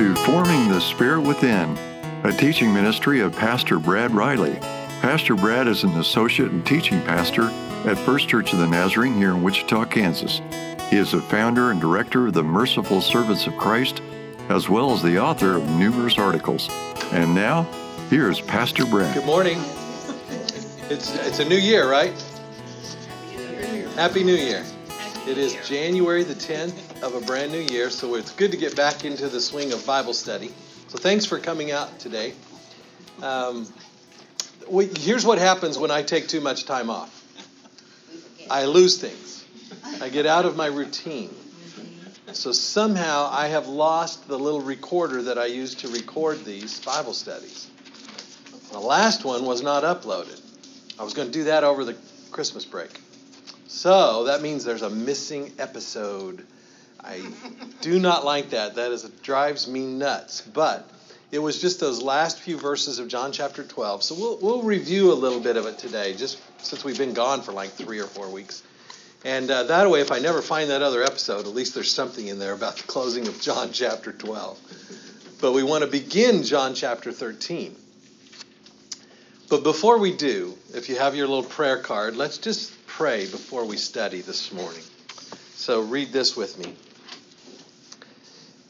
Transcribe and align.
To 0.00 0.14
Forming 0.14 0.70
the 0.70 0.80
Spirit 0.80 1.20
Within, 1.20 1.76
a 2.24 2.32
teaching 2.32 2.72
ministry 2.72 3.20
of 3.20 3.36
Pastor 3.36 3.78
Brad 3.78 4.12
Riley. 4.12 4.56
Pastor 5.02 5.34
Brad 5.34 5.68
is 5.68 5.84
an 5.84 5.90
associate 5.90 6.50
and 6.52 6.64
teaching 6.64 7.02
pastor 7.02 7.50
at 7.84 7.98
First 7.98 8.26
Church 8.26 8.54
of 8.54 8.60
the 8.60 8.66
Nazarene 8.66 9.12
here 9.16 9.32
in 9.32 9.42
Wichita, 9.42 9.84
Kansas. 9.84 10.40
He 10.88 10.96
is 10.96 11.12
a 11.12 11.20
founder 11.20 11.70
and 11.70 11.82
director 11.82 12.28
of 12.28 12.32
the 12.32 12.42
Merciful 12.42 13.02
Servants 13.02 13.46
of 13.46 13.58
Christ, 13.58 14.00
as 14.48 14.70
well 14.70 14.94
as 14.94 15.02
the 15.02 15.18
author 15.18 15.58
of 15.58 15.68
numerous 15.68 16.16
articles. 16.16 16.70
And 17.12 17.34
now, 17.34 17.64
here's 18.08 18.40
Pastor 18.40 18.86
Brad. 18.86 19.14
Good 19.14 19.26
morning. 19.26 19.58
It's, 20.88 21.14
it's 21.14 21.40
a 21.40 21.44
new 21.44 21.58
year, 21.58 21.90
right? 21.90 22.14
Happy 23.96 24.24
New 24.24 24.32
Year. 24.32 24.64
It 25.28 25.36
is 25.36 25.56
January 25.68 26.24
the 26.24 26.32
10th 26.32 26.89
of 27.02 27.14
a 27.14 27.20
brand 27.20 27.52
new 27.52 27.60
year, 27.60 27.90
so 27.90 28.14
it's 28.14 28.32
good 28.32 28.50
to 28.50 28.56
get 28.56 28.76
back 28.76 29.04
into 29.04 29.28
the 29.28 29.40
swing 29.40 29.72
of 29.72 29.86
Bible 29.86 30.12
study. 30.12 30.52
So 30.88 30.98
thanks 30.98 31.24
for 31.24 31.38
coming 31.38 31.70
out 31.70 31.98
today. 31.98 32.34
Um, 33.22 33.66
we, 34.68 34.86
here's 34.86 35.24
what 35.24 35.38
happens 35.38 35.78
when 35.78 35.90
I 35.90 36.02
take 36.02 36.28
too 36.28 36.40
much 36.40 36.64
time 36.64 36.90
off 36.90 37.16
I 38.50 38.64
lose 38.64 38.98
things, 38.98 39.44
I 40.02 40.08
get 40.08 40.26
out 40.26 40.44
of 40.44 40.56
my 40.56 40.66
routine. 40.66 41.30
So 42.32 42.52
somehow 42.52 43.28
I 43.30 43.48
have 43.48 43.68
lost 43.68 44.28
the 44.28 44.38
little 44.38 44.60
recorder 44.60 45.22
that 45.22 45.38
I 45.38 45.46
used 45.46 45.80
to 45.80 45.88
record 45.88 46.44
these 46.44 46.80
Bible 46.80 47.12
studies. 47.12 47.68
The 48.72 48.78
last 48.78 49.24
one 49.24 49.44
was 49.44 49.62
not 49.62 49.82
uploaded. 49.84 50.40
I 50.98 51.02
was 51.02 51.14
going 51.14 51.28
to 51.28 51.32
do 51.32 51.44
that 51.44 51.64
over 51.64 51.84
the 51.84 51.96
Christmas 52.30 52.64
break. 52.64 52.90
So 53.66 54.24
that 54.24 54.42
means 54.42 54.64
there's 54.64 54.82
a 54.82 54.90
missing 54.90 55.52
episode. 55.58 56.46
I 57.04 57.22
do 57.80 57.98
not 57.98 58.24
like 58.24 58.50
that. 58.50 58.74
That 58.74 58.92
is 58.92 59.04
it 59.04 59.22
drives 59.22 59.66
me 59.66 59.86
nuts. 59.86 60.42
But 60.42 60.88
it 61.30 61.38
was 61.38 61.60
just 61.60 61.80
those 61.80 62.02
last 62.02 62.40
few 62.40 62.58
verses 62.58 62.98
of 62.98 63.08
John 63.08 63.32
chapter 63.32 63.64
12. 63.64 64.02
So 64.02 64.14
we'll 64.14 64.38
we'll 64.40 64.62
review 64.62 65.12
a 65.12 65.14
little 65.14 65.40
bit 65.40 65.56
of 65.56 65.66
it 65.66 65.78
today, 65.78 66.14
just 66.14 66.38
since 66.64 66.84
we've 66.84 66.98
been 66.98 67.14
gone 67.14 67.42
for 67.42 67.52
like 67.52 67.70
three 67.70 68.00
or 68.00 68.06
four 68.06 68.28
weeks. 68.28 68.62
And 69.24 69.50
uh, 69.50 69.64
that 69.64 69.90
way, 69.90 70.00
if 70.00 70.12
I 70.12 70.18
never 70.18 70.40
find 70.40 70.70
that 70.70 70.82
other 70.82 71.02
episode, 71.02 71.46
at 71.46 71.54
least 71.54 71.74
there's 71.74 71.92
something 71.92 72.26
in 72.26 72.38
there 72.38 72.54
about 72.54 72.76
the 72.76 72.84
closing 72.84 73.28
of 73.28 73.40
John 73.40 73.70
chapter 73.72 74.12
12. 74.12 75.38
But 75.40 75.52
we 75.52 75.62
want 75.62 75.84
to 75.84 75.90
begin 75.90 76.42
John 76.42 76.74
chapter 76.74 77.12
13. 77.12 77.76
But 79.48 79.62
before 79.62 79.98
we 79.98 80.16
do, 80.16 80.56
if 80.74 80.88
you 80.88 80.96
have 80.96 81.16
your 81.16 81.26
little 81.26 81.42
prayer 81.42 81.78
card, 81.78 82.16
let's 82.16 82.38
just 82.38 82.72
pray 82.86 83.22
before 83.22 83.64
we 83.64 83.76
study 83.76 84.20
this 84.20 84.52
morning. 84.52 84.82
So 85.54 85.82
read 85.82 86.12
this 86.12 86.36
with 86.36 86.56
me. 86.58 86.74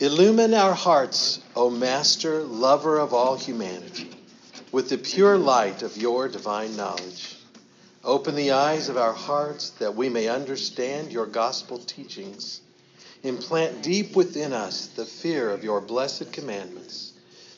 Illumine 0.02 0.54
our 0.54 0.72
hearts, 0.72 1.40
O 1.54 1.68
Master, 1.68 2.42
lover 2.42 2.98
of 2.98 3.12
all 3.12 3.36
humanity, 3.36 4.08
with 4.72 4.88
the 4.88 4.96
pure 4.96 5.36
light 5.36 5.82
of 5.82 5.98
your 5.98 6.26
divine 6.26 6.74
knowledge. 6.74 7.36
Open 8.02 8.34
the 8.34 8.52
eyes 8.52 8.88
of 8.88 8.96
our 8.96 9.12
hearts 9.12 9.68
that 9.78 9.94
we 9.94 10.08
may 10.08 10.26
understand 10.26 11.12
your 11.12 11.26
gospel 11.26 11.76
teachings. 11.76 12.62
Implant 13.24 13.82
deep 13.82 14.16
within 14.16 14.54
us 14.54 14.86
the 14.86 15.04
fear 15.04 15.50
of 15.50 15.64
your 15.64 15.82
blessed 15.82 16.32
commandments, 16.32 17.12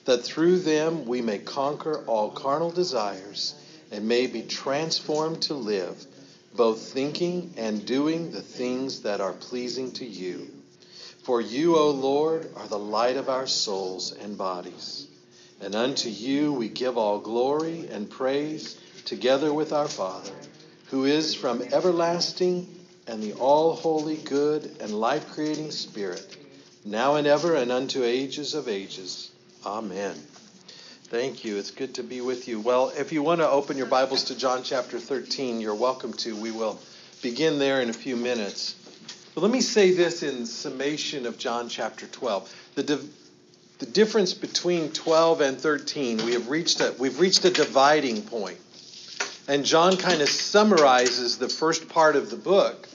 that 0.04 0.24
through 0.24 0.58
them 0.58 1.04
we 1.04 1.22
may 1.22 1.38
conquer 1.38 2.02
all 2.08 2.32
carnal 2.32 2.72
desires 2.72 3.54
and 3.92 4.08
may 4.08 4.27
be 4.27 4.42
transformed 4.42 5.42
to 5.42 5.55
live, 5.55 6.05
both 6.56 6.92
thinking 6.92 7.55
and 7.56 7.86
doing 7.86 8.33
the 8.33 8.42
things 8.42 9.02
that 9.02 9.20
are 9.20 9.33
pleasing 9.33 9.92
to 9.92 10.05
you. 10.05 10.50
For 11.22 11.40
you, 11.40 11.77
O 11.77 11.90
Lord, 11.90 12.50
are 12.56 12.66
the 12.66 12.78
light 12.78 13.16
of 13.16 13.28
our 13.28 13.46
souls 13.46 14.12
and 14.12 14.36
bodies. 14.36 15.06
And 15.60 15.77
unto 15.77 16.08
you 16.08 16.52
we 16.52 16.68
give 16.68 16.98
all 16.98 17.20
glory 17.20 17.86
and 17.90 18.10
praise 18.10 18.77
together 19.05 19.55
with 19.55 19.72
our 19.72 19.86
Father, 19.86 20.32
who 20.86 21.05
is 21.05 21.34
from 21.34 21.62
everlasting 21.62 22.68
and 23.06 23.22
the 23.22 23.34
all 23.34 23.74
holy, 23.74 24.16
good, 24.16 24.77
and 24.80 24.98
life 24.98 25.28
creating 25.32 25.70
Spirit, 25.70 26.36
now 26.84 27.14
and 27.14 27.27
ever 27.28 27.55
and 27.55 27.70
unto 27.70 28.02
ages 28.02 28.55
of 28.55 28.68
ages. 28.68 29.30
Amen. 29.64 30.20
Thank 31.05 31.44
you. 31.44 31.56
It's 31.58 31.70
good 31.70 31.94
to 31.96 32.02
be 32.02 32.20
with 32.20 32.48
you. 32.48 32.58
Well, 32.58 32.92
if 32.96 33.12
you 33.12 33.22
want 33.22 33.40
to 33.42 33.48
open 33.48 33.77
your 33.77 33.86
Bibles 33.86 34.24
to 34.24 34.34
John 34.34 34.62
chapter 34.64 34.98
13, 34.98 35.61
you're 35.61 35.74
welcome 35.74 36.14
to. 36.14 36.34
We 36.34 36.50
will 36.50 36.80
begin 37.20 37.61
there 37.61 37.80
in 37.80 37.90
a 37.90 37.92
few 37.92 38.16
minutes. 38.16 38.74
But 39.34 39.42
let 39.42 39.50
me 39.50 39.62
say 39.62 39.92
this 39.92 40.22
in 40.22 40.44
summation 40.44 41.24
of 41.26 41.38
John 41.38 41.68
chapter 41.68 42.06
12. 42.06 42.54
The, 42.74 42.82
div- 42.82 43.10
the 43.78 43.86
difference 43.86 44.34
between 44.34 44.92
12 44.92 45.40
and 45.40 45.58
13, 45.58 46.24
we 46.24 46.32
have 46.32 46.48
reached 46.50 46.80
a, 46.80 46.94
we've 46.98 47.18
reached 47.18 47.44
a 47.46 47.50
dividing 47.50 48.22
point. 48.22 48.58
And 49.48 49.64
John 49.64 49.96
kind 49.96 50.20
of 50.20 50.28
summarizes 50.28 51.38
the 51.38 51.48
first 51.48 51.88
part 51.88 52.14
of 52.14 52.30
the 52.30 52.36
book 52.36 52.88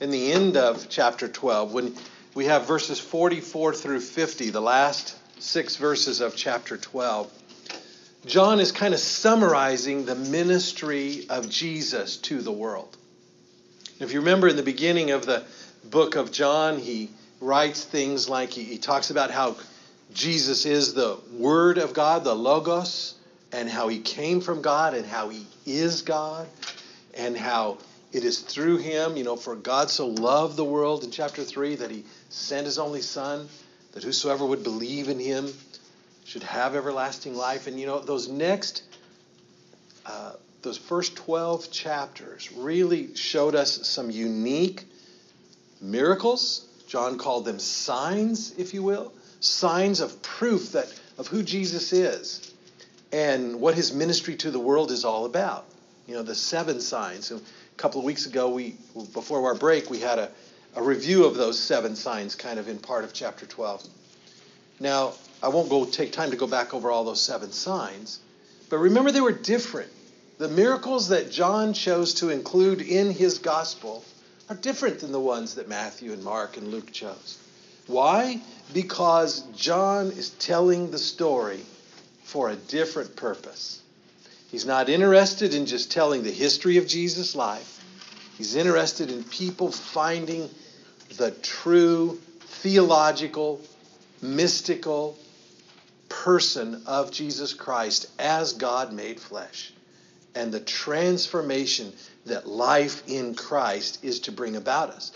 in 0.00 0.10
the 0.10 0.32
end 0.32 0.56
of 0.56 0.88
chapter 0.88 1.28
12 1.28 1.72
when 1.72 1.94
we 2.34 2.44
have 2.46 2.66
verses 2.66 3.00
44 3.00 3.74
through 3.74 4.00
50, 4.00 4.50
the 4.50 4.60
last 4.60 5.16
six 5.42 5.76
verses 5.76 6.20
of 6.20 6.36
chapter 6.36 6.76
12. 6.76 7.30
John 8.26 8.60
is 8.60 8.70
kind 8.70 8.94
of 8.94 9.00
summarizing 9.00 10.04
the 10.04 10.14
ministry 10.14 11.26
of 11.28 11.50
Jesus 11.50 12.16
to 12.18 12.40
the 12.40 12.52
world. 12.52 12.96
If 13.98 14.12
you 14.12 14.20
remember 14.20 14.48
in 14.48 14.56
the 14.56 14.62
beginning 14.62 15.10
of 15.10 15.26
the 15.26 15.44
book 15.84 16.16
of 16.16 16.32
John, 16.32 16.78
he 16.78 17.10
writes 17.40 17.84
things 17.84 18.28
like 18.28 18.50
he, 18.50 18.64
he 18.64 18.78
talks 18.78 19.10
about 19.10 19.30
how 19.30 19.56
Jesus 20.12 20.66
is 20.66 20.94
the 20.94 21.18
Word 21.32 21.78
of 21.78 21.94
God, 21.94 22.24
the 22.24 22.34
Logos, 22.34 23.14
and 23.52 23.68
how 23.68 23.88
he 23.88 24.00
came 24.00 24.40
from 24.40 24.62
God 24.62 24.94
and 24.94 25.06
how 25.06 25.28
he 25.28 25.46
is 25.66 26.02
God, 26.02 26.48
and 27.14 27.36
how 27.36 27.78
it 28.12 28.24
is 28.24 28.40
through 28.40 28.78
him, 28.78 29.16
you 29.16 29.24
know, 29.24 29.36
for 29.36 29.54
God 29.54 29.90
so 29.90 30.08
loved 30.08 30.56
the 30.56 30.64
world 30.64 31.04
in 31.04 31.10
chapter 31.10 31.44
3 31.44 31.76
that 31.76 31.90
he 31.90 32.04
sent 32.28 32.66
his 32.66 32.78
only 32.78 33.02
Son, 33.02 33.48
that 33.92 34.02
whosoever 34.02 34.44
would 34.44 34.62
believe 34.62 35.08
in 35.08 35.18
him 35.18 35.52
should 36.24 36.42
have 36.42 36.74
everlasting 36.74 37.34
life. 37.34 37.66
And, 37.66 37.78
you 37.78 37.86
know, 37.86 38.00
those 38.00 38.28
next, 38.28 38.82
uh, 40.06 40.32
those 40.62 40.76
first 40.76 41.16
12 41.16 41.70
chapters 41.70 42.52
really 42.52 43.14
showed 43.14 43.54
us 43.54 43.86
some 43.88 44.10
unique 44.10 44.84
miracles. 45.80 46.66
John 46.86 47.18
called 47.18 47.44
them 47.44 47.58
signs, 47.58 48.52
if 48.58 48.74
you 48.74 48.82
will, 48.82 49.12
signs 49.40 50.00
of 50.00 50.22
proof 50.22 50.72
that 50.72 50.92
of 51.18 51.28
who 51.28 51.42
Jesus 51.42 51.92
is 51.92 52.52
and 53.12 53.60
what 53.60 53.74
his 53.74 53.92
ministry 53.92 54.36
to 54.36 54.50
the 54.50 54.58
world 54.58 54.90
is 54.90 55.04
all 55.04 55.24
about. 55.24 55.66
You 56.06 56.14
know, 56.14 56.22
the 56.22 56.34
seven 56.34 56.80
signs. 56.80 57.30
And 57.30 57.40
a 57.40 57.76
couple 57.76 58.00
of 58.00 58.04
weeks 58.04 58.26
ago, 58.26 58.50
we 58.50 58.76
before 59.12 59.46
our 59.46 59.54
break, 59.54 59.90
we 59.90 60.00
had 60.00 60.18
a, 60.18 60.30
a 60.74 60.82
review 60.82 61.24
of 61.24 61.34
those 61.34 61.58
seven 61.58 61.96
signs, 61.96 62.34
kind 62.34 62.58
of 62.58 62.68
in 62.68 62.78
part 62.78 63.04
of 63.04 63.12
chapter 63.12 63.46
12. 63.46 63.86
Now, 64.80 65.12
I 65.42 65.48
won't 65.48 65.68
go 65.68 65.84
take 65.84 66.12
time 66.12 66.30
to 66.30 66.36
go 66.36 66.46
back 66.46 66.74
over 66.74 66.90
all 66.90 67.04
those 67.04 67.20
seven 67.22 67.52
signs, 67.52 68.18
but 68.68 68.78
remember 68.78 69.12
they 69.12 69.20
were 69.20 69.32
different. 69.32 69.90
The 70.38 70.48
miracles 70.48 71.08
that 71.08 71.30
John 71.30 71.74
chose 71.74 72.14
to 72.14 72.30
include 72.30 72.80
in 72.80 73.10
his 73.10 73.38
gospel 73.38 74.04
are 74.50 74.56
different 74.56 74.98
than 74.98 75.12
the 75.12 75.20
ones 75.20 75.54
that 75.54 75.68
Matthew 75.68 76.12
and 76.12 76.24
Mark 76.24 76.56
and 76.56 76.68
Luke 76.68 76.90
chose. 76.90 77.38
Why? 77.86 78.40
Because 78.74 79.42
John 79.56 80.08
is 80.08 80.30
telling 80.30 80.90
the 80.90 80.98
story 80.98 81.60
for 82.24 82.50
a 82.50 82.56
different 82.56 83.14
purpose. 83.14 83.80
He's 84.50 84.66
not 84.66 84.88
interested 84.88 85.54
in 85.54 85.66
just 85.66 85.92
telling 85.92 86.24
the 86.24 86.32
history 86.32 86.78
of 86.78 86.88
Jesus' 86.88 87.36
life. 87.36 87.80
He's 88.36 88.56
interested 88.56 89.12
in 89.12 89.22
people 89.22 89.70
finding 89.70 90.50
the 91.16 91.30
true 91.30 92.20
theological, 92.40 93.60
mystical 94.20 95.16
person 96.08 96.82
of 96.86 97.12
Jesus 97.12 97.54
Christ 97.54 98.08
as 98.18 98.54
God 98.54 98.92
made 98.92 99.20
flesh 99.20 99.72
and 100.34 100.52
the 100.52 100.60
transformation 100.60 101.92
that 102.26 102.46
life 102.46 103.02
in 103.08 103.34
Christ 103.34 104.04
is 104.04 104.20
to 104.20 104.32
bring 104.32 104.56
about 104.56 104.90
us. 104.90 105.12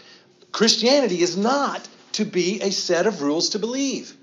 Christianity 0.52 1.20
is 1.20 1.36
not 1.36 1.86
to 2.12 2.24
be 2.24 2.60
a 2.60 2.70
set 2.70 3.06
of 3.06 3.22
rules 3.22 3.50
to 3.50 3.58
believe. 3.58 4.14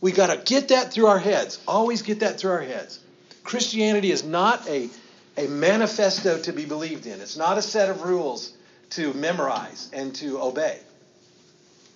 We 0.00 0.12
got 0.12 0.34
to 0.34 0.42
get 0.42 0.68
that 0.68 0.92
through 0.92 1.06
our 1.06 1.18
heads. 1.18 1.60
Always 1.68 2.02
get 2.02 2.20
that 2.20 2.38
through 2.38 2.52
our 2.52 2.62
heads. 2.62 2.98
Christianity 3.44 4.10
is 4.10 4.24
not 4.24 4.66
a, 4.68 4.88
a 5.36 5.46
manifesto 5.46 6.40
to 6.42 6.52
be 6.52 6.64
believed 6.64 7.06
in, 7.06 7.20
it's 7.20 7.36
not 7.36 7.58
a 7.58 7.62
set 7.62 7.88
of 7.88 8.02
rules 8.02 8.52
to 8.90 9.12
memorize 9.14 9.88
and 9.92 10.14
to 10.16 10.40
obey. 10.40 10.78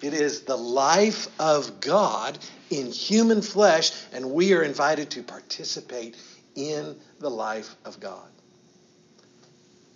It 0.02 0.12
is 0.12 0.42
the 0.42 0.56
life 0.56 1.28
of 1.40 1.80
God 1.80 2.38
in 2.70 2.90
human 2.92 3.42
flesh, 3.42 3.92
and 4.12 4.32
we 4.32 4.52
are 4.52 4.62
invited 4.62 5.10
to 5.10 5.22
participate 5.22 6.16
in 6.54 6.96
the 7.18 7.30
life 7.30 7.74
of 7.84 7.98
God. 8.00 8.28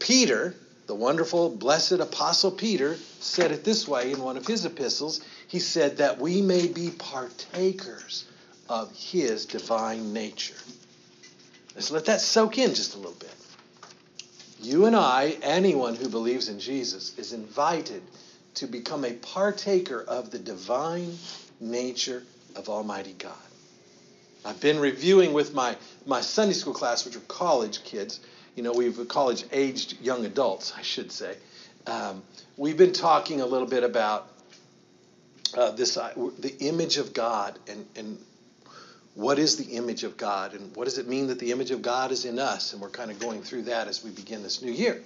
Peter, 0.01 0.55
the 0.87 0.95
wonderful, 0.95 1.49
blessed 1.49 1.93
Apostle 1.93 2.51
Peter 2.51 2.97
said 3.21 3.53
it 3.53 3.63
this 3.63 3.87
way 3.87 4.11
in 4.11 4.21
one 4.21 4.37
of 4.37 4.47
his 4.47 4.65
epistles. 4.65 5.21
He 5.47 5.61
said 5.61 5.99
that 5.99 6.19
we 6.19 6.43
may 6.43 6.67
be 6.67 6.91
partakers 6.91 8.25
of 8.69 8.91
his 8.93 9.47
divine 9.47 10.13
nature. 10.13 10.57
Let's 11.77 11.91
let 11.91 12.07
that 12.07 12.21
soak 12.21 12.59
in 12.59 12.75
just 12.75 12.95
a 12.95 12.99
little 12.99 13.13
bit. 13.13 13.35
You 14.61 14.87
and 14.87 14.97
I, 14.97 15.37
anyone 15.43 15.95
who 15.95 16.09
believes 16.09 16.49
in 16.49 16.61
Jesus, 16.61 17.17
is 17.17 17.33
invited 17.33 18.03
to 18.55 18.67
become 18.67 19.05
a 19.05 19.13
partaker 19.13 20.03
of 20.03 20.31
the 20.31 20.39
divine 20.39 21.17
nature 21.61 22.25
of 22.57 22.69
Almighty 22.69 23.15
God. 23.19 23.33
I've 24.45 24.61
been 24.61 24.79
reviewing 24.79 25.33
with 25.33 25.55
my, 25.55 25.77
my 26.07 26.21
Sunday 26.21 26.55
school 26.55 26.75
class, 26.75 27.05
which 27.05 27.17
are 27.17 27.21
college 27.21 27.85
kids. 27.85 28.21
You 28.55 28.63
know, 28.63 28.73
we've 28.73 29.09
college 29.09 29.45
aged 29.53 30.01
young 30.01 30.25
adults, 30.27 30.73
I 30.77 30.83
should 30.83 31.13
say. 31.13 31.37
Um, 31.87 32.23
we've 32.57 32.77
been 32.77 32.93
talking 32.93 33.41
a 33.41 33.47
little 33.47 33.69
bit 33.69 33.85
about 33.85 34.29
uh, 35.57 35.71
this 35.73 35.97
uh, 35.97 36.13
the 36.39 36.57
image 36.59 36.99
of 36.99 37.13
God 37.13 37.59
and, 37.69 37.87
and 37.97 38.19
what 39.15 39.39
is 39.39 39.57
the 39.57 39.77
image 39.77 40.05
of 40.05 40.17
God 40.17 40.55
and 40.55 40.75
what 40.77 40.85
does 40.85 40.99
it 40.99 41.09
mean 41.09 41.27
that 41.29 41.39
the 41.39 41.53
image 41.53 41.71
of 41.71 41.83
God 41.83 42.13
is 42.13 42.25
in 42.25 42.39
us? 42.39 42.73
And 42.73 42.81
we're 42.81 42.91
kind 42.91 43.11
of 43.11 43.19
going 43.19 43.43
through 43.43 43.63
that 43.63 43.89
as 43.89 44.05
we 44.05 44.11
begin 44.11 44.43
this 44.43 44.63
new 44.63 44.73
year. 44.73 45.03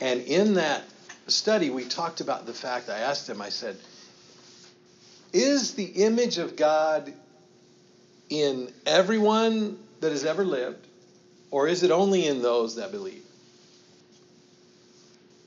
And 0.00 0.22
in 0.22 0.54
that 0.54 0.82
study, 1.26 1.70
we 1.70 1.84
talked 1.84 2.20
about 2.20 2.46
the 2.46 2.52
fact 2.52 2.88
I 2.88 2.98
asked 2.98 3.28
him, 3.28 3.42
I 3.42 3.50
said, 3.50 3.76
Is 5.32 5.74
the 5.74 5.84
image 5.84 6.38
of 6.38 6.56
God 6.56 7.12
in 8.28 8.72
everyone 8.84 9.78
that 10.00 10.12
has 10.12 10.24
ever 10.24 10.44
lived, 10.44 10.85
or 11.50 11.68
is 11.68 11.82
it 11.82 11.90
only 11.90 12.26
in 12.26 12.42
those 12.42 12.76
that 12.76 12.90
believe? 12.90 13.24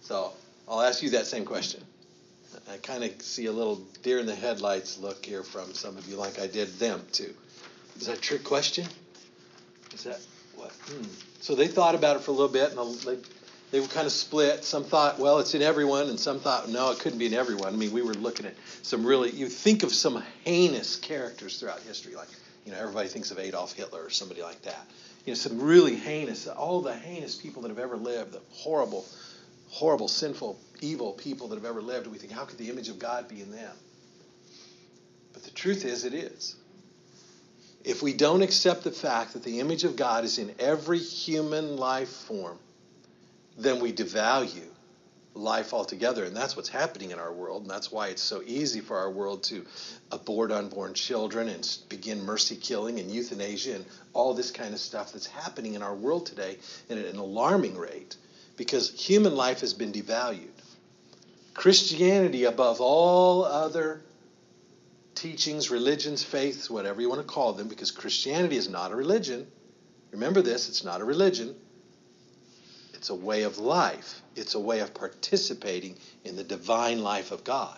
So 0.01 0.31
I'll 0.67 0.81
ask 0.81 1.03
you 1.03 1.11
that 1.11 1.25
same 1.25 1.45
question. 1.45 1.83
I 2.71 2.77
kind 2.77 3.03
of 3.03 3.21
see 3.21 3.47
a 3.47 3.51
little 3.51 3.77
deer 4.03 4.19
in 4.19 4.25
the 4.25 4.35
headlights 4.35 4.99
look 4.99 5.25
here 5.25 5.43
from 5.43 5.73
some 5.73 5.97
of 5.97 6.07
you, 6.07 6.15
like 6.17 6.39
I 6.39 6.47
did 6.47 6.67
them 6.79 7.01
too. 7.11 7.33
Is 7.99 8.07
that 8.07 8.17
a 8.17 8.21
trick 8.21 8.43
question? 8.43 8.85
Is 9.93 10.03
that 10.03 10.19
what? 10.55 10.71
Hmm. 10.71 11.03
So 11.41 11.55
they 11.55 11.67
thought 11.67 11.95
about 11.95 12.15
it 12.15 12.21
for 12.21 12.31
a 12.31 12.33
little 12.33 12.51
bit, 12.51 12.75
and 12.75 12.95
they, 12.99 13.17
they 13.71 13.79
were 13.79 13.87
kind 13.87 14.05
of 14.05 14.11
split. 14.11 14.63
Some 14.63 14.83
thought, 14.83 15.19
well, 15.19 15.39
it's 15.39 15.55
in 15.55 15.61
everyone, 15.61 16.09
and 16.09 16.19
some 16.19 16.39
thought, 16.39 16.69
no, 16.69 16.91
it 16.91 16.99
couldn't 16.99 17.17
be 17.17 17.25
in 17.25 17.33
everyone. 17.33 17.73
I 17.73 17.77
mean, 17.77 17.91
we 17.91 18.01
were 18.01 18.13
looking 18.13 18.45
at 18.45 18.53
some 18.83 19.05
really, 19.05 19.31
you 19.31 19.47
think 19.47 19.83
of 19.83 19.93
some 19.93 20.23
heinous 20.43 20.95
characters 20.95 21.59
throughout 21.59 21.81
history, 21.81 22.15
like, 22.15 22.29
you 22.65 22.71
know, 22.71 22.77
everybody 22.79 23.09
thinks 23.09 23.31
of 23.31 23.39
Adolf 23.39 23.73
Hitler 23.73 24.03
or 24.03 24.09
somebody 24.09 24.43
like 24.43 24.61
that. 24.63 24.85
You 25.29 25.35
know, 25.35 25.37
some 25.41 25.61
really 25.61 25.93
heinous, 25.93 26.47
all 26.47 26.81
the 26.81 26.95
heinous 26.95 27.35
people 27.35 27.61
that 27.61 27.69
have 27.69 27.77
ever 27.77 27.97
lived, 27.97 28.31
the 28.31 28.41
horrible, 28.49 29.05
horrible, 29.67 30.07
sinful, 30.07 30.59
evil 30.81 31.13
people 31.13 31.49
that 31.49 31.55
have 31.55 31.65
ever 31.65 31.83
lived. 31.83 32.07
We 32.07 32.17
think, 32.17 32.31
how 32.31 32.45
could 32.45 32.57
the 32.57 32.67
image 32.67 32.89
of 32.89 32.97
God 32.97 33.27
be 33.27 33.39
in 33.39 33.51
them? 33.51 33.75
But 35.31 35.43
the 35.43 35.51
truth 35.51 35.85
is, 35.85 36.03
it 36.03 36.15
is. 36.15 36.55
If 37.83 38.01
we 38.01 38.11
don't 38.11 38.41
accept 38.41 38.83
the 38.83 38.91
fact 38.91 39.33
that 39.33 39.43
the 39.43 39.59
image 39.59 39.83
of 39.83 39.95
God 39.95 40.23
is 40.23 40.39
in 40.39 40.55
every 40.57 40.97
human 40.97 41.77
life 41.77 42.09
form, 42.09 42.57
then 43.55 43.81
we 43.81 43.93
devalue 43.93 44.65
life 45.39 45.73
altogether. 45.73 46.23
And 46.23 46.35
that's 46.35 46.55
what's 46.55 46.69
happening 46.69 47.11
in 47.11 47.19
our 47.19 47.33
world. 47.33 47.63
And 47.63 47.71
that's 47.71 47.91
why 47.91 48.07
it's 48.07 48.21
so 48.21 48.41
easy 48.45 48.81
for 48.81 48.97
our 48.97 49.09
world 49.09 49.43
to 49.45 49.65
abort 50.11 50.51
unborn 50.51 50.93
children 50.93 51.49
and 51.49 51.77
begin 51.89 52.25
mercy 52.25 52.55
killing 52.55 52.99
and 52.99 53.09
euthanasia 53.09 53.75
and 53.75 53.85
all 54.13 54.33
this 54.33 54.51
kind 54.51 54.73
of 54.73 54.79
stuff 54.79 55.13
that's 55.13 55.27
happening 55.27 55.73
in 55.73 55.81
our 55.81 55.95
world 55.95 56.25
today 56.25 56.57
at 56.89 56.97
an 56.97 57.17
alarming 57.17 57.77
rate 57.77 58.15
because 58.57 58.91
human 58.91 59.35
life 59.35 59.61
has 59.61 59.73
been 59.73 59.91
devalued. 59.91 60.47
Christianity, 61.53 62.45
above 62.45 62.81
all 62.81 63.43
other 63.43 64.01
teachings, 65.15 65.69
religions, 65.69 66.23
faiths, 66.23 66.69
whatever 66.69 67.01
you 67.01 67.09
want 67.09 67.21
to 67.21 67.27
call 67.27 67.53
them, 67.53 67.67
because 67.67 67.91
Christianity 67.91 68.55
is 68.55 68.69
not 68.69 68.91
a 68.91 68.95
religion. 68.95 69.47
Remember 70.11 70.41
this 70.41 70.69
it's 70.69 70.83
not 70.83 71.01
a 71.01 71.05
religion, 71.05 71.55
it's 72.99 73.09
a 73.09 73.15
way 73.15 73.43
of 73.43 73.57
life, 73.59 74.21
it's 74.35 74.55
a 74.55 74.59
way 74.59 74.81
of 74.81 74.93
participating 74.93 75.95
in 76.25 76.35
the 76.35 76.43
divine 76.43 77.01
life 77.01 77.31
of 77.31 77.45
God. 77.45 77.77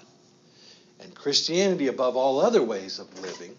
And 1.00 1.14
Christianity, 1.14 1.90
above 1.90 2.16
all 2.16 2.40
other 2.40 2.64
ways 2.64 2.98
of 2.98 3.22
living, 3.22 3.56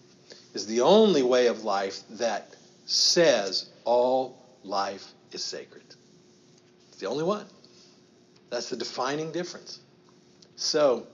is 0.53 0.67
the 0.67 0.81
only 0.81 1.23
way 1.23 1.47
of 1.47 1.63
life 1.63 2.01
that 2.09 2.53
says 2.85 3.69
all 3.85 4.37
life 4.65 5.09
is 5.31 5.41
sacred. 5.41 5.85
It's 6.89 6.97
the 6.97 7.07
only 7.07 7.23
one. 7.23 7.45
That's 8.49 8.69
the 8.69 8.75
defining 8.75 9.31
difference. 9.31 9.79
So, 10.57 11.07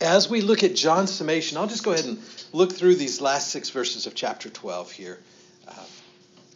as 0.00 0.28
we 0.28 0.40
look 0.40 0.64
at 0.64 0.74
John's 0.74 1.12
summation, 1.12 1.56
I'll 1.56 1.68
just 1.68 1.84
go 1.84 1.92
ahead 1.92 2.06
and 2.06 2.18
look 2.52 2.72
through 2.72 2.96
these 2.96 3.20
last 3.20 3.50
six 3.52 3.70
verses 3.70 4.08
of 4.08 4.16
chapter 4.16 4.50
12 4.50 4.90
here, 4.90 5.20
uh, 5.68 5.84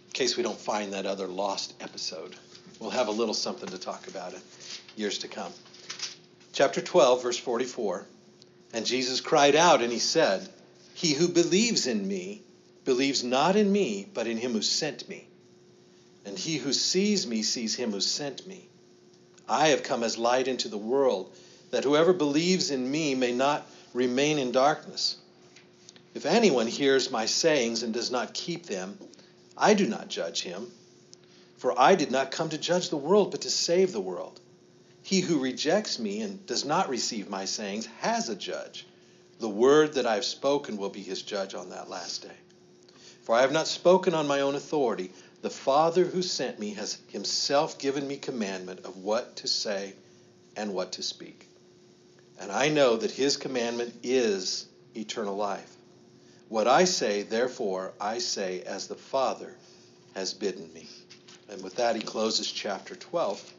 in 0.07 0.13
case 0.13 0.37
we 0.37 0.43
don't 0.43 0.59
find 0.59 0.93
that 0.95 1.07
other 1.07 1.29
lost 1.29 1.75
episode. 1.81 2.35
We'll 2.81 2.91
have 2.91 3.09
a 3.09 3.13
little 3.13 3.35
something 3.35 3.69
to 3.69 3.79
talk 3.79 4.09
about 4.09 4.33
in 4.33 4.41
years 4.97 5.19
to 5.19 5.29
come. 5.29 5.53
Chapter 6.55 6.81
12, 6.81 7.23
verse 7.23 7.39
44. 7.39 8.07
And 8.73 8.87
Jesus 8.87 9.21
cried 9.21 9.55
out 9.55 9.83
and 9.83 9.93
he 9.93 9.99
said, 9.99 10.49
He 10.95 11.13
who 11.13 11.29
believes 11.29 11.87
in 11.87 12.09
me 12.09 12.43
believes 12.87 13.23
not 13.23 13.55
in 13.55 13.71
me, 13.71 14.09
but 14.15 14.27
in 14.27 14.39
him 14.39 14.53
who 14.53 14.63
sent 14.63 15.09
me. 15.09 15.27
And 16.25 16.39
he 16.39 16.57
who 16.57 16.73
sees 16.73 17.27
me 17.27 17.43
sees 17.43 17.75
him 17.75 17.93
who 17.93 18.01
sent 18.01 18.47
me. 18.47 18.67
I 19.47 19.69
have 19.69 19.83
come 19.83 20.03
as 20.03 20.17
light 20.17 20.49
into 20.49 20.69
the 20.69 20.79
world 20.79 21.35
that 21.71 21.85
whoever 21.85 22.13
believes 22.13 22.71
in 22.71 22.91
me 22.91 23.15
may 23.15 23.33
not 23.33 23.67
remain 23.93 24.39
in 24.39 24.53
darkness. 24.53 25.17
If 26.15 26.25
anyone 26.25 26.67
hears 26.67 27.11
my 27.11 27.27
sayings 27.27 27.83
and 27.83 27.93
does 27.93 28.11
not 28.11 28.33
keep 28.33 28.67
them, 28.67 28.99
I 29.57 29.75
do 29.75 29.87
not 29.87 30.09
judge 30.09 30.43
him. 30.43 30.71
For 31.61 31.79
I 31.79 31.95
did 31.95 32.11
not 32.11 32.31
come 32.31 32.49
to 32.49 32.57
judge 32.57 32.89
the 32.89 32.97
world, 32.97 33.33
but 33.33 33.43
to 33.43 33.51
save 33.51 33.93
the 33.93 34.01
world. 34.01 34.41
He 35.03 35.21
who 35.21 35.39
rejects 35.39 35.99
me 35.99 36.23
and 36.23 36.47
does 36.47 36.65
not 36.65 36.89
receive 36.89 37.29
my 37.29 37.45
sayings 37.45 37.85
has 37.99 38.31
a 38.31 38.35
judge. 38.35 38.87
The 39.41 39.49
word 39.51 39.93
that 39.93 40.07
I 40.07 40.15
have 40.15 40.25
spoken 40.25 40.79
will 40.79 40.89
be 40.89 41.03
his 41.03 41.21
judge 41.21 41.55
on 41.55 41.69
that 41.69 41.91
last 41.91 42.23
day. 42.23 42.37
For 43.25 43.35
I 43.35 43.43
have 43.43 43.53
not 43.53 43.69
spoken 43.69 44.15
on 44.15 44.27
my 44.27 44.41
own 44.41 44.55
authority. 44.55 45.13
The 45.43 45.51
Father 45.51 46.07
who 46.07 46.23
sent 46.23 46.59
me 46.59 46.73
has 46.75 46.97
himself 47.09 47.77
given 47.77 48.09
me 48.09 48.17
commandment 48.17 48.87
of 48.87 48.97
what 48.97 49.37
to 49.37 49.47
say 49.47 49.93
and 50.57 50.73
what 50.73 50.93
to 50.93 51.03
speak. 51.03 51.47
And 52.41 52.51
I 52.51 52.71
know 52.71 52.97
that 52.97 53.11
his 53.11 53.37
commandment 53.37 53.97
is 54.03 54.65
eternal 54.97 55.37
life. 55.37 55.77
What 56.49 56.67
I 56.67 56.85
say, 56.85 57.23
therefore, 57.23 57.93
I 58.01 58.17
say 58.21 58.63
as 58.63 58.87
the 58.87 58.95
Father 58.95 59.55
has 60.15 60.33
bidden 60.33 60.73
me. 60.73 60.89
And 61.51 61.63
with 61.63 61.77
that, 61.77 61.97
he 61.97 62.03
closes 62.03 62.51
chapter 62.51 62.95
12. 62.95 63.55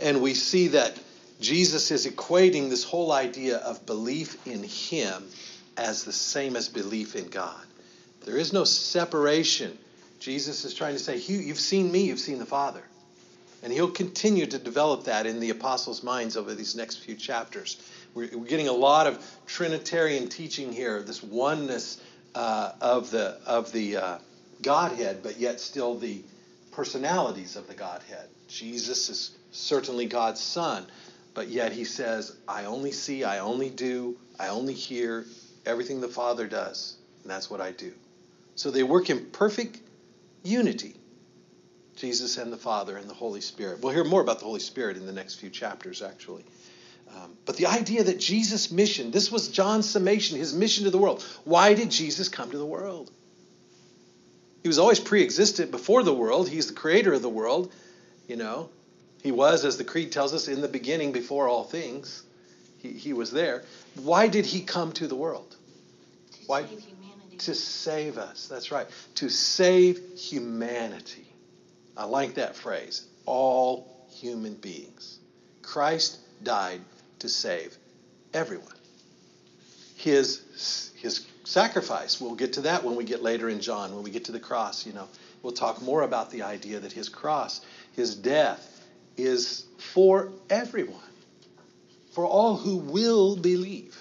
And 0.00 0.20
we 0.20 0.34
see 0.34 0.68
that 0.68 0.98
Jesus 1.40 1.90
is 1.90 2.06
equating 2.06 2.70
this 2.70 2.84
whole 2.84 3.12
idea 3.12 3.58
of 3.58 3.86
belief 3.86 4.46
in 4.46 4.62
him 4.62 5.28
as 5.76 6.04
the 6.04 6.12
same 6.12 6.56
as 6.56 6.68
belief 6.68 7.14
in 7.16 7.28
God. 7.28 7.64
There 8.24 8.36
is 8.36 8.52
no 8.52 8.64
separation. 8.64 9.78
Jesus 10.18 10.64
is 10.64 10.74
trying 10.74 10.94
to 10.94 10.98
say, 10.98 11.18
You've 11.18 11.60
seen 11.60 11.92
me, 11.92 12.04
you've 12.04 12.18
seen 12.18 12.38
the 12.38 12.46
Father. 12.46 12.82
And 13.62 13.72
he'll 13.72 13.90
continue 13.90 14.46
to 14.46 14.58
develop 14.58 15.04
that 15.04 15.26
in 15.26 15.40
the 15.40 15.50
apostles' 15.50 16.02
minds 16.02 16.36
over 16.36 16.54
these 16.54 16.76
next 16.76 16.96
few 16.96 17.14
chapters. 17.14 17.80
We're, 18.14 18.26
getting 18.26 18.68
a 18.68 18.72
lot 18.72 19.06
of 19.06 19.24
Trinitarian 19.46 20.28
teaching 20.28 20.72
here, 20.72 21.02
this 21.02 21.22
oneness 21.22 22.00
uh, 22.34 22.72
of 22.80 23.10
the, 23.10 23.38
of 23.46 23.72
the 23.72 23.96
uh, 23.96 24.18
Godhead, 24.62 25.22
but 25.22 25.38
yet 25.38 25.60
still 25.60 25.98
the 25.98 26.22
personalities 26.72 27.56
of 27.56 27.68
the 27.68 27.74
Godhead. 27.74 28.28
Jesus 28.48 29.08
is 29.08 29.36
certainly 29.52 30.06
God's 30.06 30.40
Son, 30.40 30.86
but 31.34 31.48
yet 31.48 31.72
he 31.72 31.84
says, 31.84 32.36
I 32.46 32.64
only 32.64 32.92
see, 32.92 33.24
I 33.24 33.38
only 33.40 33.70
do, 33.70 34.16
I 34.38 34.48
only 34.48 34.74
hear 34.74 35.26
everything 35.66 36.00
the 36.00 36.08
Father 36.08 36.46
does, 36.46 36.96
and 37.22 37.30
that's 37.30 37.50
what 37.50 37.60
I 37.60 37.72
do. 37.72 37.92
So 38.56 38.70
they 38.70 38.82
work 38.82 39.10
in 39.10 39.26
perfect 39.26 39.80
unity. 40.42 40.94
Jesus 41.96 42.38
and 42.38 42.52
the 42.52 42.56
Father 42.56 42.96
and 42.96 43.08
the 43.08 43.14
Holy 43.14 43.40
Spirit. 43.40 43.80
We'll 43.80 43.92
hear 43.92 44.04
more 44.04 44.20
about 44.20 44.40
the 44.40 44.44
Holy 44.44 44.60
Spirit 44.60 44.96
in 44.96 45.06
the 45.06 45.12
next 45.12 45.36
few 45.36 45.50
chapters, 45.50 46.02
actually. 46.02 46.44
Um, 47.14 47.36
but 47.46 47.56
the 47.56 47.66
idea 47.66 48.02
that 48.04 48.18
Jesus' 48.18 48.72
mission, 48.72 49.10
this 49.10 49.30
was 49.30 49.48
John's 49.48 49.88
summation, 49.88 50.36
his 50.38 50.52
mission 50.52 50.84
to 50.84 50.90
the 50.90 50.98
world. 50.98 51.22
Why 51.44 51.74
did 51.74 51.90
Jesus 51.90 52.28
come 52.28 52.50
to 52.50 52.58
the 52.58 52.66
world? 52.66 53.10
He 54.64 54.68
was 54.68 54.78
always 54.78 54.98
pre 54.98 55.22
existent 55.22 55.70
before 55.70 56.02
the 56.02 56.14
world. 56.14 56.48
He's 56.48 56.68
the 56.68 56.72
creator 56.72 57.12
of 57.12 57.20
the 57.20 57.28
world. 57.28 57.70
You 58.26 58.36
know, 58.36 58.70
he 59.22 59.30
was, 59.30 59.62
as 59.66 59.76
the 59.76 59.84
Creed 59.84 60.10
tells 60.10 60.32
us, 60.32 60.48
in 60.48 60.62
the 60.62 60.68
beginning 60.68 61.12
before 61.12 61.48
all 61.48 61.64
things. 61.64 62.22
He, 62.78 62.92
he 62.92 63.12
was 63.12 63.30
there. 63.30 63.62
Why 63.94 64.26
did 64.26 64.46
he 64.46 64.62
come 64.62 64.92
to 64.92 65.06
the 65.06 65.14
world? 65.14 65.50
To 65.50 66.38
Why? 66.46 66.62
save 66.62 66.80
humanity. 66.80 67.36
To 67.36 67.54
save 67.54 68.16
us. 68.16 68.48
That's 68.48 68.72
right. 68.72 68.86
To 69.16 69.28
save 69.28 70.00
humanity. 70.16 71.26
I 71.94 72.06
like 72.06 72.34
that 72.34 72.56
phrase. 72.56 73.06
All 73.26 74.06
human 74.08 74.54
beings. 74.54 75.18
Christ 75.60 76.18
died 76.42 76.80
to 77.18 77.28
save 77.28 77.76
everyone. 78.32 78.74
His, 79.96 80.90
his 80.96 81.26
sacrifice, 81.44 82.20
we'll 82.20 82.34
get 82.34 82.54
to 82.54 82.62
that 82.62 82.84
when 82.84 82.96
we 82.96 83.04
get 83.04 83.22
later 83.22 83.48
in 83.48 83.60
John, 83.60 83.94
when 83.94 84.02
we 84.02 84.10
get 84.10 84.24
to 84.26 84.32
the 84.32 84.40
cross, 84.40 84.86
you 84.86 84.92
know. 84.92 85.08
We'll 85.42 85.52
talk 85.52 85.82
more 85.82 86.02
about 86.02 86.30
the 86.30 86.42
idea 86.42 86.80
that 86.80 86.92
his 86.92 87.10
cross, 87.10 87.60
his 87.92 88.14
death, 88.14 88.70
is 89.16 89.66
for 89.92 90.32
everyone, 90.48 90.96
for 92.12 92.24
all 92.24 92.56
who 92.56 92.76
will 92.76 93.36
believe. 93.36 93.96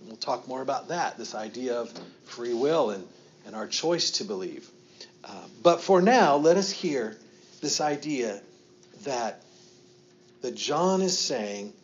And 0.00 0.08
we'll 0.08 0.16
talk 0.16 0.48
more 0.48 0.62
about 0.62 0.88
that, 0.88 1.18
this 1.18 1.34
idea 1.34 1.74
of 1.74 1.92
free 2.24 2.54
will 2.54 2.90
and, 2.90 3.06
and 3.46 3.54
our 3.54 3.66
choice 3.66 4.12
to 4.12 4.24
believe. 4.24 4.68
Uh, 5.22 5.28
but 5.62 5.82
for 5.82 6.00
now, 6.00 6.36
let 6.36 6.56
us 6.56 6.70
hear 6.70 7.16
this 7.60 7.82
idea 7.82 8.40
that, 9.04 9.42
that 10.40 10.54
John 10.54 11.02
is 11.02 11.18
saying 11.18 11.74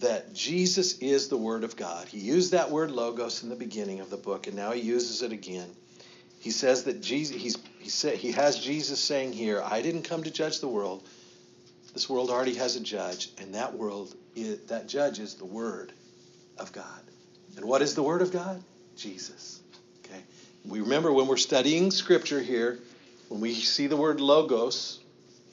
that 0.00 0.32
Jesus 0.34 0.98
is 0.98 1.28
the 1.28 1.36
Word 1.36 1.62
of 1.62 1.76
God. 1.76 2.08
He 2.08 2.18
used 2.18 2.52
that 2.52 2.70
word 2.70 2.90
logos 2.90 3.42
in 3.42 3.48
the 3.48 3.56
beginning 3.56 4.00
of 4.00 4.10
the 4.10 4.16
book, 4.16 4.46
and 4.46 4.56
now 4.56 4.72
he 4.72 4.80
uses 4.80 5.22
it 5.22 5.32
again. 5.32 5.68
He 6.38 6.50
says 6.50 6.84
that 6.84 7.02
Jesus, 7.02 7.36
he, 7.36 7.88
said, 7.90 8.16
he 8.16 8.32
has 8.32 8.58
Jesus 8.58 8.98
saying 8.98 9.34
here, 9.34 9.62
I 9.62 9.82
didn't 9.82 10.02
come 10.02 10.22
to 10.22 10.30
judge 10.30 10.60
the 10.60 10.68
world. 10.68 11.06
This 11.92 12.08
world 12.08 12.30
already 12.30 12.54
has 12.54 12.76
a 12.76 12.80
judge, 12.80 13.30
and 13.38 13.54
that 13.54 13.74
world, 13.74 14.14
is, 14.34 14.60
that 14.68 14.88
judge 14.88 15.18
is 15.18 15.34
the 15.34 15.44
Word 15.44 15.92
of 16.56 16.72
God. 16.72 17.02
And 17.56 17.66
what 17.66 17.82
is 17.82 17.94
the 17.94 18.02
Word 18.02 18.22
of 18.22 18.32
God? 18.32 18.62
Jesus. 18.96 19.60
Okay. 20.04 20.20
We 20.64 20.80
remember 20.80 21.12
when 21.12 21.26
we're 21.26 21.36
studying 21.36 21.90
Scripture 21.90 22.40
here, 22.40 22.78
when 23.28 23.40
we 23.40 23.54
see 23.54 23.86
the 23.86 23.96
word 23.96 24.20
logos, 24.20 25.00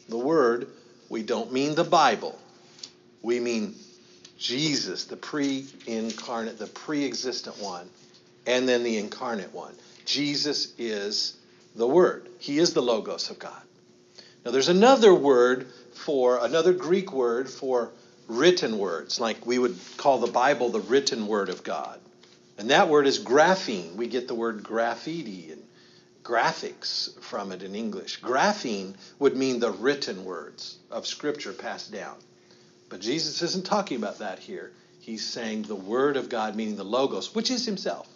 the 0.08 0.18
Word, 0.18 0.68
we 1.10 1.22
don't 1.22 1.52
mean 1.52 1.76
the 1.76 1.84
Bible. 1.84 2.40
We 3.22 3.40
mean 3.40 3.76
Jesus, 4.38 5.06
the 5.06 5.18
pre 5.18 5.66
incarnate, 5.86 6.60
the 6.60 6.68
pre 6.68 7.06
existent 7.06 7.58
one, 7.60 7.90
and 8.46 8.68
then 8.68 8.84
the 8.84 8.98
incarnate 8.98 9.54
one. 9.54 9.74
Jesus 10.06 10.74
is 10.78 11.36
the 11.76 11.88
Word, 11.88 12.30
He 12.40 12.60
is 12.60 12.74
the 12.74 12.82
Logos 12.82 13.30
of 13.30 13.40
God. 13.40 13.62
Now, 14.46 14.52
there's 14.52 14.70
another 14.70 15.14
word 15.14 15.68
for, 15.94 16.44
another 16.44 16.72
Greek 16.72 17.12
word 17.12 17.50
for 17.50 17.92
written 18.28 18.78
words, 18.78 19.20
like 19.20 19.46
we 19.46 19.60
would 19.60 19.78
call 19.98 20.20
the 20.20 20.32
Bible 20.32 20.70
the 20.70 20.80
written 20.80 21.28
Word 21.28 21.50
of 21.50 21.64
God. 21.64 22.00
And 22.58 22.70
that 22.70 22.90
word 22.90 23.08
is 23.08 23.20
grapheme. 23.20 23.96
We 23.96 24.08
get 24.08 24.28
the 24.28 24.36
word 24.36 24.64
graffiti 24.64 25.52
and 25.52 25.64
graphics 26.24 27.20
from 27.22 27.52
it 27.52 27.62
in 27.62 27.76
English. 27.76 28.22
Grapheme 28.22 28.96
would 29.20 29.36
mean 29.36 29.60
the 29.60 29.72
written 29.72 30.26
words 30.26 30.78
of 30.90 31.08
Scripture 31.08 31.54
passed 31.54 31.92
down. 31.92 32.16
But 32.90 33.02
Jesus 33.02 33.42
isn't 33.42 33.66
talking 33.66 33.98
about 33.98 34.20
that 34.20 34.40
here. 34.40 34.72
He's 35.00 35.26
saying 35.26 35.64
the 35.64 35.76
Word 35.76 36.18
of 36.18 36.30
God, 36.30 36.56
meaning 36.56 36.76
the 36.76 36.84
Logos, 36.84 37.34
which 37.34 37.52
is 37.52 37.66
Himself 37.66 38.08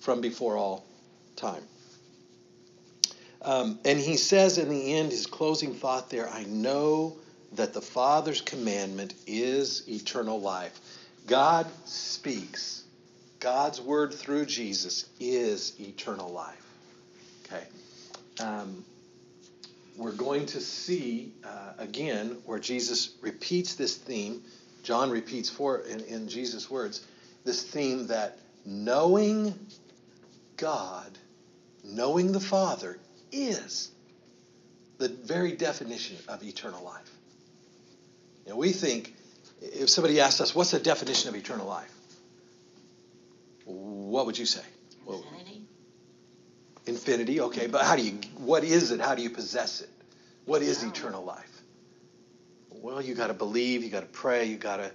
from 0.00 0.20
before 0.20 0.56
all 0.56 0.84
time. 1.36 1.62
Um, 3.44 3.78
and 3.84 3.98
he 3.98 4.16
says 4.16 4.56
in 4.56 4.70
the 4.70 4.94
end, 4.94 5.10
his 5.10 5.26
closing 5.26 5.74
thought 5.74 6.08
there 6.08 6.28
I 6.28 6.44
know 6.44 7.16
that 7.52 7.74
the 7.74 7.82
Father's 7.82 8.40
commandment 8.40 9.14
is 9.26 9.86
eternal 9.88 10.40
life. 10.40 10.78
God 11.26 11.66
speaks. 11.84 12.84
God's 13.40 13.80
word 13.80 14.14
through 14.14 14.46
Jesus 14.46 15.06
is 15.20 15.78
eternal 15.78 16.30
life. 16.30 16.66
Okay. 17.44 17.64
Um, 18.40 18.84
we're 19.96 20.12
going 20.12 20.46
to 20.46 20.60
see 20.60 21.32
uh, 21.44 21.72
again 21.78 22.38
where 22.44 22.58
Jesus 22.58 23.14
repeats 23.20 23.74
this 23.74 23.96
theme. 23.96 24.42
John 24.82 25.10
repeats 25.10 25.48
for 25.48 25.78
in, 25.78 26.00
in 26.00 26.28
Jesus' 26.28 26.70
words 26.70 27.04
this 27.44 27.62
theme 27.62 28.08
that 28.08 28.38
knowing 28.64 29.54
God, 30.56 31.10
knowing 31.84 32.32
the 32.32 32.40
Father, 32.40 32.98
is 33.30 33.90
the 34.98 35.08
very 35.08 35.52
definition 35.52 36.16
of 36.28 36.42
eternal 36.42 36.82
life. 36.84 37.10
You 38.44 38.52
know, 38.52 38.56
we 38.56 38.72
think 38.72 39.14
if 39.60 39.88
somebody 39.90 40.20
asked 40.20 40.40
us, 40.40 40.54
"What's 40.54 40.70
the 40.70 40.78
definition 40.78 41.28
of 41.28 41.36
eternal 41.36 41.66
life?" 41.66 41.92
What 43.64 44.26
would 44.26 44.38
you 44.38 44.46
say? 44.46 44.62
Infinity. 45.08 45.53
Infinity, 46.86 47.40
okay, 47.40 47.66
but 47.66 47.82
how 47.82 47.96
do 47.96 48.02
you? 48.02 48.18
What 48.36 48.62
is 48.62 48.90
it? 48.90 49.00
How 49.00 49.14
do 49.14 49.22
you 49.22 49.30
possess 49.30 49.80
it? 49.80 49.88
What 50.44 50.60
is 50.60 50.82
eternal 50.82 51.24
life? 51.24 51.62
Well, 52.70 53.00
you 53.00 53.14
got 53.14 53.28
to 53.28 53.34
believe, 53.34 53.82
you 53.82 53.88
got 53.88 54.00
to 54.00 54.06
pray, 54.06 54.44
you 54.44 54.56
got 54.56 54.76
to 54.76 54.90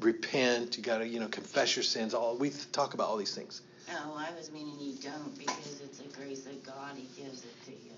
repent, 0.00 0.76
you 0.76 0.82
got 0.82 0.98
to 0.98 1.06
you 1.06 1.20
know 1.20 1.28
confess 1.28 1.76
your 1.76 1.82
sins. 1.82 2.12
All 2.12 2.36
we 2.36 2.50
talk 2.72 2.92
about 2.92 3.08
all 3.08 3.16
these 3.16 3.34
things. 3.34 3.62
Oh, 3.90 4.16
I 4.16 4.36
was 4.36 4.50
meaning 4.50 4.76
you 4.78 4.94
don't 5.02 5.38
because 5.38 5.80
it's 5.82 6.00
a 6.00 6.18
grace 6.18 6.44
of 6.46 6.62
God. 6.64 6.96
He 6.96 7.22
gives 7.22 7.44
it 7.44 7.64
to 7.64 7.70
you. 7.70 7.94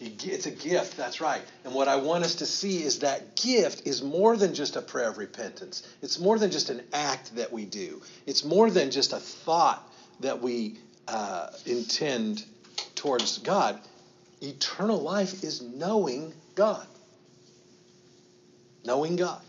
You 0.00 0.32
It's 0.32 0.46
a 0.46 0.50
gift, 0.50 0.96
that's 0.96 1.20
right. 1.20 1.42
And 1.64 1.74
what 1.74 1.88
I 1.88 1.96
want 1.96 2.24
us 2.24 2.36
to 2.36 2.46
see 2.46 2.82
is 2.82 3.00
that 3.00 3.34
gift 3.34 3.86
is 3.86 4.02
more 4.02 4.36
than 4.36 4.54
just 4.54 4.76
a 4.76 4.82
prayer 4.82 5.08
of 5.08 5.18
repentance. 5.18 5.82
It's 6.02 6.20
more 6.20 6.38
than 6.38 6.52
just 6.52 6.70
an 6.70 6.82
act 6.92 7.34
that 7.34 7.52
we 7.52 7.64
do. 7.64 8.00
It's 8.26 8.44
more 8.44 8.70
than 8.70 8.92
just 8.92 9.12
a 9.12 9.18
thought 9.18 9.82
that 10.20 10.40
we 10.40 10.76
uh, 11.08 11.48
intend 11.66 12.44
towards 12.98 13.38
God. 13.38 13.80
Eternal 14.42 15.00
life 15.00 15.42
is 15.42 15.62
knowing 15.62 16.34
God. 16.54 16.86
Knowing 18.84 19.16
God. 19.16 19.40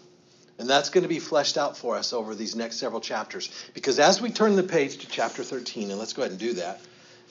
And 0.58 0.70
that's 0.70 0.90
going 0.90 1.04
to 1.04 1.10
be 1.10 1.20
fleshed 1.20 1.58
out 1.58 1.78
for 1.78 1.96
us 1.96 2.12
over 2.14 2.36
these 2.36 2.56
next 2.56 2.78
several 2.78 3.02
chapters. 3.02 3.50
Because 3.74 4.00
as 4.00 4.22
we 4.22 4.30
turn 4.30 4.56
the 4.56 4.64
page 4.64 4.98
to 4.98 5.08
chapter 5.08 5.44
13, 5.44 5.90
and 5.90 6.00
let's 6.00 6.14
go 6.14 6.22
ahead 6.22 6.32
and 6.32 6.40
do 6.40 6.54
that, 6.54 6.82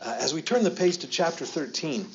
uh, 0.01 0.17
as 0.19 0.33
we 0.33 0.43
turn 0.43 0.65
the 0.65 0.71
page 0.71 0.99
to 0.99 1.09
chapter 1.09 1.45
13, 1.45 2.07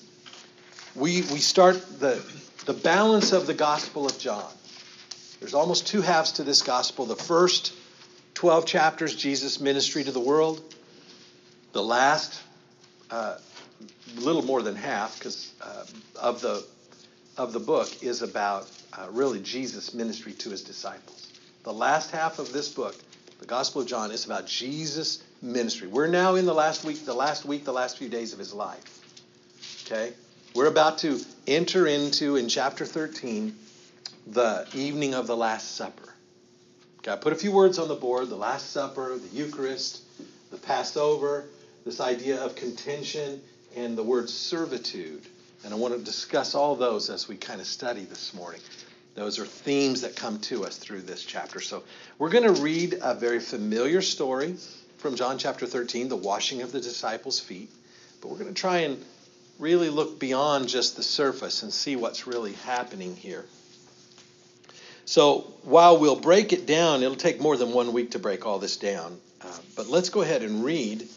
we, 0.95 1.21
we 1.23 1.39
start 1.39 1.99
the, 1.99 2.23
the 2.65 2.73
balance 2.73 3.31
of 3.31 3.47
the 3.47 3.53
Gospel 3.53 4.05
of 4.05 4.17
John. 4.17 4.51
There's 5.39 5.53
almost 5.53 5.87
two 5.87 6.01
halves 6.01 6.33
to 6.33 6.43
this 6.43 6.61
Gospel. 6.61 7.05
The 7.05 7.15
first 7.15 7.73
12 8.33 8.65
chapters, 8.65 9.15
Jesus' 9.15 9.59
ministry 9.59 10.03
to 10.03 10.11
the 10.11 10.19
world. 10.19 10.61
The 11.73 11.83
last, 11.83 12.41
uh, 13.11 13.37
little 14.15 14.43
more 14.43 14.61
than 14.61 14.75
half, 14.75 15.17
because 15.17 15.51
uh, 15.61 15.85
of 16.19 16.41
the 16.41 16.65
of 17.37 17.53
the 17.53 17.59
book 17.59 18.03
is 18.03 18.21
about 18.21 18.69
uh, 18.93 19.07
really 19.11 19.41
Jesus' 19.41 19.93
ministry 19.93 20.33
to 20.33 20.49
his 20.49 20.63
disciples. 20.63 21.31
The 21.63 21.73
last 21.73 22.11
half 22.11 22.39
of 22.39 22.53
this 22.53 22.69
book, 22.69 22.95
the 23.39 23.45
Gospel 23.45 23.81
of 23.81 23.87
John, 23.87 24.11
is 24.11 24.25
about 24.25 24.45
Jesus' 24.45 25.23
ministry. 25.41 25.87
We're 25.87 26.07
now 26.07 26.35
in 26.35 26.45
the 26.45 26.53
last 26.53 26.83
week, 26.83 27.05
the 27.05 27.13
last 27.13 27.45
week, 27.45 27.65
the 27.65 27.73
last 27.73 27.97
few 27.97 28.09
days 28.09 28.33
of 28.33 28.39
his 28.39 28.53
life. 28.53 28.99
Okay? 29.85 30.13
We're 30.53 30.67
about 30.67 30.99
to 30.99 31.19
enter 31.47 31.87
into, 31.87 32.35
in 32.35 32.47
chapter 32.47 32.85
13, 32.85 33.55
the 34.27 34.67
evening 34.73 35.15
of 35.15 35.25
the 35.25 35.35
Last 35.35 35.75
Supper. 35.75 36.13
Okay, 36.99 37.11
I 37.11 37.15
put 37.15 37.33
a 37.33 37.35
few 37.35 37.51
words 37.51 37.79
on 37.79 37.87
the 37.87 37.95
board 37.95 38.29
the 38.29 38.35
Last 38.35 38.69
Supper, 38.69 39.17
the 39.17 39.35
Eucharist, 39.35 40.01
the 40.51 40.57
Passover, 40.57 41.45
this 41.85 41.99
idea 41.99 42.39
of 42.41 42.55
contention, 42.55 43.41
and 43.75 43.97
the 43.97 44.03
word 44.03 44.29
servitude. 44.29 45.21
And 45.63 45.73
I 45.73 45.77
want 45.77 45.93
to 45.97 46.03
discuss 46.03 46.55
all 46.55 46.75
those 46.75 47.09
as 47.09 47.27
we 47.27 47.35
kind 47.35 47.61
of 47.61 47.67
study 47.67 48.03
this 48.03 48.33
morning. 48.33 48.61
Those 49.15 49.39
are 49.39 49.45
themes 49.45 50.01
that 50.01 50.15
come 50.15 50.39
to 50.41 50.65
us 50.65 50.77
through 50.77 51.01
this 51.01 51.23
chapter. 51.23 51.61
So 51.61 51.83
we're 52.17 52.29
going 52.29 52.53
to 52.53 52.61
read 52.61 52.97
a 53.01 53.13
very 53.13 53.39
familiar 53.39 54.01
story 54.01 54.55
from 54.97 55.15
John 55.15 55.37
chapter 55.37 55.65
13, 55.67 56.09
the 56.09 56.15
washing 56.15 56.61
of 56.61 56.71
the 56.71 56.81
disciples' 56.81 57.39
feet. 57.39 57.69
But 58.21 58.29
we're 58.29 58.37
going 58.37 58.53
to 58.53 58.59
try 58.59 58.79
and 58.79 59.03
really 59.59 59.89
look 59.89 60.19
beyond 60.19 60.67
just 60.67 60.95
the 60.95 61.03
surface 61.03 61.63
and 61.63 61.71
see 61.71 61.95
what's 61.95 62.25
really 62.25 62.53
happening 62.53 63.15
here. 63.15 63.45
So 65.05 65.53
while 65.63 65.99
we'll 65.99 66.19
break 66.19 66.53
it 66.53 66.65
down, 66.65 67.03
it'll 67.03 67.15
take 67.15 67.39
more 67.39 67.57
than 67.57 67.71
one 67.71 67.93
week 67.93 68.11
to 68.11 68.19
break 68.19 68.45
all 68.45 68.59
this 68.59 68.77
down. 68.77 69.19
Uh, 69.41 69.57
but 69.75 69.87
let's 69.87 70.09
go 70.09 70.21
ahead 70.21 70.41
and 70.41 70.63
read. 70.63 71.07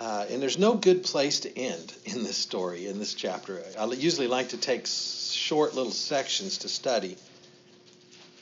Uh, 0.00 0.24
and 0.30 0.40
there's 0.40 0.58
no 0.58 0.74
good 0.74 1.02
place 1.04 1.40
to 1.40 1.58
end 1.58 1.92
in 2.06 2.22
this 2.24 2.38
story, 2.38 2.86
in 2.86 2.98
this 2.98 3.12
chapter. 3.12 3.62
I 3.78 3.84
usually 3.84 4.28
like 4.28 4.48
to 4.48 4.56
take 4.56 4.86
short 4.86 5.74
little 5.74 5.92
sections 5.92 6.58
to 6.58 6.70
study. 6.70 7.18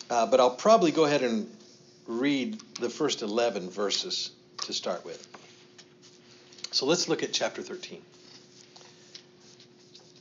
Uh, 0.09 0.27
but 0.27 0.39
I'll 0.39 0.55
probably 0.55 0.93
go 0.93 1.05
ahead 1.05 1.23
and 1.23 1.51
read 2.07 2.61
the 2.81 2.89
first 2.89 3.23
11 3.23 3.71
verses 3.71 4.31
to 4.63 4.73
start 4.73 5.05
with. 5.05 5.27
So 6.71 6.87
let's 6.87 7.09
look 7.09 7.25
at 7.25 7.33
chapter 7.33 7.61
13. 7.61 8.03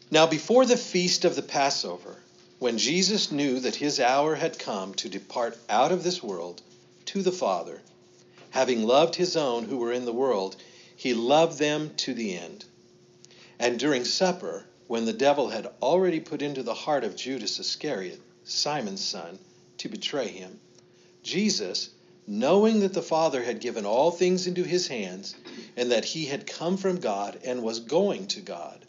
Now, 0.09 0.25
before 0.25 0.65
the 0.65 0.75
feast 0.75 1.23
of 1.23 1.35
the 1.35 1.43
Passover, 1.43 2.15
when 2.57 2.79
Jesus 2.79 3.31
knew 3.31 3.59
that 3.59 3.75
his 3.75 3.99
hour 3.99 4.33
had 4.33 4.57
come 4.57 4.95
to 4.95 5.09
depart 5.09 5.55
out 5.69 5.91
of 5.91 6.03
this 6.03 6.23
world 6.23 6.63
to 7.05 7.21
the 7.21 7.31
Father, 7.31 7.79
having 8.49 8.87
loved 8.87 9.15
his 9.15 9.37
own 9.37 9.65
who 9.65 9.77
were 9.77 9.93
in 9.93 10.05
the 10.05 10.13
world, 10.13 10.55
he 10.97 11.13
loved 11.13 11.59
them 11.59 11.93
to 11.95 12.13
the 12.13 12.35
end. 12.35 12.65
And 13.59 13.79
during 13.79 14.03
supper, 14.03 14.65
when 14.87 15.05
the 15.05 15.13
devil 15.13 15.49
had 15.49 15.67
already 15.81 16.19
put 16.19 16.41
into 16.41 16.63
the 16.63 16.73
heart 16.73 17.03
of 17.03 17.15
Judas 17.15 17.59
Iscariot, 17.59 18.19
Simon's 18.43 19.03
son, 19.03 19.37
to 19.77 19.89
betray 19.89 20.27
him, 20.27 20.59
Jesus, 21.21 21.89
knowing 22.25 22.79
that 22.79 22.93
the 22.93 23.01
Father 23.01 23.43
had 23.43 23.61
given 23.61 23.85
all 23.85 24.09
things 24.09 24.47
into 24.47 24.63
his 24.63 24.87
hands, 24.87 25.35
and 25.75 25.91
that 25.91 26.03
he 26.03 26.25
had 26.25 26.47
come 26.47 26.77
from 26.77 26.99
God 26.99 27.39
and 27.45 27.61
was 27.61 27.79
going 27.79 28.25
to 28.27 28.41
God, 28.41 28.83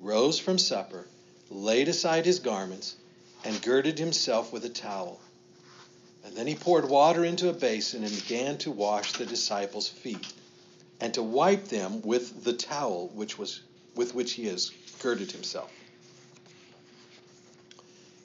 rose 0.00 0.38
from 0.38 0.58
supper, 0.58 1.08
laid 1.48 1.88
aside 1.88 2.26
his 2.26 2.40
garments, 2.40 2.96
and 3.44 3.62
girded 3.62 3.98
himself 3.98 4.52
with 4.52 4.64
a 4.64 4.68
towel. 4.68 5.18
And 6.24 6.36
then 6.36 6.46
he 6.46 6.54
poured 6.54 6.88
water 6.88 7.24
into 7.24 7.48
a 7.48 7.54
basin 7.54 8.04
and 8.04 8.14
began 8.14 8.58
to 8.58 8.70
wash 8.70 9.12
the 9.12 9.26
disciples' 9.26 9.88
feet, 9.88 10.26
and 11.02 11.14
to 11.14 11.22
wipe 11.22 11.64
them 11.64 12.00
with 12.02 12.44
the 12.44 12.52
towel 12.52 13.08
which 13.08 13.36
was 13.36 13.60
with 13.96 14.14
which 14.14 14.34
he 14.34 14.46
has 14.46 14.70
girded 15.00 15.32
himself. 15.32 15.68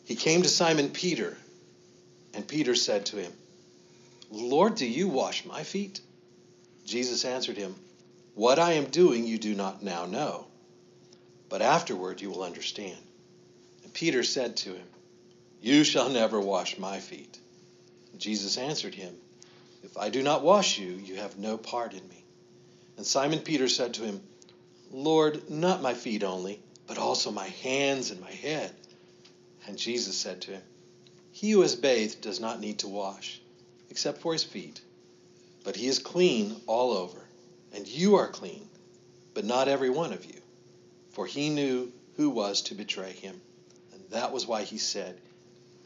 He 0.05 0.15
came 0.15 0.43
to 0.43 0.47
Simon 0.47 0.91
Peter, 0.91 1.35
and 2.35 2.47
Peter 2.47 2.75
said 2.75 3.07
to 3.07 3.17
him, 3.17 3.33
Lord, 4.29 4.75
do 4.75 4.85
you 4.85 5.07
wash 5.07 5.43
my 5.43 5.63
feet? 5.63 6.01
Jesus 6.85 7.25
answered 7.25 7.57
him, 7.57 7.73
What 8.35 8.59
I 8.59 8.73
am 8.73 8.85
doing 8.85 9.25
you 9.25 9.39
do 9.39 9.55
not 9.55 9.81
now 9.81 10.05
know, 10.05 10.45
but 11.49 11.63
afterward 11.63 12.21
you 12.21 12.29
will 12.29 12.43
understand. 12.43 12.99
And 13.85 13.91
Peter 13.91 14.21
said 14.21 14.55
to 14.57 14.75
him, 14.75 14.87
You 15.63 15.83
shall 15.83 16.09
never 16.09 16.39
wash 16.39 16.77
my 16.77 16.99
feet. 16.99 17.39
Jesus 18.19 18.55
answered 18.55 18.93
him, 18.93 19.15
If 19.83 19.97
I 19.97 20.09
do 20.09 20.21
not 20.21 20.43
wash 20.43 20.77
you, 20.77 20.91
you 20.91 21.15
have 21.15 21.39
no 21.39 21.57
part 21.57 21.93
in 21.93 22.07
me. 22.07 22.23
And 22.97 23.05
Simon 23.05 23.39
Peter 23.39 23.69
said 23.69 23.93
to 23.95 24.03
him, 24.03 24.21
Lord, 24.91 25.49
not 25.49 25.81
my 25.81 25.93
feet 25.93 26.23
only, 26.23 26.59
but 26.87 26.97
also 26.97 27.31
my 27.31 27.47
hands 27.47 28.11
and 28.11 28.19
my 28.19 28.31
head. 28.31 28.73
And 29.67 29.77
Jesus 29.77 30.17
said 30.17 30.41
to 30.41 30.51
him, 30.51 30.61
He 31.31 31.51
who 31.51 31.61
has 31.61 31.75
bathed 31.75 32.21
does 32.21 32.39
not 32.39 32.59
need 32.59 32.79
to 32.79 32.87
wash, 32.87 33.39
except 33.89 34.21
for 34.21 34.33
his 34.33 34.43
feet, 34.43 34.81
but 35.63 35.75
he 35.75 35.87
is 35.87 35.99
clean 35.99 36.59
all 36.65 36.91
over. 36.91 37.19
And 37.73 37.87
you 37.87 38.15
are 38.15 38.27
clean, 38.27 38.67
but 39.33 39.45
not 39.45 39.67
every 39.67 39.89
one 39.89 40.13
of 40.13 40.25
you. 40.25 40.39
For 41.11 41.25
he 41.25 41.49
knew 41.49 41.91
who 42.15 42.29
was 42.29 42.61
to 42.63 42.75
betray 42.75 43.11
him. 43.11 43.39
And 43.93 44.01
that 44.09 44.31
was 44.31 44.47
why 44.47 44.63
he 44.63 44.77
said, 44.77 45.19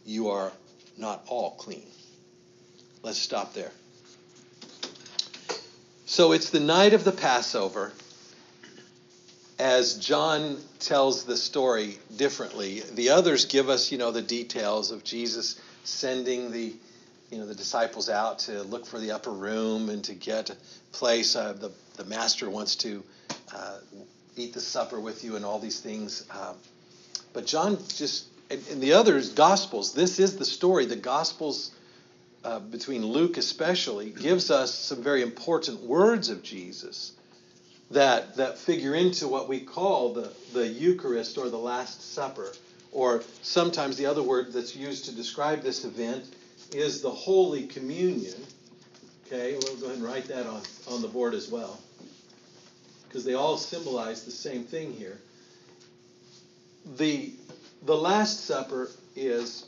You 0.05 0.29
are 0.29 0.51
not 0.97 1.23
all 1.27 1.51
clean. 1.51 1.87
Let's 3.01 3.17
stop 3.17 3.53
there. 3.53 3.71
So 6.11 6.33
it's 6.33 6.49
the 6.49 6.59
night 6.59 6.91
of 6.91 7.05
the 7.05 7.13
Passover 7.13 7.93
as 9.57 9.93
John 9.93 10.57
tells 10.79 11.23
the 11.23 11.37
story 11.37 11.99
differently, 12.17 12.81
the 12.95 13.11
others 13.11 13.45
give 13.45 13.69
us, 13.69 13.93
you 13.93 13.97
know, 13.97 14.11
the 14.11 14.21
details 14.21 14.91
of 14.91 15.05
Jesus 15.05 15.57
sending 15.85 16.51
the, 16.51 16.73
you 17.29 17.37
know, 17.37 17.45
the 17.45 17.55
disciples 17.55 18.09
out 18.09 18.39
to 18.39 18.61
look 18.63 18.85
for 18.85 18.99
the 18.99 19.11
upper 19.11 19.31
room 19.31 19.87
and 19.87 20.03
to 20.03 20.13
get 20.13 20.49
a 20.49 20.57
place. 20.91 21.37
Uh, 21.37 21.53
the 21.53 21.71
the 21.95 22.03
master 22.03 22.49
wants 22.49 22.75
to 22.75 23.01
uh, 23.55 23.77
eat 24.35 24.53
the 24.53 24.59
supper 24.59 24.99
with 24.99 25.23
you 25.23 25.37
and 25.37 25.45
all 25.45 25.59
these 25.59 25.79
things. 25.79 26.25
Uh, 26.29 26.55
but 27.31 27.45
John 27.45 27.77
just 27.95 28.25
in, 28.49 28.81
the 28.81 28.91
other 28.91 29.21
gospels, 29.33 29.93
this 29.93 30.19
is 30.19 30.35
the 30.35 30.43
story. 30.43 30.87
The 30.87 30.97
gospels. 30.97 31.71
Uh, 32.43 32.59
between 32.59 33.05
Luke 33.05 33.37
especially 33.37 34.09
gives 34.09 34.49
us 34.49 34.73
some 34.73 35.03
very 35.03 35.21
important 35.21 35.79
words 35.81 36.29
of 36.29 36.41
Jesus 36.41 37.13
that, 37.91 38.35
that 38.37 38.57
figure 38.57 38.95
into 38.95 39.27
what 39.27 39.47
we 39.47 39.59
call 39.59 40.13
the, 40.13 40.31
the 40.53 40.67
Eucharist 40.67 41.37
or 41.37 41.49
the 41.49 41.57
Last 41.57 42.13
Supper. 42.13 42.51
Or 42.91 43.23
sometimes 43.43 43.95
the 43.95 44.07
other 44.07 44.23
word 44.23 44.53
that's 44.53 44.75
used 44.75 45.05
to 45.05 45.15
describe 45.15 45.61
this 45.61 45.85
event 45.85 46.25
is 46.73 47.01
the 47.01 47.11
Holy 47.11 47.67
Communion. 47.67 48.35
Okay, 49.27 49.53
we'll 49.53 49.75
go 49.77 49.85
ahead 49.85 49.97
and 49.97 50.03
write 50.03 50.25
that 50.25 50.47
on, 50.47 50.61
on 50.89 51.01
the 51.01 51.07
board 51.07 51.33
as 51.33 51.49
well. 51.49 51.79
Because 53.07 53.23
they 53.23 53.33
all 53.33 53.57
symbolize 53.57 54.25
the 54.25 54.31
same 54.31 54.63
thing 54.63 54.93
here. 54.93 55.19
The, 56.97 57.33
the 57.83 57.95
Last 57.95 58.45
Supper 58.45 58.89
is, 59.15 59.65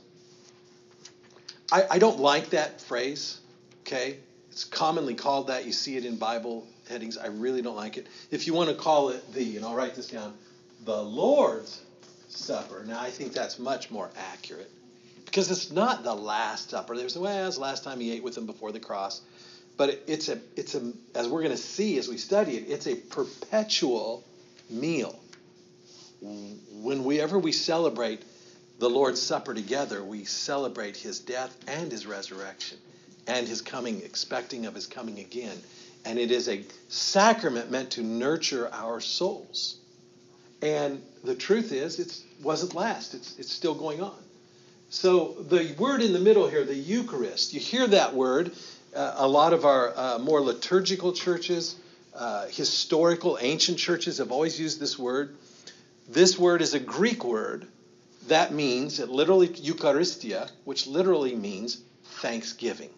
I, 1.73 1.95
I 1.95 1.97
don't 1.97 2.19
like 2.19 2.51
that 2.51 2.81
phrase, 2.81 3.39
okay? 3.81 4.17
It's 4.51 4.63
commonly 4.63 5.15
called 5.15 5.47
that. 5.47 5.65
You 5.65 5.71
see 5.71 5.97
it 5.97 6.05
in 6.05 6.17
Bible 6.17 6.67
headings. 6.87 7.17
I 7.17 7.27
really 7.27 7.63
don't 7.63 7.75
like 7.75 7.97
it. 7.97 8.05
If 8.29 8.45
you 8.45 8.53
want 8.53 8.69
to 8.69 8.75
call 8.75 9.09
it 9.09 9.33
the, 9.33 9.57
and 9.57 9.65
I'll 9.65 9.73
write 9.73 9.95
this 9.95 10.09
down, 10.09 10.35
the 10.85 11.01
Lord's 11.01 11.81
Supper. 12.29 12.83
Now, 12.85 13.01
I 13.01 13.09
think 13.09 13.33
that's 13.33 13.57
much 13.57 13.89
more 13.89 14.11
accurate 14.33 14.69
because 15.25 15.49
it's 15.49 15.71
not 15.71 16.03
the 16.03 16.13
Last 16.13 16.69
Supper. 16.69 16.95
There's 16.95 17.17
well, 17.17 17.47
it's 17.47 17.55
the 17.55 17.61
last 17.63 17.83
time 17.83 17.99
he 17.99 18.11
ate 18.11 18.23
with 18.23 18.35
them 18.35 18.45
before 18.45 18.71
the 18.71 18.79
cross, 18.79 19.21
but 19.75 19.99
it's 20.05 20.29
a, 20.29 20.37
it's 20.55 20.75
a, 20.75 20.93
as 21.15 21.27
we're 21.27 21.41
going 21.41 21.55
to 21.55 21.57
see 21.57 21.97
as 21.97 22.07
we 22.07 22.17
study 22.17 22.55
it, 22.55 22.69
it's 22.69 22.85
a 22.85 22.93
perpetual 22.93 24.23
meal. 24.69 25.19
Whenever 26.21 27.39
we 27.39 27.51
celebrate 27.51 28.23
the 28.79 28.89
Lord's 28.89 29.21
Supper 29.21 29.53
together, 29.53 30.03
we 30.03 30.25
celebrate 30.25 30.97
his 30.97 31.19
death 31.19 31.55
and 31.67 31.91
his 31.91 32.05
resurrection 32.05 32.77
and 33.27 33.47
his 33.47 33.61
coming, 33.61 34.01
expecting 34.01 34.65
of 34.65 34.75
his 34.75 34.87
coming 34.87 35.19
again 35.19 35.57
and 36.05 36.19
it 36.19 36.31
is 36.31 36.49
a 36.49 36.63
sacrament 36.89 37.71
meant 37.71 37.91
to 37.91 38.03
nurture 38.03 38.69
our 38.73 38.99
souls. 38.99 39.77
And 40.61 41.01
the 41.23 41.35
truth 41.35 41.71
is, 41.71 41.99
it 41.99 42.21
wasn't 42.41 42.73
last, 42.73 43.13
it's, 43.13 43.37
it's 43.37 43.51
still 43.51 43.75
going 43.75 44.01
on. 44.01 44.17
So 44.89 45.35
the 45.49 45.75
word 45.77 46.01
in 46.01 46.13
the 46.13 46.19
middle 46.19 46.47
here, 46.47 46.63
the 46.63 46.75
Eucharist, 46.75 47.53
you 47.53 47.59
hear 47.59 47.87
that 47.87 48.13
word. 48.13 48.51
Uh, 48.95 49.15
a 49.17 49.27
lot 49.27 49.53
of 49.53 49.65
our 49.65 49.91
uh, 49.97 50.19
more 50.19 50.39
liturgical 50.39 51.13
churches, 51.13 51.75
uh, 52.15 52.45
historical, 52.47 53.39
ancient 53.41 53.79
churches 53.79 54.19
have 54.19 54.31
always 54.31 54.59
used 54.59 54.79
this 54.79 54.99
word. 54.99 55.35
This 56.07 56.37
word 56.37 56.61
is 56.61 56.75
a 56.75 56.79
Greek 56.79 57.23
word 57.23 57.67
that 58.27 58.53
means, 58.53 58.99
it 58.99 59.09
literally, 59.09 59.49
Eucharistia, 59.49 60.49
which 60.63 60.87
literally 60.87 61.35
means 61.35 61.81
thanksgiving. 62.03 62.89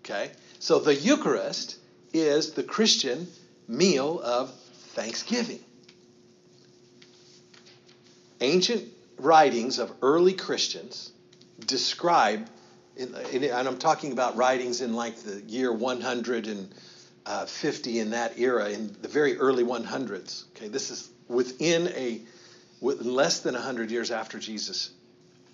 Okay? 0.00 0.32
So 0.58 0.78
the 0.78 0.94
Eucharist 0.94 1.76
is 2.12 2.52
the 2.52 2.62
Christian 2.62 3.28
meal 3.68 4.20
of 4.20 4.52
thanksgiving. 4.94 5.60
Ancient 8.40 8.88
writings 9.18 9.78
of 9.78 9.92
early 10.02 10.32
Christians 10.34 11.12
describe, 11.66 12.48
and 12.98 13.14
I'm 13.46 13.78
talking 13.78 14.12
about 14.12 14.36
writings 14.36 14.80
in 14.80 14.94
like 14.94 15.16
the 15.18 15.40
year 15.42 15.72
150 15.72 16.70
uh, 17.26 17.46
in 18.02 18.10
that 18.10 18.38
era, 18.38 18.68
in 18.70 18.96
the 19.00 19.08
very 19.08 19.36
early 19.38 19.62
100s. 19.62 20.44
Okay, 20.50 20.66
this 20.68 20.90
is 20.90 21.08
within 21.28 21.88
a 21.88 22.20
less 22.82 23.40
than 23.40 23.54
100 23.54 23.90
years 23.90 24.10
after 24.10 24.38
Jesus' 24.38 24.90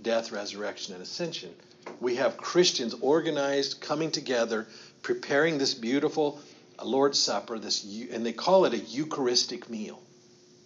death, 0.03 0.33
resurrection, 0.33 0.95
and 0.95 1.03
ascension. 1.03 1.55
We 2.01 2.17
have 2.17 2.37
Christians 2.37 2.95
organized, 3.01 3.81
coming 3.81 4.11
together 4.11 4.67
preparing 5.03 5.59
this 5.59 5.75
beautiful 5.75 6.41
Lord's 6.83 7.19
Supper, 7.19 7.59
this 7.59 7.85
and 7.85 8.25
they 8.25 8.33
call 8.33 8.65
it 8.65 8.75
a 8.75 8.79
Eucharistic 8.79 9.69
meal. 9.69 10.01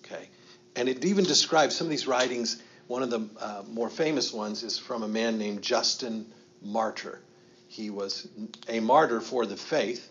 Okay, 0.05 0.29
and 0.77 0.89
it 0.89 1.05
even 1.05 1.25
describes 1.25 1.77
some 1.77 1.87
of 1.87 1.91
these 1.91 2.07
writings. 2.07 2.61
One 2.87 3.03
of 3.03 3.11
the 3.11 3.29
uh, 3.41 3.63
more 3.71 3.89
famous 3.89 4.33
ones 4.33 4.63
is 4.63 4.79
from 4.79 5.03
a 5.03 5.09
man 5.09 5.39
named 5.39 5.63
Justin 5.63 6.27
Martyr. 6.61 7.21
He 7.69 7.89
was 7.89 8.29
a 8.69 8.81
martyr 8.81 9.21
for 9.21 9.47
the 9.47 9.57
faith, 9.57 10.11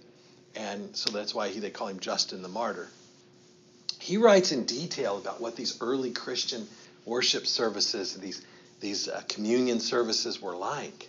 and 0.55 0.95
so 0.95 1.11
that's 1.11 1.35
why 1.35 1.49
he, 1.49 1.59
they 1.59 1.69
call 1.69 1.87
him 1.87 1.99
Justin 1.99 2.41
the 2.41 2.47
Martyr. 2.47 2.89
He 4.01 4.17
writes 4.17 4.51
in 4.51 4.65
detail 4.65 5.17
about 5.19 5.39
what 5.39 5.55
these 5.55 5.77
early 5.79 6.09
Christian 6.09 6.67
worship 7.05 7.45
services, 7.45 8.15
these 8.15 8.41
these 8.79 9.07
uh, 9.07 9.21
communion 9.29 9.79
services 9.79 10.41
were 10.41 10.55
like 10.55 11.07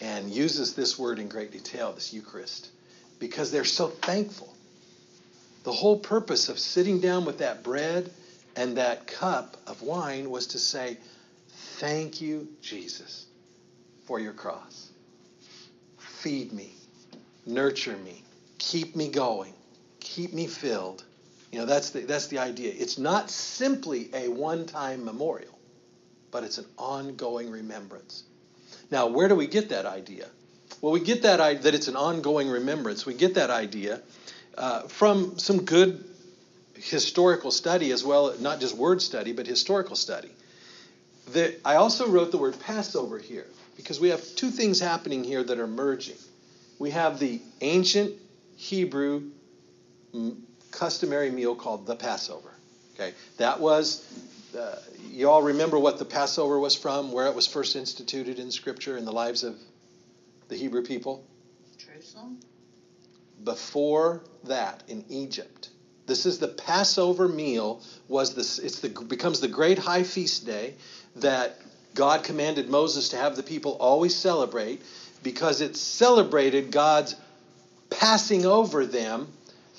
and 0.00 0.28
uses 0.28 0.74
this 0.74 0.98
word 0.98 1.20
in 1.20 1.28
great 1.28 1.52
detail, 1.52 1.92
this 1.92 2.12
Eucharist, 2.12 2.68
because 3.20 3.52
they're 3.52 3.64
so 3.64 3.86
thankful. 3.86 4.52
The 5.62 5.72
whole 5.72 5.96
purpose 5.96 6.48
of 6.48 6.58
sitting 6.58 6.98
down 7.00 7.24
with 7.24 7.38
that 7.38 7.62
bread 7.62 8.10
and 8.56 8.78
that 8.78 9.06
cup 9.06 9.56
of 9.68 9.80
wine 9.82 10.28
was 10.28 10.48
to 10.48 10.58
say, 10.58 10.98
Thank 11.78 12.20
you, 12.20 12.48
Jesus, 12.60 13.26
for 14.06 14.18
your 14.18 14.32
cross. 14.32 14.90
Feed 15.98 16.52
me, 16.52 16.74
nurture 17.46 17.96
me, 17.96 18.24
keep 18.58 18.96
me 18.96 19.08
going, 19.08 19.52
keep 20.00 20.32
me 20.32 20.48
filled. 20.48 21.04
You 21.54 21.60
know, 21.60 21.66
that's 21.66 21.90
the, 21.90 22.00
that's 22.00 22.26
the 22.26 22.40
idea. 22.40 22.72
It's 22.76 22.98
not 22.98 23.30
simply 23.30 24.10
a 24.12 24.26
one 24.26 24.66
time 24.66 25.04
memorial, 25.04 25.56
but 26.32 26.42
it's 26.42 26.58
an 26.58 26.64
ongoing 26.76 27.48
remembrance. 27.48 28.24
Now, 28.90 29.06
where 29.06 29.28
do 29.28 29.36
we 29.36 29.46
get 29.46 29.68
that 29.68 29.86
idea? 29.86 30.26
Well, 30.80 30.92
we 30.92 30.98
get 30.98 31.22
that 31.22 31.38
idea 31.38 31.62
that 31.62 31.74
it's 31.76 31.86
an 31.86 31.94
ongoing 31.94 32.48
remembrance. 32.48 33.06
We 33.06 33.14
get 33.14 33.34
that 33.34 33.50
idea 33.50 34.02
uh, 34.58 34.88
from 34.88 35.38
some 35.38 35.64
good 35.64 36.04
historical 36.74 37.52
study 37.52 37.92
as 37.92 38.02
well, 38.02 38.34
not 38.40 38.58
just 38.58 38.76
word 38.76 39.00
study, 39.00 39.30
but 39.30 39.46
historical 39.46 39.94
study. 39.94 40.32
I 41.64 41.76
also 41.76 42.08
wrote 42.08 42.32
the 42.32 42.38
word 42.38 42.58
Passover 42.58 43.18
here 43.18 43.46
because 43.76 44.00
we 44.00 44.08
have 44.08 44.20
two 44.34 44.50
things 44.50 44.80
happening 44.80 45.22
here 45.22 45.44
that 45.44 45.60
are 45.60 45.68
merging. 45.68 46.18
We 46.80 46.90
have 46.90 47.20
the 47.20 47.40
ancient 47.60 48.12
Hebrew 48.56 49.30
customary 50.74 51.30
meal 51.30 51.54
called 51.54 51.86
the 51.86 51.96
Passover. 51.96 52.50
Okay, 52.94 53.14
that 53.38 53.60
was. 53.60 54.04
Uh, 54.56 54.76
you 55.10 55.28
all 55.28 55.42
remember 55.42 55.78
what 55.78 55.98
the 55.98 56.04
Passover 56.04 56.58
was 56.58 56.76
from, 56.76 57.10
where 57.10 57.26
it 57.26 57.34
was 57.34 57.46
first 57.46 57.74
instituted 57.74 58.38
in 58.38 58.50
Scripture 58.50 58.96
in 58.96 59.04
the 59.04 59.12
lives 59.12 59.42
of 59.42 59.56
the 60.48 60.56
Hebrew 60.56 60.82
people? 60.82 61.24
Jerusalem. 61.76 62.38
Before 63.42 64.22
that, 64.44 64.84
in 64.88 65.04
Egypt. 65.08 65.70
This 66.06 66.26
is 66.26 66.38
the 66.38 66.48
Passover 66.48 67.28
meal. 67.28 67.82
Was 68.08 68.34
this? 68.34 68.58
It's 68.58 68.80
the 68.80 68.88
becomes 68.88 69.40
the 69.40 69.48
great 69.48 69.78
high 69.78 70.02
feast 70.02 70.46
day 70.46 70.74
that 71.16 71.56
God 71.94 72.24
commanded 72.24 72.68
Moses 72.68 73.10
to 73.10 73.16
have 73.16 73.36
the 73.36 73.42
people 73.42 73.72
always 73.72 74.14
celebrate 74.14 74.82
because 75.22 75.60
it 75.60 75.76
celebrated 75.76 76.70
God's 76.70 77.16
passing 77.90 78.44
over 78.44 78.84
them 78.84 79.32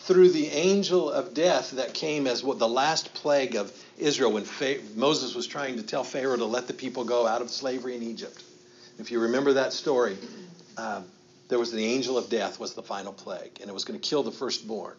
through 0.05 0.29
the 0.29 0.47
angel 0.49 1.09
of 1.09 1.33
death 1.33 1.71
that 1.71 1.95
came 1.95 2.27
as 2.27 2.43
what 2.43 2.59
the 2.59 2.67
last 2.67 3.11
plague 3.15 3.55
of 3.55 3.73
Israel 3.97 4.31
when 4.31 4.45
Moses 4.95 5.33
was 5.33 5.47
trying 5.47 5.77
to 5.77 5.83
tell 5.83 6.03
Pharaoh 6.03 6.37
to 6.37 6.45
let 6.45 6.67
the 6.67 6.73
people 6.73 7.03
go 7.03 7.25
out 7.25 7.41
of 7.41 7.49
slavery 7.49 7.95
in 7.95 8.03
Egypt. 8.03 8.43
If 8.99 9.09
you 9.09 9.19
remember 9.21 9.53
that 9.53 9.73
story, 9.73 10.15
uh, 10.77 11.01
there 11.47 11.57
was 11.57 11.71
the 11.71 11.83
angel 11.83 12.19
of 12.19 12.29
death 12.29 12.59
was 12.59 12.75
the 12.75 12.83
final 12.83 13.13
plague, 13.13 13.57
and 13.61 13.69
it 13.69 13.73
was 13.73 13.83
going 13.83 13.99
to 13.99 14.07
kill 14.07 14.21
the 14.21 14.31
firstborn. 14.31 14.93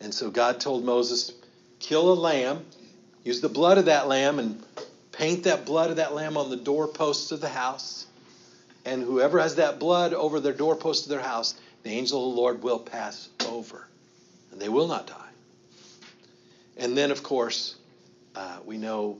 And 0.00 0.12
so 0.12 0.30
God 0.30 0.58
told 0.58 0.86
Moses, 0.86 1.32
kill 1.78 2.10
a 2.10 2.14
lamb, 2.14 2.64
use 3.24 3.42
the 3.42 3.50
blood 3.50 3.76
of 3.76 3.84
that 3.84 4.08
lamb, 4.08 4.38
and 4.38 4.62
paint 5.12 5.44
that 5.44 5.66
blood 5.66 5.90
of 5.90 5.96
that 5.96 6.14
lamb 6.14 6.38
on 6.38 6.48
the 6.48 6.56
doorposts 6.56 7.30
of 7.30 7.42
the 7.42 7.48
house. 7.50 8.06
And 8.86 9.02
whoever 9.02 9.38
has 9.38 9.56
that 9.56 9.78
blood 9.78 10.14
over 10.14 10.40
their 10.40 10.54
doorposts 10.54 11.04
of 11.04 11.10
their 11.10 11.20
house, 11.20 11.54
the 11.82 11.90
angel 11.90 12.30
of 12.30 12.34
the 12.34 12.40
Lord 12.40 12.62
will 12.62 12.78
pass 12.78 13.28
over 13.46 13.86
and 14.56 14.62
they 14.62 14.70
will 14.70 14.88
not 14.88 15.06
die. 15.06 15.28
And 16.78 16.96
then, 16.96 17.10
of 17.10 17.22
course, 17.22 17.76
uh, 18.34 18.60
we 18.64 18.78
know 18.78 19.18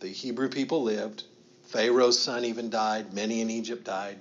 the 0.00 0.08
Hebrew 0.08 0.48
people 0.48 0.82
lived. 0.82 1.22
Pharaoh's 1.68 2.18
son 2.18 2.44
even 2.44 2.68
died. 2.68 3.12
Many 3.12 3.40
in 3.40 3.50
Egypt 3.50 3.84
died. 3.84 4.18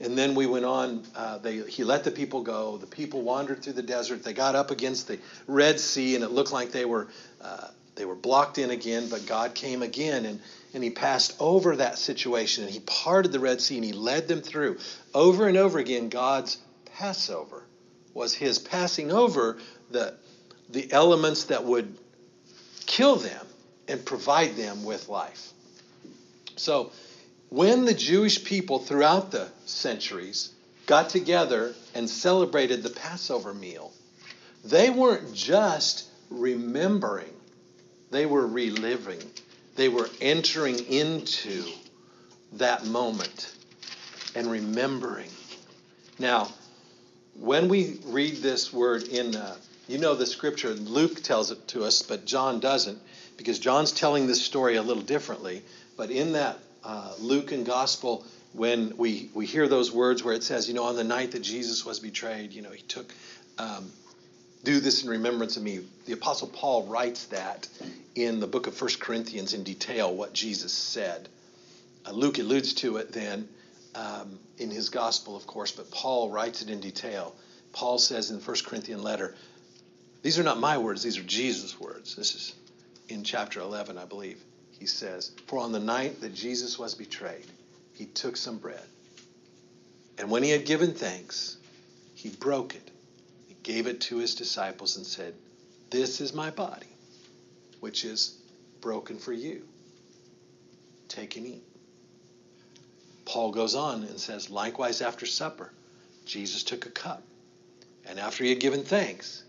And 0.00 0.16
then 0.16 0.34
we 0.34 0.46
went 0.46 0.64
on. 0.64 1.02
Uh, 1.14 1.36
they, 1.36 1.58
he 1.58 1.84
let 1.84 2.04
the 2.04 2.10
people 2.10 2.42
go. 2.42 2.78
The 2.78 2.86
people 2.86 3.20
wandered 3.20 3.62
through 3.62 3.74
the 3.74 3.82
desert. 3.82 4.24
They 4.24 4.32
got 4.32 4.54
up 4.54 4.70
against 4.70 5.08
the 5.08 5.18
Red 5.46 5.78
Sea, 5.78 6.14
and 6.14 6.24
it 6.24 6.30
looked 6.30 6.52
like 6.52 6.72
they 6.72 6.86
were 6.86 7.08
uh, 7.42 7.68
they 7.96 8.06
were 8.06 8.14
blocked 8.14 8.56
in 8.56 8.70
again. 8.70 9.10
But 9.10 9.26
God 9.26 9.54
came 9.54 9.82
again, 9.82 10.24
and 10.24 10.40
and 10.72 10.82
He 10.82 10.88
passed 10.88 11.36
over 11.38 11.76
that 11.76 11.98
situation, 11.98 12.64
and 12.64 12.72
He 12.72 12.80
parted 12.80 13.30
the 13.30 13.40
Red 13.40 13.60
Sea, 13.60 13.76
and 13.76 13.84
He 13.84 13.92
led 13.92 14.26
them 14.26 14.40
through. 14.40 14.78
Over 15.12 15.48
and 15.48 15.58
over 15.58 15.78
again, 15.78 16.08
God's 16.08 16.56
Passover 16.96 17.64
was 18.14 18.34
his 18.34 18.58
passing 18.58 19.12
over 19.12 19.58
the, 19.90 20.14
the 20.68 20.90
elements 20.92 21.44
that 21.44 21.64
would 21.64 21.96
kill 22.86 23.16
them 23.16 23.46
and 23.88 24.04
provide 24.04 24.56
them 24.56 24.84
with 24.84 25.08
life. 25.08 25.52
So, 26.56 26.92
when 27.48 27.84
the 27.84 27.94
Jewish 27.94 28.44
people 28.44 28.78
throughout 28.78 29.32
the 29.32 29.48
centuries 29.66 30.50
got 30.86 31.08
together 31.08 31.74
and 31.94 32.08
celebrated 32.08 32.82
the 32.82 32.90
Passover 32.90 33.52
meal, 33.52 33.92
they 34.64 34.90
weren't 34.90 35.34
just 35.34 36.08
remembering, 36.28 37.32
they 38.10 38.26
were 38.26 38.46
reliving. 38.46 39.22
They 39.76 39.88
were 39.88 40.10
entering 40.20 40.78
into 40.86 41.64
that 42.52 42.84
moment 42.84 43.54
and 44.34 44.50
remembering. 44.50 45.30
Now, 46.18 46.52
when 47.40 47.68
we 47.68 47.98
read 48.04 48.36
this 48.36 48.70
word 48.72 49.04
in, 49.04 49.34
uh, 49.34 49.56
you 49.88 49.98
know, 49.98 50.14
the 50.14 50.26
scripture, 50.26 50.74
Luke 50.74 51.22
tells 51.22 51.50
it 51.50 51.68
to 51.68 51.84
us, 51.84 52.02
but 52.02 52.26
John 52.26 52.60
doesn't, 52.60 52.98
because 53.38 53.58
John's 53.58 53.92
telling 53.92 54.26
this 54.26 54.44
story 54.44 54.76
a 54.76 54.82
little 54.82 55.02
differently. 55.02 55.62
But 55.96 56.10
in 56.10 56.32
that 56.32 56.58
uh, 56.84 57.14
Luke 57.18 57.52
and 57.52 57.64
gospel, 57.64 58.26
when 58.52 58.94
we, 58.98 59.30
we 59.32 59.46
hear 59.46 59.68
those 59.68 59.90
words 59.90 60.22
where 60.22 60.34
it 60.34 60.42
says, 60.42 60.68
you 60.68 60.74
know, 60.74 60.84
on 60.84 60.96
the 60.96 61.04
night 61.04 61.32
that 61.32 61.40
Jesus 61.40 61.84
was 61.84 61.98
betrayed, 61.98 62.52
you 62.52 62.60
know, 62.60 62.72
he 62.72 62.82
took, 62.82 63.14
um, 63.58 63.90
do 64.62 64.78
this 64.78 65.02
in 65.02 65.08
remembrance 65.08 65.56
of 65.56 65.62
me. 65.62 65.80
The 66.04 66.12
Apostle 66.12 66.48
Paul 66.48 66.84
writes 66.84 67.24
that 67.26 67.66
in 68.14 68.40
the 68.40 68.46
book 68.46 68.66
of 68.66 68.74
First 68.74 69.00
Corinthians 69.00 69.54
in 69.54 69.62
detail, 69.62 70.14
what 70.14 70.34
Jesus 70.34 70.74
said. 70.74 71.26
Uh, 72.04 72.12
Luke 72.12 72.38
alludes 72.38 72.74
to 72.74 72.98
it 72.98 73.12
then 73.12 73.48
um, 73.94 74.38
in 74.58 74.70
his 74.70 74.88
gospel, 74.88 75.36
of 75.36 75.46
course, 75.46 75.72
but 75.72 75.90
Paul 75.90 76.30
writes 76.30 76.62
it 76.62 76.70
in 76.70 76.80
detail. 76.80 77.34
Paul 77.72 77.98
says 77.98 78.30
in 78.30 78.36
the 78.36 78.42
First 78.42 78.66
Corinthian 78.66 79.02
letter, 79.02 79.34
these 80.22 80.38
are 80.38 80.42
not 80.42 80.60
my 80.60 80.78
words, 80.78 81.02
these 81.02 81.18
are 81.18 81.22
Jesus' 81.22 81.78
words. 81.80 82.14
This 82.14 82.34
is 82.34 82.54
in 83.08 83.24
chapter 83.24 83.60
11, 83.60 83.96
I 83.96 84.04
believe. 84.04 84.42
He 84.78 84.86
says, 84.86 85.32
For 85.46 85.58
on 85.58 85.72
the 85.72 85.80
night 85.80 86.20
that 86.20 86.34
Jesus 86.34 86.78
was 86.78 86.94
betrayed, 86.94 87.46
he 87.94 88.06
took 88.06 88.36
some 88.36 88.58
bread. 88.58 88.84
And 90.18 90.30
when 90.30 90.42
he 90.42 90.50
had 90.50 90.66
given 90.66 90.92
thanks, 90.92 91.56
he 92.14 92.28
broke 92.28 92.74
it. 92.74 92.90
He 93.48 93.56
gave 93.62 93.86
it 93.86 94.02
to 94.02 94.18
his 94.18 94.34
disciples 94.34 94.96
and 94.96 95.06
said, 95.06 95.34
This 95.88 96.20
is 96.20 96.34
my 96.34 96.50
body, 96.50 96.86
which 97.80 98.04
is 98.04 98.38
broken 98.80 99.18
for 99.18 99.32
you. 99.32 99.66
Take 101.08 101.36
and 101.36 101.46
eat. 101.46 101.64
Paul 103.30 103.52
goes 103.52 103.76
on 103.76 104.02
and 104.02 104.18
says, 104.18 104.50
likewise 104.50 105.00
after 105.00 105.24
supper, 105.24 105.70
Jesus 106.26 106.64
took 106.64 106.86
a 106.86 106.90
cup. 106.90 107.22
And 108.04 108.18
after 108.18 108.42
he 108.42 108.50
had 108.50 108.58
given 108.58 108.82
thanks, 108.82 109.44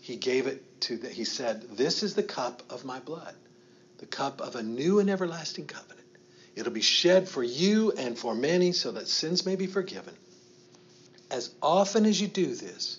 he 0.00 0.16
gave 0.16 0.48
it 0.48 0.80
to 0.80 0.96
the, 0.96 1.08
he 1.08 1.22
said, 1.22 1.62
This 1.76 2.02
is 2.02 2.16
the 2.16 2.24
cup 2.24 2.64
of 2.68 2.84
my 2.84 2.98
blood, 2.98 3.36
the 3.98 4.06
cup 4.06 4.40
of 4.40 4.56
a 4.56 4.64
new 4.64 4.98
and 4.98 5.08
everlasting 5.08 5.68
covenant. 5.68 6.08
It'll 6.56 6.72
be 6.72 6.80
shed 6.80 7.28
for 7.28 7.44
you 7.44 7.92
and 7.92 8.18
for 8.18 8.34
many 8.34 8.72
so 8.72 8.90
that 8.90 9.06
sins 9.06 9.46
may 9.46 9.54
be 9.54 9.68
forgiven. 9.68 10.14
As 11.30 11.54
often 11.62 12.06
as 12.06 12.20
you 12.20 12.26
do 12.26 12.52
this, 12.56 12.98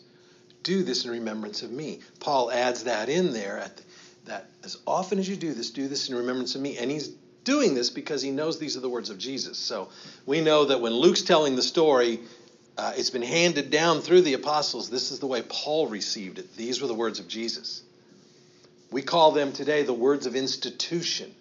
do 0.63 0.83
this 0.83 1.03
in 1.03 1.11
remembrance 1.11 1.61
of 1.61 1.71
me. 1.71 1.99
Paul 2.21 2.49
adds 2.51 2.85
that 2.85 3.09
in 3.09 3.33
there 3.33 3.57
at 3.57 3.75
the, 3.75 3.83
that 4.27 4.49
as 4.63 4.77
often 4.87 5.19
as 5.19 5.27
you 5.27 5.35
do 5.35 5.53
this, 5.53 5.71
do 5.71 5.89
this 5.89 6.07
in 6.07 6.15
remembrance 6.15 6.55
of 6.55 6.61
me. 6.61 6.77
And 6.77 6.89
he's 6.89 7.09
doing 7.43 7.73
this 7.73 7.89
because 7.89 8.21
he 8.21 8.31
knows 8.31 8.59
these 8.59 8.77
are 8.77 8.81
the 8.81 8.89
words 8.89 9.09
of 9.09 9.17
Jesus. 9.17 9.57
So 9.57 9.89
we 10.25 10.41
know 10.41 10.65
that 10.65 10.81
when 10.81 10.93
Luke's 10.93 11.21
telling 11.21 11.55
the 11.55 11.61
story, 11.61 12.19
uh, 12.77 12.93
it's 12.95 13.09
been 13.09 13.21
handed 13.21 13.69
down 13.69 14.01
through 14.01 14.21
the 14.21 14.33
apostles. 14.33 14.89
This 14.89 15.11
is 15.11 15.19
the 15.19 15.27
way 15.27 15.41
Paul 15.47 15.87
received 15.87 16.39
it. 16.39 16.55
These 16.55 16.81
were 16.81 16.87
the 16.87 16.93
words 16.93 17.19
of 17.19 17.27
Jesus. 17.27 17.83
We 18.91 19.01
call 19.01 19.31
them 19.31 19.53
today 19.53 19.83
the 19.83 19.93
words 19.93 20.25
of 20.25 20.35
institution. 20.35 21.33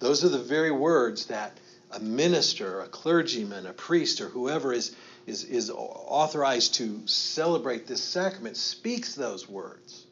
Those 0.00 0.24
are 0.24 0.28
the 0.28 0.38
very 0.38 0.70
words 0.70 1.26
that 1.26 1.58
a 1.90 2.00
minister, 2.00 2.80
a 2.80 2.88
clergyman, 2.88 3.66
a 3.66 3.72
priest, 3.72 4.20
or 4.20 4.28
whoever 4.28 4.72
is, 4.72 4.94
is, 5.26 5.44
is 5.44 5.70
authorized 5.70 6.74
to 6.74 7.02
celebrate 7.06 7.86
this 7.86 8.02
sacrament 8.02 8.56
speaks 8.56 9.14
those 9.14 9.48
words 9.48 10.04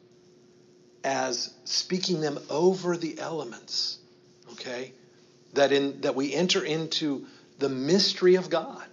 as 1.03 1.53
speaking 1.65 2.21
them 2.21 2.39
over 2.49 2.95
the 2.95 3.19
elements. 3.19 3.97
Okay? 4.53 4.93
That 5.53 5.71
in 5.71 6.01
that 6.01 6.15
we 6.15 6.33
enter 6.33 6.63
into 6.63 7.25
the 7.59 7.69
mystery 7.69 8.35
of 8.35 8.49
God. 8.49 8.85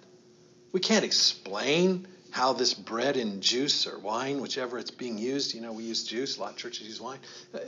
We 0.72 0.80
can't 0.80 1.04
explain 1.04 2.06
how 2.30 2.52
this 2.52 2.74
bread 2.74 3.16
and 3.16 3.42
juice 3.42 3.86
or 3.86 3.98
wine, 3.98 4.40
whichever 4.40 4.78
it's 4.78 4.92
being 4.92 5.18
used, 5.18 5.54
you 5.54 5.60
know, 5.60 5.72
we 5.72 5.82
use 5.82 6.04
juice, 6.04 6.36
a 6.36 6.40
lot 6.40 6.52
of 6.52 6.56
churches 6.56 6.86
use 6.86 7.00
wine. 7.00 7.18
Uh, 7.52 7.58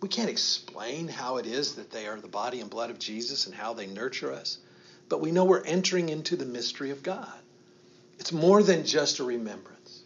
we 0.00 0.08
can't 0.08 0.28
explain 0.28 1.08
how 1.08 1.36
it 1.36 1.46
is 1.46 1.76
that 1.76 1.90
they 1.90 2.06
are 2.06 2.20
the 2.20 2.28
body 2.28 2.60
and 2.60 2.68
blood 2.68 2.90
of 2.90 2.98
Jesus 2.98 3.46
and 3.46 3.54
how 3.54 3.72
they 3.72 3.86
nurture 3.86 4.32
us. 4.32 4.58
But 5.08 5.20
we 5.20 5.30
know 5.30 5.44
we're 5.44 5.64
entering 5.64 6.08
into 6.08 6.36
the 6.36 6.44
mystery 6.44 6.90
of 6.90 7.02
God. 7.02 7.38
It's 8.18 8.32
more 8.32 8.62
than 8.62 8.84
just 8.84 9.18
a 9.20 9.24
remembrance. 9.24 10.02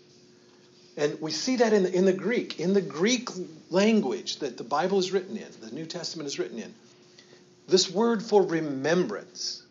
And 0.97 1.21
we 1.21 1.31
see 1.31 1.57
that 1.57 1.73
in 1.73 1.85
the, 1.85 1.95
in 1.95 2.05
the 2.05 2.13
Greek. 2.13 2.61
In 2.61 2.75
the 2.75 2.81
Greek 2.81 3.29
language 3.71 4.39
that 4.39 4.57
the 4.57 4.65
Bible 4.65 4.99
is 4.99 5.13
written 5.13 5.37
in, 5.37 5.47
the 5.61 5.75
New 5.75 5.87
Testament 5.87 6.27
is 6.27 6.39
written 6.39 6.59
in, 6.59 6.75
this 7.69 7.91
word 7.91 8.23
for 8.23 8.43
remembrance 8.43 9.63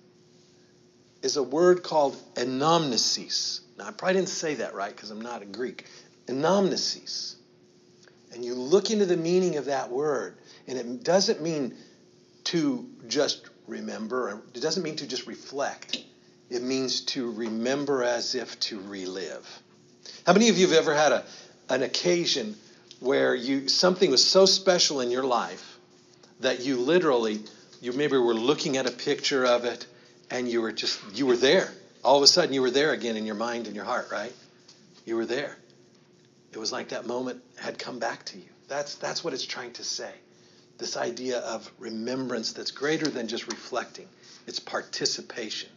is 1.24 1.36
a 1.36 1.44
word 1.44 1.84
called 1.84 2.16
anamnesis. 2.36 3.62
Now, 3.78 3.88
I 3.88 3.92
probably 3.92 4.16
didn't 4.16 4.30
say 4.30 4.56
that 4.56 4.76
right 4.76 4.96
because 4.96 5.10
I'm 5.10 5.22
not 5.22 5.42
a 5.42 5.46
Greek. 5.46 5.86
Anamnesis. 6.28 7.36
And 8.34 8.46
you 8.46 8.54
look 8.54 8.92
into 8.92 9.06
the 9.06 9.18
meaning 9.18 9.58
of 9.58 9.66
that 9.66 9.90
word, 9.90 10.38
and 10.68 10.78
it 10.78 11.04
doesn't 11.04 11.42
mean 11.42 11.76
to 12.46 12.88
just 13.08 13.50
remember, 13.68 14.42
it 14.54 14.62
doesn't 14.62 14.84
mean 14.84 14.98
to 14.98 15.08
just 15.08 15.26
reflect. 15.26 16.04
It 16.50 16.62
means 16.62 17.02
to 17.02 17.32
remember 17.32 18.04
as 18.04 18.36
if 18.36 18.60
to 18.62 18.80
relive. 18.80 19.48
How 20.26 20.34
many 20.34 20.50
of 20.50 20.58
you 20.58 20.68
have 20.68 20.78
ever 20.78 20.94
had 20.94 21.12
a, 21.12 21.26
an 21.70 21.84
occasion 21.84 22.56
where 23.00 23.36
you 23.36 23.68
something 23.68 24.12
was 24.12 24.24
so 24.24 24.46
special 24.46 25.02
in 25.02 25.12
your 25.12 25.24
life 25.24 25.78
that 26.40 26.62
you 26.62 26.78
literally 26.78 27.42
you 27.82 27.94
maybe 27.94 28.18
were 28.18 28.34
looking 28.34 28.78
at 28.78 28.86
a 28.86 28.92
picture 28.92 29.46
of 29.46 29.66
it 29.66 29.86
and 30.30 30.50
you 30.50 30.62
were 30.62 30.72
just, 30.72 31.00
you 31.13 31.26
were 31.26 31.38
there. 31.38 31.72
All 32.04 32.18
of 32.18 32.24
a 32.24 32.28
sudden, 32.28 32.54
you 32.54 32.62
were 32.62 32.72
there 32.72 32.92
again 32.92 33.18
in 33.18 33.26
your 33.26 33.36
mind 33.36 33.68
and 33.68 33.76
your 33.76 33.86
heart, 33.86 34.10
right? 34.12 34.34
You 35.06 35.16
were 35.16 35.26
there. 35.26 35.58
It 36.52 36.58
was 36.58 36.72
like 36.72 36.90
that 36.90 37.06
moment 37.06 37.42
had 37.58 37.78
come 37.78 38.00
back 38.00 38.26
to 38.26 38.38
you. 38.38 38.50
That's, 38.68 38.96
that's 38.96 39.24
what 39.24 39.34
it's 39.34 39.46
trying 39.46 39.74
to 39.74 39.84
say. 39.84 40.12
This 40.78 40.98
idea 40.98 41.40
of 41.40 41.70
remembrance 41.80 42.54
that's 42.54 42.72
greater 42.72 43.08
than 43.08 43.28
just 43.28 43.48
reflecting, 43.48 44.08
it's 44.46 44.60
participation. 44.60 45.70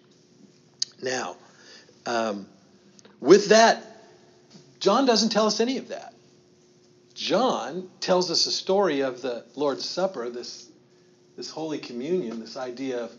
Now, 1.02 1.36
um, 2.06 2.46
with 3.20 3.48
that, 3.48 3.84
John 4.78 5.06
doesn't 5.06 5.30
tell 5.30 5.46
us 5.46 5.60
any 5.60 5.78
of 5.78 5.88
that. 5.88 6.14
John 7.14 7.90
tells 8.00 8.30
us 8.30 8.46
a 8.46 8.52
story 8.52 9.00
of 9.00 9.20
the 9.20 9.44
Lord's 9.54 9.84
Supper, 9.84 10.30
this, 10.30 10.69
this 11.40 11.48
Holy 11.50 11.79
Communion, 11.79 12.38
this 12.38 12.59
idea 12.59 13.05
of, 13.05 13.12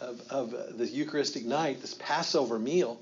of, 0.00 0.20
of 0.30 0.78
the 0.78 0.86
Eucharistic 0.86 1.44
night, 1.44 1.80
this 1.80 1.92
Passover 1.94 2.56
meal. 2.56 3.00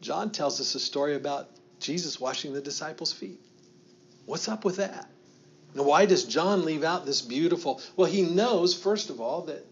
John 0.00 0.30
tells 0.30 0.62
us 0.62 0.74
a 0.74 0.80
story 0.80 1.14
about 1.14 1.50
Jesus 1.78 2.18
washing 2.18 2.54
the 2.54 2.62
disciples' 2.62 3.12
feet. 3.12 3.38
What's 4.24 4.48
up 4.48 4.64
with 4.64 4.76
that? 4.76 5.10
Now, 5.74 5.82
why 5.82 6.06
does 6.06 6.24
John 6.24 6.64
leave 6.64 6.84
out 6.84 7.04
this 7.04 7.20
beautiful? 7.20 7.82
Well, 7.96 8.10
he 8.10 8.22
knows, 8.22 8.74
first 8.74 9.10
of 9.10 9.20
all, 9.20 9.42
that 9.42 9.66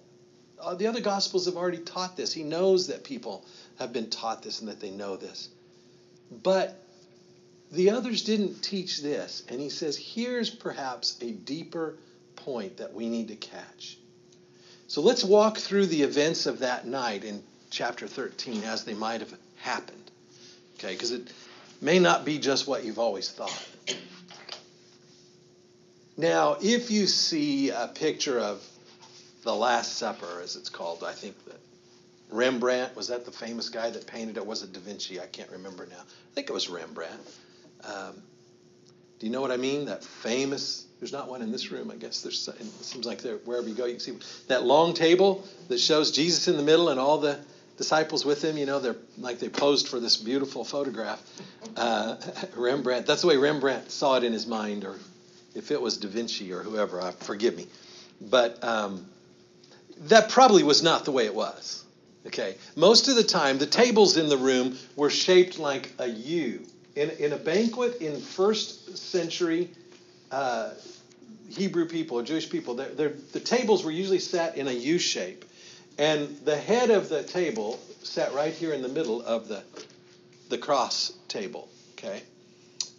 uh, 0.61 0.75
the 0.75 0.87
other 0.87 1.01
Gospels 1.01 1.47
have 1.47 1.57
already 1.57 1.79
taught 1.79 2.19
this. 2.19 2.31
He 2.35 2.43
knows 2.43 2.89
that 2.89 3.05
people 3.05 3.47
have 3.79 3.95
been 3.95 4.11
taught 4.11 4.43
this 4.43 4.61
and 4.61 4.69
that 4.69 4.81
they 4.81 4.91
know 4.91 5.17
this. 5.17 5.49
But 6.31 6.79
the 7.73 7.89
others 7.89 8.23
didn't 8.23 8.61
teach 8.61 9.01
this. 9.01 9.45
And 9.49 9.63
he 9.63 9.71
says, 9.71 9.97
here's 9.97 10.51
perhaps 10.51 11.17
a 11.23 11.31
deeper 11.31 11.97
point 12.35 12.77
that 12.77 12.93
we 12.93 13.09
need 13.09 13.29
to 13.29 13.37
catch. 13.37 13.97
So 14.89 15.01
let's 15.01 15.25
walk 15.25 15.59
through 15.59 15.87
the 15.87 16.03
events 16.03 16.47
of 16.47 16.61
that 16.61 16.87
night 16.87 17.25
in 17.25 17.43
chapter 17.71 18.07
13 18.07 18.63
as 18.65 18.85
they 18.85 18.95
might 18.95 19.21
have 19.21 19.35
happened. 19.57 20.11
Okay, 20.79 20.93
because 20.93 21.11
it 21.11 21.33
may 21.81 21.99
not 21.99 22.25
be 22.25 22.39
just 22.39 22.67
what 22.67 22.85
you've 22.85 22.99
always 22.99 23.31
thought. 23.31 23.69
Now, 26.17 26.57
if 26.63 26.91
you 26.91 27.07
see 27.07 27.71
a 27.71 27.89
picture 27.89 28.39
of 28.39 28.67
the 29.43 29.55
Last 29.55 29.95
Supper, 29.95 30.41
as 30.43 30.57
it's 30.57 30.69
called, 30.69 31.05
I 31.05 31.13
think 31.13 31.45
that 31.47 31.61
Rembrandt 32.31 32.97
was 32.97 33.09
that 33.09 33.25
the 33.25 33.33
famous 33.33 33.69
guy 33.69 33.91
that 33.91 34.07
painted 34.07 34.37
it? 34.37 34.47
Was 34.47 34.63
it 34.63 34.73
Da 34.73 34.81
Vinci? 34.81 35.21
I 35.21 35.27
can't 35.27 35.51
remember 35.51 35.87
now. 35.87 36.01
I 36.01 36.35
think 36.35 36.49
it 36.49 36.53
was 36.53 36.69
Rembrandt. 36.69 37.21
Um, 37.85 38.23
do 39.19 39.27
you 39.27 39.33
know 39.33 39.41
what 39.41 39.51
I 39.51 39.57
mean? 39.57 39.87
That 39.87 40.05
famous. 40.05 40.85
There's 41.01 41.13
not 41.13 41.29
one 41.29 41.43
in 41.43 41.53
this 41.53 41.71
room. 41.71 41.91
I 41.91 41.97
guess 41.97 42.23
there's. 42.23 42.49
It 42.49 42.85
seems 42.85 43.07
like 43.07 43.23
there, 43.23 43.37
wherever 43.39 43.69
you 43.69 43.75
go, 43.75 43.87
you 43.87 43.93
can 43.93 44.01
see 44.01 44.19
that 44.49 44.65
long 44.65 44.95
table 44.95 45.45
that 45.69 45.79
shows 45.79 46.11
Jesus 46.11 46.49
in 46.49 46.57
the 46.57 46.63
middle 46.63 46.91
and 46.91 47.01
all 47.01 47.19
the 47.19 47.39
disciples 47.79 48.25
with 48.25 48.43
him. 48.43 48.59
You 48.59 48.67
know, 48.67 48.79
they're 48.79 48.97
like 49.19 49.39
they 49.39 49.49
posed 49.49 49.89
for 49.89 50.01
this 50.01 50.17
beautiful 50.17 50.65
photograph. 50.65 51.23
Uh, 51.77 52.17
Rembrandt. 52.57 53.07
That's 53.07 53.23
the 53.23 53.29
way 53.29 53.37
Rembrandt 53.37 53.91
saw 53.91 54.17
it 54.17 54.25
in 54.25 54.33
his 54.33 54.47
mind, 54.47 54.85
or 54.85 54.97
if 55.55 55.71
it 55.71 55.81
was 55.81 55.97
Da 55.97 56.09
Vinci 56.09 56.53
or 56.53 56.63
whoever. 56.63 57.01
Uh, 57.01 57.13
forgive 57.13 57.57
me, 57.57 57.67
but 58.21 58.63
um, 58.63 59.07
that 60.01 60.29
probably 60.29 60.63
was 60.63 60.83
not 60.83 61.07
the 61.07 61.13
way 61.13 61.25
it 61.25 61.35
was. 61.35 61.85
Okay, 62.27 62.57
most 62.75 63.09
of 63.09 63.15
the 63.15 63.23
time 63.23 63.57
the 63.57 63.67
tables 63.67 64.17
in 64.17 64.29
the 64.29 64.37
room 64.37 64.77
were 64.95 65.11
shaped 65.11 65.59
like 65.59 65.93
a 65.99 66.07
U 66.07 66.67
in, 66.97 67.11
in 67.11 67.33
a 67.33 67.37
banquet 67.37 68.01
in 68.01 68.21
first 68.21 68.97
century 68.99 69.71
uh, 70.31 70.71
Hebrew 71.51 71.87
people 71.87 72.21
Jewish 72.23 72.51
people, 72.51 72.75
they're, 72.75 72.89
they're, 72.89 73.13
the 73.33 73.41
tables 73.41 73.85
were 73.85 73.91
usually 73.91 74.19
set 74.19 74.57
in 74.57 74.67
a 74.67 74.73
U 74.73 74.99
shape. 74.99 75.45
And 75.99 76.37
the 76.45 76.57
head 76.57 76.91
of 76.91 77.09
the 77.09 77.23
table 77.23 77.79
sat 78.03 78.35
right 78.35 78.53
here 78.53 78.73
in 78.73 78.83
the 78.83 78.89
middle 78.89 79.23
of 79.23 79.49
the, 79.49 79.63
the 80.49 80.59
cross 80.59 81.13
table. 81.29 81.69
Okay? 81.93 82.23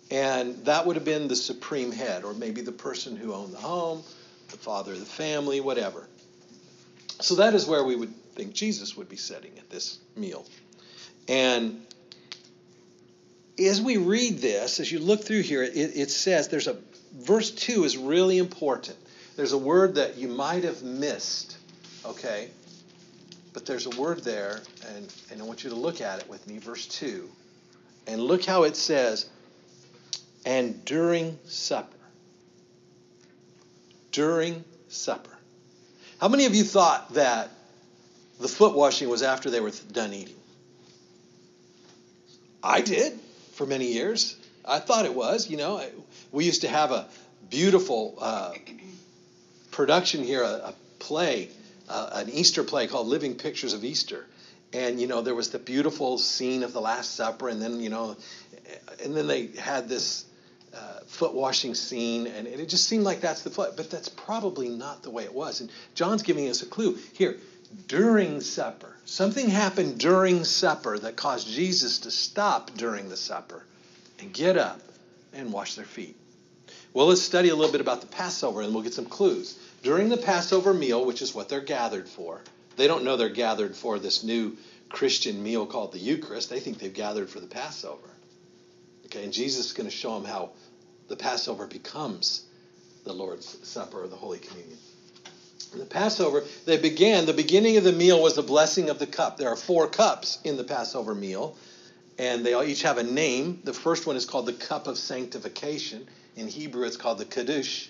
And 0.10 0.66
that 0.66 0.86
would 0.86 0.96
have 0.96 1.06
been 1.06 1.28
the 1.28 1.36
supreme 1.36 1.92
head, 1.92 2.24
or 2.24 2.34
maybe 2.34 2.62
the 2.62 2.72
person 2.72 3.16
who 3.18 3.34
owned 3.34 3.54
the 3.54 3.58
home, 3.60 4.04
the 4.50 4.58
father 4.58 4.94
of 4.94 5.00
the 5.00 5.06
family, 5.06 5.60
whatever. 5.60 6.08
So 7.20 7.36
that 7.36 7.54
is 7.54 7.66
where 7.66 7.84
we 7.84 7.96
would 7.96 8.14
think 8.34 8.54
Jesus 8.54 8.96
would 8.96 9.10
be 9.10 9.18
sitting 9.18 9.52
at 9.58 9.70
this 9.70 10.00
meal. 10.16 10.46
And 11.28 11.82
as 13.60 13.82
we 13.82 13.98
read 13.98 14.40
this, 14.40 14.80
as 14.80 14.92
you 14.92 15.00
look 15.00 15.24
through 15.24 15.42
here, 15.42 15.64
it, 15.64 15.76
it 15.76 16.12
says 16.12 16.48
there's 16.48 16.68
a 16.68 16.78
verse 17.14 17.52
2 17.52 17.84
is 17.84 17.98
really 17.98 18.38
important. 18.38 18.98
There's 19.36 19.54
a 19.54 19.58
word 19.58 19.96
that 19.96 20.18
you 20.18 20.28
might 20.28 20.64
have 20.64 20.84
missed, 20.84 21.58
okay? 22.06 22.50
But 23.54 23.66
there's 23.66 23.86
a 23.86 24.02
word 24.02 24.24
there, 24.24 24.62
and, 24.96 25.14
and 25.32 25.42
I 25.42 25.46
want 25.46 25.64
you 25.64 25.72
to 25.72 25.76
look 25.76 26.02
at 26.02 26.20
it 26.20 26.30
with 26.30 26.48
me, 26.48 26.60
verse 26.60 26.86
2. 26.88 27.30
And 28.08 28.22
look 28.22 28.46
how 28.46 28.64
it 28.64 28.76
says, 28.76 29.28
and 30.46 30.84
during 30.86 31.38
supper. 31.46 31.98
During 34.12 34.64
supper. 34.88 35.36
How 36.20 36.28
many 36.28 36.46
of 36.46 36.56
you 36.56 36.64
thought 36.64 37.14
that 37.16 37.50
the 38.40 38.48
foot 38.48 38.76
washing 38.76 39.10
was 39.10 39.24
after 39.24 39.50
they 39.50 39.60
were 39.60 39.72
done 39.92 40.14
eating? 40.14 40.36
I 42.64 42.82
did 42.82 43.20
for 43.58 43.66
many 43.66 43.92
years. 43.92 44.38
I 44.64 44.80
thought 44.80 45.06
it 45.06 45.14
was. 45.14 45.50
You 45.50 45.58
know, 45.58 45.84
we 46.32 46.46
used 46.46 46.62
to 46.62 46.68
have 46.68 46.92
a 46.92 47.08
beautiful 47.50 48.18
uh, 48.22 48.54
production 49.72 50.24
here, 50.24 50.44
a, 50.44 50.48
a 50.48 50.74
play, 51.00 51.50
uh, 51.90 52.10
an 52.14 52.30
Easter 52.30 52.64
play 52.64 52.88
called 52.88 53.08
Living 53.08 53.36
Pictures 53.36 53.74
of 53.74 53.84
Easter. 53.84 54.26
And, 54.74 55.00
you 55.00 55.08
know, 55.08 55.22
there 55.22 55.36
was 55.36 55.50
the 55.50 55.60
beautiful 55.60 56.18
scene 56.18 56.64
of 56.64 56.74
the 56.74 56.82
Last 56.82 57.16
Supper, 57.16 57.48
and 57.48 57.62
then, 57.62 57.80
you 57.80 57.90
know, 57.90 58.18
and 59.04 59.16
then 59.16 59.26
they 59.26 59.48
had 59.48 59.88
this 59.88 60.26
uh, 60.76 61.00
foot 61.08 61.34
washing 61.34 61.74
scene, 61.74 62.28
and 62.28 62.46
it 62.46 62.68
just 62.68 62.88
seemed 62.88 63.06
like 63.06 63.22
that's 63.22 63.44
the 63.44 63.50
foot. 63.50 63.78
But 63.78 63.90
that's 63.90 64.10
probably 64.10 64.68
not 64.68 65.04
the 65.04 65.10
way 65.10 65.24
it 65.24 65.34
was. 65.34 65.62
And 65.62 65.72
John's 65.96 66.22
giving 66.22 66.50
us 66.50 66.62
a 66.64 66.66
clue. 66.66 66.98
Here, 67.14 67.38
during 67.88 68.42
supper. 68.42 68.96
Something 69.06 69.50
happened 69.50 70.00
during 70.00 70.44
supper 70.44 70.98
that 71.00 71.16
caused 71.16 71.48
Jesus 71.48 72.00
to 72.00 72.12
stop 72.12 72.76
during 72.76 73.10
the 73.10 73.18
supper 73.18 73.64
and 74.20 74.34
get 74.34 74.58
up 74.58 74.82
and 75.34 75.52
wash 75.52 75.76
their 75.76 75.86
feet. 75.86 76.16
Well, 76.94 77.08
let's 77.08 77.22
study 77.22 77.50
a 77.50 77.56
little 77.56 77.72
bit 77.72 77.82
about 77.82 78.02
the 78.02 78.08
Passover 78.08 78.62
and 78.62 78.74
we'll 78.74 78.84
get 78.84 78.94
some 78.94 79.06
clues. 79.06 79.58
During 79.84 80.10
the 80.10 80.18
Passover 80.18 80.74
meal, 80.74 81.06
which 81.06 81.22
is 81.22 81.36
what 81.36 81.50
they're 81.50 81.62
gathered 81.62 82.10
for, 82.10 82.42
they 82.76 82.88
don't 82.88 83.04
know 83.04 83.18
they're 83.18 83.30
gathered 83.30 83.76
for 83.76 84.00
this 84.00 84.24
new 84.24 84.58
Christian 84.90 85.44
meal 85.44 85.66
called 85.66 85.92
the 85.92 86.00
Eucharist. 86.00 86.50
They 86.50 86.60
think 86.60 86.80
they've 86.80 86.94
gathered 86.94 87.30
for 87.30 87.40
the 87.40 87.48
Passover. 87.48 88.10
Okay, 89.06 89.24
and 89.24 89.34
Jesus 89.34 89.68
is 89.68 89.74
going 89.74 89.90
to 89.90 89.96
show 89.96 90.16
them 90.16 90.26
how 90.26 90.52
the 91.08 91.16
Passover 91.16 91.68
becomes 91.68 92.44
the 93.04 93.14
Lord's 93.14 93.58
Supper 93.68 94.04
or 94.04 94.08
the 94.08 94.16
Holy 94.16 94.40
Communion 94.40 94.78
the 95.76 95.86
Passover, 95.86 96.44
they 96.66 96.78
began, 96.78 97.26
the 97.26 97.34
beginning 97.34 97.78
of 97.78 97.84
the 97.84 97.92
meal 97.92 98.22
was 98.22 98.36
the 98.36 98.44
blessing 98.44 98.90
of 98.90 99.00
the 99.00 99.08
cup. 99.08 99.38
There 99.38 99.50
are 99.50 99.56
four 99.56 99.88
cups 99.88 100.40
in 100.44 100.58
the 100.58 100.64
Passover 100.64 101.14
meal, 101.14 101.56
and 102.18 102.46
they 102.46 102.54
all 102.54 102.64
each 102.64 102.84
have 102.84 102.98
a 102.98 103.04
name. 103.04 103.62
The 103.64 103.74
first 103.74 104.08
one 104.08 104.16
is 104.16 104.26
called 104.26 104.46
the 104.46 104.54
cup 104.54 104.88
of 104.88 104.98
sanctification. 104.98 106.08
In 106.36 106.48
Hebrew, 106.48 106.86
it's 106.86 106.98
called 106.98 107.18
the 107.18 107.26
Kiddush. 107.26 107.90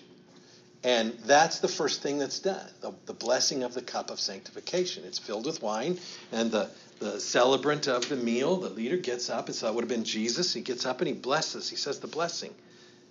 And 0.84 1.14
that's 1.26 1.60
the 1.60 1.68
first 1.68 2.02
thing 2.02 2.20
that's 2.20 2.40
done 2.40 2.66
the, 2.82 2.94
the 3.08 3.14
blessing 3.14 3.64
of 3.64 3.74
the 3.74 3.82
cup 3.82 4.12
of 4.12 4.20
sanctification. 4.20 5.04
It's 5.06 5.18
filled 5.18 5.46
with 5.46 5.62
wine, 5.62 6.00
and 6.32 6.52
the, 6.52 6.70
the 7.00 7.20
celebrant 7.20 7.88
of 7.88 8.08
the 8.10 8.16
meal, 8.16 8.58
the 8.58 8.70
leader, 8.70 8.98
gets 8.98 9.30
up. 9.30 9.48
And 9.48 9.56
so 9.56 9.68
it 9.68 9.76
would 9.76 9.84
have 9.84 9.90
been 9.90 10.04
Jesus. 10.04 10.54
He 10.54 10.62
gets 10.62 10.86
up 10.86 11.02
and 11.02 11.08
he 11.08 11.14
blesses. 11.14 11.70
He 11.70 11.76
says 11.76 12.00
the 12.00 12.08
blessing, 12.08 12.54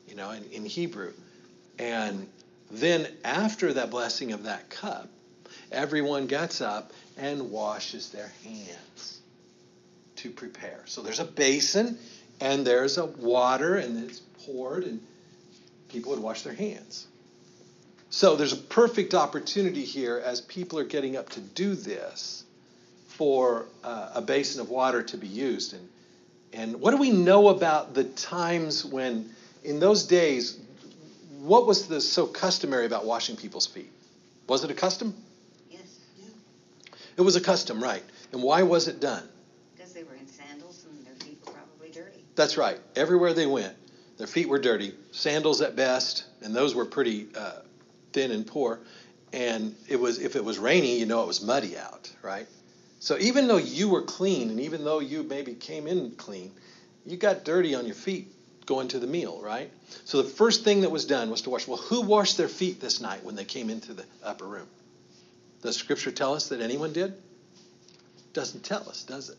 you 0.09 0.15
know, 0.15 0.31
in, 0.31 0.45
in 0.53 0.65
Hebrew. 0.65 1.13
And 1.79 2.29
then, 2.71 3.07
after 3.25 3.73
that 3.75 3.91
blessing 3.91 4.33
of 4.33 4.45
that 4.45 4.69
cup, 4.71 5.09
everyone 5.71 6.27
gets 6.27 6.61
up 6.61 6.93
and 7.17 7.51
washes 7.51 8.11
their 8.11 8.33
hands 8.45 9.21
to 10.17 10.31
prepare. 10.31 10.83
So 10.87 11.03
there's 11.03 11.21
a 11.21 11.25
basin 11.25 11.99
and 12.41 12.67
there's 12.67 12.99
a 12.99 13.07
water 13.07 13.77
and 13.77 14.03
it's 14.05 14.21
poured 14.45 14.85
and 14.85 15.01
people 15.89 16.13
would 16.13 16.23
wash 16.23 16.43
their 16.43 16.55
hands. 16.55 17.07
So 18.11 18.37
there's 18.37 18.53
a 18.53 18.57
perfect 18.57 19.15
opportunity 19.15 19.85
here 19.85 20.23
as 20.25 20.41
people 20.41 20.79
are 20.79 20.85
getting 20.85 21.17
up 21.17 21.29
to 21.31 21.41
do 21.41 21.75
this 21.75 22.45
for 23.09 23.67
uh, 23.83 24.11
a 24.15 24.23
basin 24.23 24.61
of 24.61 24.71
water 24.71 25.03
to 25.03 25.17
be 25.17 25.27
used. 25.27 25.75
And, 25.75 25.89
and 26.53 26.81
what 26.81 26.91
do 26.93 26.97
we 26.99 27.11
know 27.11 27.49
about 27.49 27.95
the 27.95 28.05
times 28.05 28.85
when, 28.85 29.31
in 29.65 29.81
those 29.81 30.05
days, 30.05 30.59
what 31.41 31.67
was 31.67 31.89
the, 31.89 32.01
so 32.01 32.27
customary 32.27 32.87
about 32.87 33.05
washing 33.05 33.37
people's 33.37 33.67
feet? 33.67 33.91
Was 34.49 34.65
it 34.65 34.71
a 34.71 34.75
custom? 34.75 35.15
Yes. 35.71 35.99
Yeah. 36.19 36.29
It 37.17 37.23
was 37.23 37.37
a 37.37 37.41
custom, 37.41 37.83
right. 37.83 38.03
And 38.33 38.43
why 38.43 38.63
was 38.63 38.89
it 38.89 39.01
done? 39.01 39.29
Because 39.77 39.93
they 39.93 40.05
were 40.05 40.15
in 40.15 40.27
sandals 40.27 40.85
and 40.89 41.07
their 41.07 41.15
feet 41.15 41.39
were 41.45 41.53
probably 41.53 41.91
dirty. 41.91 42.25
That's 42.35 42.57
right. 42.57 42.79
Everywhere 42.95 43.35
they 43.35 43.47
went, 43.47 43.75
their 44.19 44.27
feet 44.27 44.49
were 44.49 44.59
dirty, 44.59 44.95
sandals 45.13 45.61
at 45.61 45.77
best, 45.77 46.25
and 46.43 46.55
those 46.55 46.75
were 46.75 46.85
pretty 46.85 47.29
uh, 47.37 47.61
thin 48.13 48.31
and 48.31 48.47
poor. 48.47 48.81
and 49.33 49.75
it 49.89 49.97
was 49.97 50.19
if 50.19 50.37
it 50.37 50.45
was 50.45 50.59
rainy, 50.59 50.99
you 50.99 51.07
know 51.07 51.23
it 51.23 51.27
was 51.27 51.43
muddy 51.43 51.77
out, 51.77 52.11
right? 52.23 52.47
So 53.01 53.19
even 53.19 53.47
though 53.47 53.59
you 53.59 53.89
were 53.89 54.03
clean, 54.03 54.51
and 54.51 54.61
even 54.61 54.85
though 54.85 55.01
you 55.01 55.23
maybe 55.23 55.55
came 55.55 55.87
in 55.87 56.13
clean, 56.13 56.53
you 57.05 57.17
got 57.17 57.45
dirty 57.45 57.75
on 57.75 57.85
your 57.85 57.95
feet 57.95 58.29
going 58.67 58.89
to 58.89 58.99
the 58.99 59.07
meal, 59.07 59.41
right? 59.43 59.71
So 60.05 60.21
the 60.21 60.29
first 60.29 60.65
thing 60.65 60.83
that 60.83 60.91
was 60.91 61.07
done 61.07 61.31
was 61.31 61.43
to 61.43 61.51
wash. 61.51 61.67
Well, 61.67 61.79
who 61.79 62.03
washed 62.03 62.37
their 62.37 62.49
feet 62.49 62.81
this 62.81 63.01
night 63.01 63.25
when 63.25 63.37
they 63.37 63.45
came 63.45 63.71
into 63.71 63.95
the 63.95 64.05
upper 64.23 64.45
room? 64.45 64.67
Does 65.63 65.77
Scripture 65.77 66.11
tell 66.11 66.35
us 66.35 66.49
that 66.49 66.61
anyone 66.61 66.93
did? 66.93 67.15
Doesn't 68.33 68.65
tell 68.65 68.89
us, 68.89 69.05
does 69.05 69.31
it? 69.31 69.37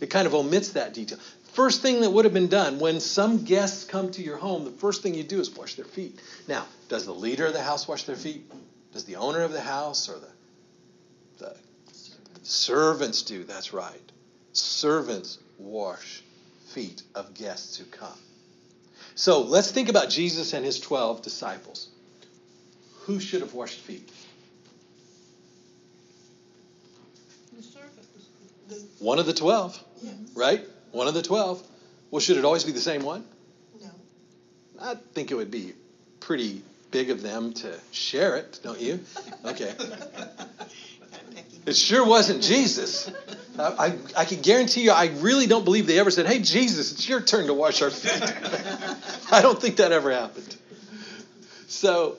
It 0.00 0.08
kind 0.08 0.26
of 0.26 0.34
omits 0.34 0.70
that 0.72 0.94
detail. 0.94 1.18
First 1.52 1.82
thing 1.82 2.00
that 2.00 2.10
would 2.10 2.24
have 2.24 2.34
been 2.34 2.48
done 2.48 2.78
when 2.78 3.00
some 3.00 3.44
guests 3.44 3.84
come 3.84 4.10
to 4.12 4.22
your 4.22 4.36
home, 4.36 4.64
the 4.64 4.70
first 4.70 5.02
thing 5.02 5.14
you 5.14 5.24
do 5.24 5.40
is 5.40 5.50
wash 5.50 5.74
their 5.74 5.84
feet. 5.84 6.20
Now, 6.46 6.64
does 6.88 7.06
the 7.06 7.14
leader 7.14 7.46
of 7.46 7.52
the 7.52 7.62
house 7.62 7.88
wash 7.88 8.04
their 8.04 8.16
feet? 8.16 8.50
Does 8.92 9.04
the 9.04 9.16
owner 9.16 9.42
of 9.42 9.52
the 9.52 9.60
house 9.60 10.08
or 10.08 10.18
the, 10.18 11.44
the 11.44 11.56
servants 12.42 13.22
do? 13.22 13.44
That's 13.44 13.72
right. 13.72 14.00
Servants 14.52 15.38
wash 15.58 16.22
feet 16.68 17.02
of 17.14 17.34
guests 17.34 17.76
who 17.76 17.84
come. 17.84 18.18
So 19.20 19.42
let's 19.42 19.70
think 19.70 19.90
about 19.90 20.08
Jesus 20.08 20.54
and 20.54 20.64
his 20.64 20.80
12 20.80 21.20
disciples. 21.20 21.90
Who 23.00 23.20
should 23.20 23.42
have 23.42 23.52
washed 23.52 23.78
feet? 23.80 24.10
One 28.98 29.18
of 29.18 29.26
the 29.26 29.34
12, 29.34 29.84
Yes. 30.02 30.14
right? 30.34 30.66
One 30.92 31.06
of 31.06 31.12
the 31.12 31.20
12. 31.20 31.62
Well, 32.10 32.20
should 32.20 32.38
it 32.38 32.46
always 32.46 32.64
be 32.64 32.72
the 32.72 32.80
same 32.80 33.02
one? 33.02 33.26
No. 33.82 33.90
I 34.80 34.94
think 35.12 35.30
it 35.30 35.34
would 35.34 35.50
be 35.50 35.74
pretty 36.20 36.62
big 36.90 37.10
of 37.10 37.20
them 37.20 37.52
to 37.52 37.78
share 37.92 38.36
it, 38.36 38.58
don't 38.62 38.80
you? 38.80 39.00
Okay. 39.44 39.74
It 41.66 41.76
sure 41.76 42.06
wasn't 42.06 42.42
Jesus. 42.42 43.10
I, 43.58 43.96
I, 44.16 44.24
can 44.24 44.40
guarantee 44.40 44.84
you, 44.84 44.92
I 44.92 45.06
really 45.18 45.46
don't 45.46 45.64
believe 45.64 45.86
they 45.86 45.98
ever 45.98 46.10
said, 46.10 46.26
Hey, 46.26 46.40
Jesus, 46.40 46.92
it's 46.92 47.08
your 47.08 47.20
turn 47.20 47.46
to 47.48 47.54
wash 47.54 47.82
our 47.82 47.90
feet. 47.90 48.22
I 49.32 49.42
don't 49.42 49.60
think 49.60 49.76
that 49.76 49.92
ever 49.92 50.12
happened. 50.12 50.56
So, 51.66 52.16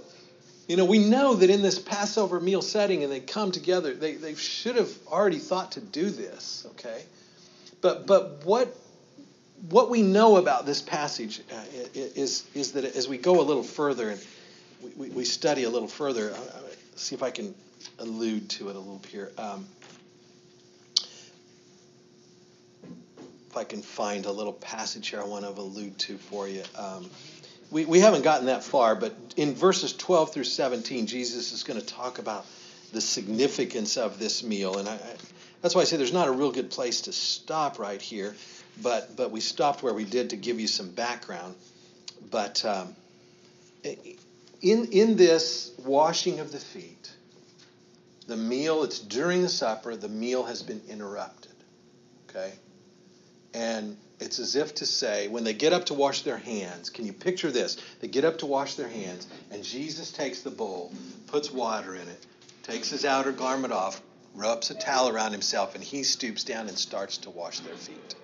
you 0.67 0.77
know, 0.77 0.85
we 0.85 0.99
know 0.99 1.35
that 1.35 1.49
in 1.49 1.61
this 1.61 1.79
Passover 1.79 2.39
meal 2.39 2.61
setting 2.61 3.03
and 3.03 3.11
they 3.11 3.19
come 3.19 3.51
together, 3.51 3.93
they, 3.93 4.15
they 4.15 4.35
should 4.35 4.75
have 4.75 4.89
already 5.07 5.39
thought 5.39 5.73
to 5.73 5.81
do 5.81 6.09
this, 6.09 6.65
okay? 6.71 7.03
But, 7.81 8.07
but 8.07 8.45
what, 8.45 8.75
what 9.69 9.89
we 9.89 10.01
know 10.01 10.37
about 10.37 10.65
this 10.65 10.81
passage 10.81 11.41
uh, 11.51 11.63
is, 11.93 12.45
is 12.53 12.73
that 12.73 12.85
as 12.85 13.07
we 13.07 13.17
go 13.17 13.41
a 13.41 13.43
little 13.43 13.63
further 13.63 14.11
and 14.11 14.25
we, 14.97 15.09
we 15.09 15.25
study 15.25 15.63
a 15.63 15.69
little 15.69 15.87
further, 15.87 16.31
uh, 16.31 16.37
see 16.95 17.15
if 17.15 17.23
I 17.23 17.31
can 17.31 17.53
allude 17.99 18.49
to 18.51 18.69
it 18.69 18.75
a 18.75 18.79
little 18.79 19.01
here. 19.09 19.31
Um, 19.37 19.67
if 23.51 23.57
I 23.57 23.65
can 23.65 23.81
find 23.81 24.25
a 24.25 24.31
little 24.31 24.53
passage 24.53 25.09
here 25.09 25.19
I 25.19 25.25
want 25.25 25.43
to 25.43 25.51
allude 25.51 25.97
to 25.99 26.17
for 26.17 26.47
you. 26.47 26.63
Um, 26.77 27.09
we, 27.69 27.83
we 27.83 27.99
haven't 27.99 28.23
gotten 28.23 28.45
that 28.45 28.63
far, 28.63 28.95
but 28.95 29.13
in 29.35 29.55
verses 29.55 29.91
12 29.91 30.33
through 30.33 30.45
17, 30.45 31.05
Jesus 31.05 31.51
is 31.51 31.63
going 31.63 31.77
to 31.77 31.85
talk 31.85 32.17
about 32.17 32.45
the 32.93 33.01
significance 33.01 33.97
of 33.97 34.19
this 34.19 34.41
meal. 34.41 34.77
And 34.77 34.87
I, 34.87 34.93
I, 34.93 35.15
that's 35.61 35.75
why 35.75 35.81
I 35.81 35.83
say 35.83 35.97
there's 35.97 36.13
not 36.13 36.29
a 36.29 36.31
real 36.31 36.53
good 36.53 36.71
place 36.71 37.01
to 37.01 37.11
stop 37.11 37.77
right 37.77 38.01
here, 38.01 38.37
but, 38.81 39.17
but 39.17 39.31
we 39.31 39.41
stopped 39.41 39.83
where 39.83 39.93
we 39.93 40.05
did 40.05 40.29
to 40.29 40.37
give 40.37 40.57
you 40.57 40.67
some 40.67 40.89
background. 40.89 41.55
But 42.29 42.63
um, 42.63 42.95
in, 43.83 44.85
in 44.91 45.17
this 45.17 45.73
washing 45.83 46.39
of 46.39 46.53
the 46.53 46.59
feet, 46.59 47.11
the 48.27 48.37
meal, 48.37 48.83
it's 48.83 48.99
during 48.99 49.41
the 49.41 49.49
supper, 49.49 49.97
the 49.97 50.07
meal 50.07 50.45
has 50.45 50.63
been 50.63 50.81
interrupted. 50.89 51.51
Okay? 52.29 52.53
And 53.53 53.97
it's 54.19 54.39
as 54.39 54.55
if 54.55 54.75
to 54.75 54.85
say, 54.85 55.27
when 55.27 55.43
they 55.43 55.53
get 55.53 55.73
up 55.73 55.87
to 55.87 55.93
wash 55.93 56.21
their 56.21 56.37
hands, 56.37 56.89
can 56.89 57.05
you 57.05 57.13
picture 57.13 57.51
this? 57.51 57.77
They 57.99 58.07
get 58.07 58.23
up 58.23 58.37
to 58.39 58.45
wash 58.45 58.75
their 58.75 58.87
hands, 58.87 59.27
and 59.49 59.63
Jesus 59.63 60.11
takes 60.11 60.41
the 60.41 60.51
bowl, 60.51 60.93
puts 61.27 61.51
water 61.51 61.95
in 61.95 62.07
it, 62.07 62.25
takes 62.63 62.89
his 62.89 63.03
outer 63.03 63.31
garment 63.31 63.73
off, 63.73 64.01
rubs 64.35 64.69
a 64.69 64.75
towel 64.75 65.09
around 65.09 65.31
himself, 65.31 65.75
and 65.75 65.83
he 65.83 66.03
stoops 66.03 66.43
down 66.43 66.67
and 66.67 66.77
starts 66.77 67.17
to 67.19 67.29
wash 67.29 67.59
their 67.61 67.75
feet 67.75 68.15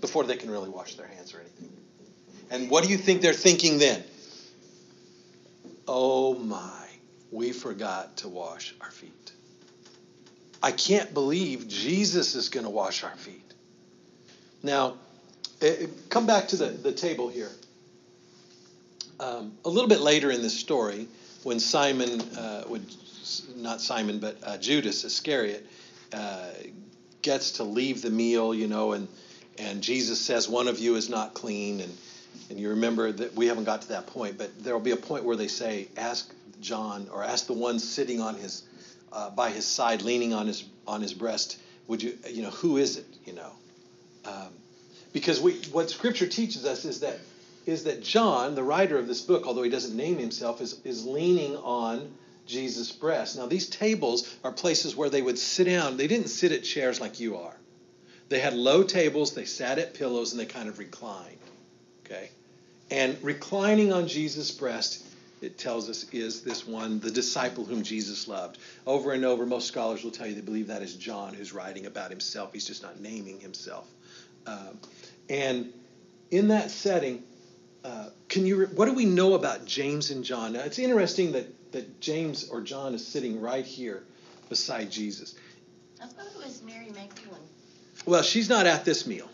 before 0.00 0.24
they 0.24 0.36
can 0.36 0.50
really 0.50 0.70
wash 0.70 0.94
their 0.94 1.06
hands 1.06 1.34
or 1.34 1.40
anything. 1.40 1.70
And 2.50 2.70
what 2.70 2.84
do 2.84 2.90
you 2.90 2.98
think 2.98 3.22
they're 3.22 3.32
thinking 3.32 3.78
then? 3.78 4.02
Oh 5.86 6.34
my, 6.34 6.86
we 7.30 7.52
forgot 7.52 8.16
to 8.18 8.28
wash 8.28 8.74
our 8.80 8.90
feet. 8.90 9.32
I 10.62 10.70
can't 10.70 11.12
believe 11.12 11.66
Jesus 11.66 12.34
is 12.34 12.48
going 12.48 12.64
to 12.64 12.70
wash 12.70 13.02
our 13.02 13.16
feet. 13.16 13.51
Now, 14.62 14.96
eh, 15.60 15.86
come 16.08 16.26
back 16.26 16.48
to 16.48 16.56
the, 16.56 16.66
the 16.66 16.92
table 16.92 17.28
here. 17.28 17.50
Um, 19.18 19.52
a 19.64 19.68
little 19.68 19.88
bit 19.88 20.00
later 20.00 20.30
in 20.30 20.42
this 20.42 20.58
story, 20.58 21.08
when 21.42 21.60
Simon 21.60 22.20
uh, 22.20 22.64
would, 22.68 22.84
not 23.56 23.80
Simon, 23.80 24.18
but 24.18 24.36
uh, 24.44 24.58
Judas 24.58 25.04
Iscariot 25.04 25.66
uh, 26.12 26.50
gets 27.22 27.52
to 27.52 27.64
leave 27.64 28.02
the 28.02 28.10
meal, 28.10 28.54
you 28.54 28.66
know, 28.68 28.92
and 28.92 29.08
and 29.58 29.82
Jesus 29.82 30.20
says, 30.20 30.48
"One 30.48 30.66
of 30.66 30.78
you 30.78 30.96
is 30.96 31.08
not 31.08 31.34
clean," 31.34 31.80
and 31.80 31.96
and 32.50 32.58
you 32.58 32.70
remember 32.70 33.12
that 33.12 33.34
we 33.34 33.46
haven't 33.46 33.64
got 33.64 33.82
to 33.82 33.88
that 33.88 34.06
point, 34.06 34.38
but 34.38 34.62
there 34.62 34.72
will 34.72 34.80
be 34.80 34.92
a 34.92 34.96
point 34.96 35.24
where 35.24 35.36
they 35.36 35.48
say, 35.48 35.88
"Ask 35.96 36.32
John, 36.60 37.08
or 37.12 37.22
ask 37.22 37.46
the 37.46 37.52
one 37.52 37.78
sitting 37.78 38.20
on 38.20 38.36
his 38.36 38.62
uh, 39.12 39.30
by 39.30 39.50
his 39.50 39.66
side, 39.66 40.02
leaning 40.02 40.32
on 40.32 40.46
his 40.46 40.64
on 40.86 41.00
his 41.00 41.14
breast, 41.14 41.58
would 41.86 42.02
you, 42.02 42.18
you 42.28 42.42
know, 42.42 42.50
who 42.50 42.76
is 42.76 42.96
it, 42.96 43.06
you 43.24 43.34
know?" 43.34 43.52
Um, 44.24 44.48
because 45.12 45.40
we, 45.40 45.54
what 45.72 45.90
Scripture 45.90 46.26
teaches 46.26 46.64
us 46.64 46.84
is 46.84 47.00
that 47.00 47.18
is 47.64 47.84
that 47.84 48.02
John, 48.02 48.54
the 48.54 48.62
writer 48.62 48.98
of 48.98 49.06
this 49.06 49.20
book, 49.20 49.46
although 49.46 49.62
he 49.62 49.70
doesn't 49.70 49.96
name 49.96 50.18
himself, 50.18 50.60
is, 50.60 50.80
is 50.84 51.06
leaning 51.06 51.56
on 51.56 52.12
Jesus' 52.46 52.90
breast. 52.90 53.38
Now, 53.38 53.46
these 53.46 53.68
tables 53.68 54.34
are 54.42 54.50
places 54.50 54.96
where 54.96 55.10
they 55.10 55.22
would 55.22 55.38
sit 55.38 55.64
down. 55.64 55.96
They 55.96 56.08
didn't 56.08 56.28
sit 56.28 56.50
at 56.50 56.64
chairs 56.64 57.00
like 57.00 57.20
you 57.20 57.36
are. 57.36 57.54
They 58.28 58.40
had 58.40 58.54
low 58.54 58.82
tables, 58.82 59.34
they 59.34 59.44
sat 59.44 59.78
at 59.78 59.94
pillows, 59.94 60.32
and 60.32 60.40
they 60.40 60.46
kind 60.46 60.68
of 60.68 60.78
reclined. 60.78 61.38
Okay? 62.04 62.30
And 62.90 63.16
reclining 63.22 63.92
on 63.92 64.08
Jesus' 64.08 64.50
breast, 64.50 65.04
it 65.40 65.58
tells 65.58 65.88
us, 65.90 66.06
is 66.12 66.42
this 66.42 66.66
one, 66.66 66.98
the 67.00 67.10
disciple 67.10 67.64
whom 67.64 67.82
Jesus 67.82 68.28
loved. 68.28 68.58
Over 68.86 69.12
and 69.12 69.24
over, 69.24 69.44
most 69.44 69.68
scholars 69.68 70.02
will 70.02 70.10
tell 70.10 70.26
you 70.26 70.34
they 70.34 70.40
believe 70.40 70.68
that 70.68 70.82
is 70.82 70.94
John 70.96 71.34
who's 71.34 71.52
writing 71.52 71.86
about 71.86 72.10
himself. 72.10 72.52
He's 72.52 72.66
just 72.66 72.82
not 72.82 73.00
naming 73.00 73.38
himself. 73.38 73.88
Um, 74.46 74.78
and 75.28 75.72
in 76.30 76.48
that 76.48 76.70
setting, 76.70 77.22
uh, 77.84 78.08
can 78.28 78.46
you? 78.46 78.66
What 78.66 78.86
do 78.86 78.94
we 78.94 79.04
know 79.04 79.34
about 79.34 79.64
James 79.64 80.10
and 80.10 80.24
John? 80.24 80.52
Now 80.52 80.60
it's 80.60 80.78
interesting 80.78 81.32
that 81.32 81.72
that 81.72 82.00
James 82.00 82.48
or 82.48 82.60
John 82.60 82.94
is 82.94 83.06
sitting 83.06 83.40
right 83.40 83.64
here 83.64 84.04
beside 84.48 84.90
Jesus. 84.90 85.34
I 86.00 86.06
thought 86.06 86.26
it 86.26 86.44
was 86.44 86.62
Mary 86.62 86.90
Magdalene. 86.94 87.40
Well, 88.04 88.22
she's 88.22 88.48
not 88.48 88.66
at 88.66 88.84
this 88.84 89.06
meal. 89.06 89.28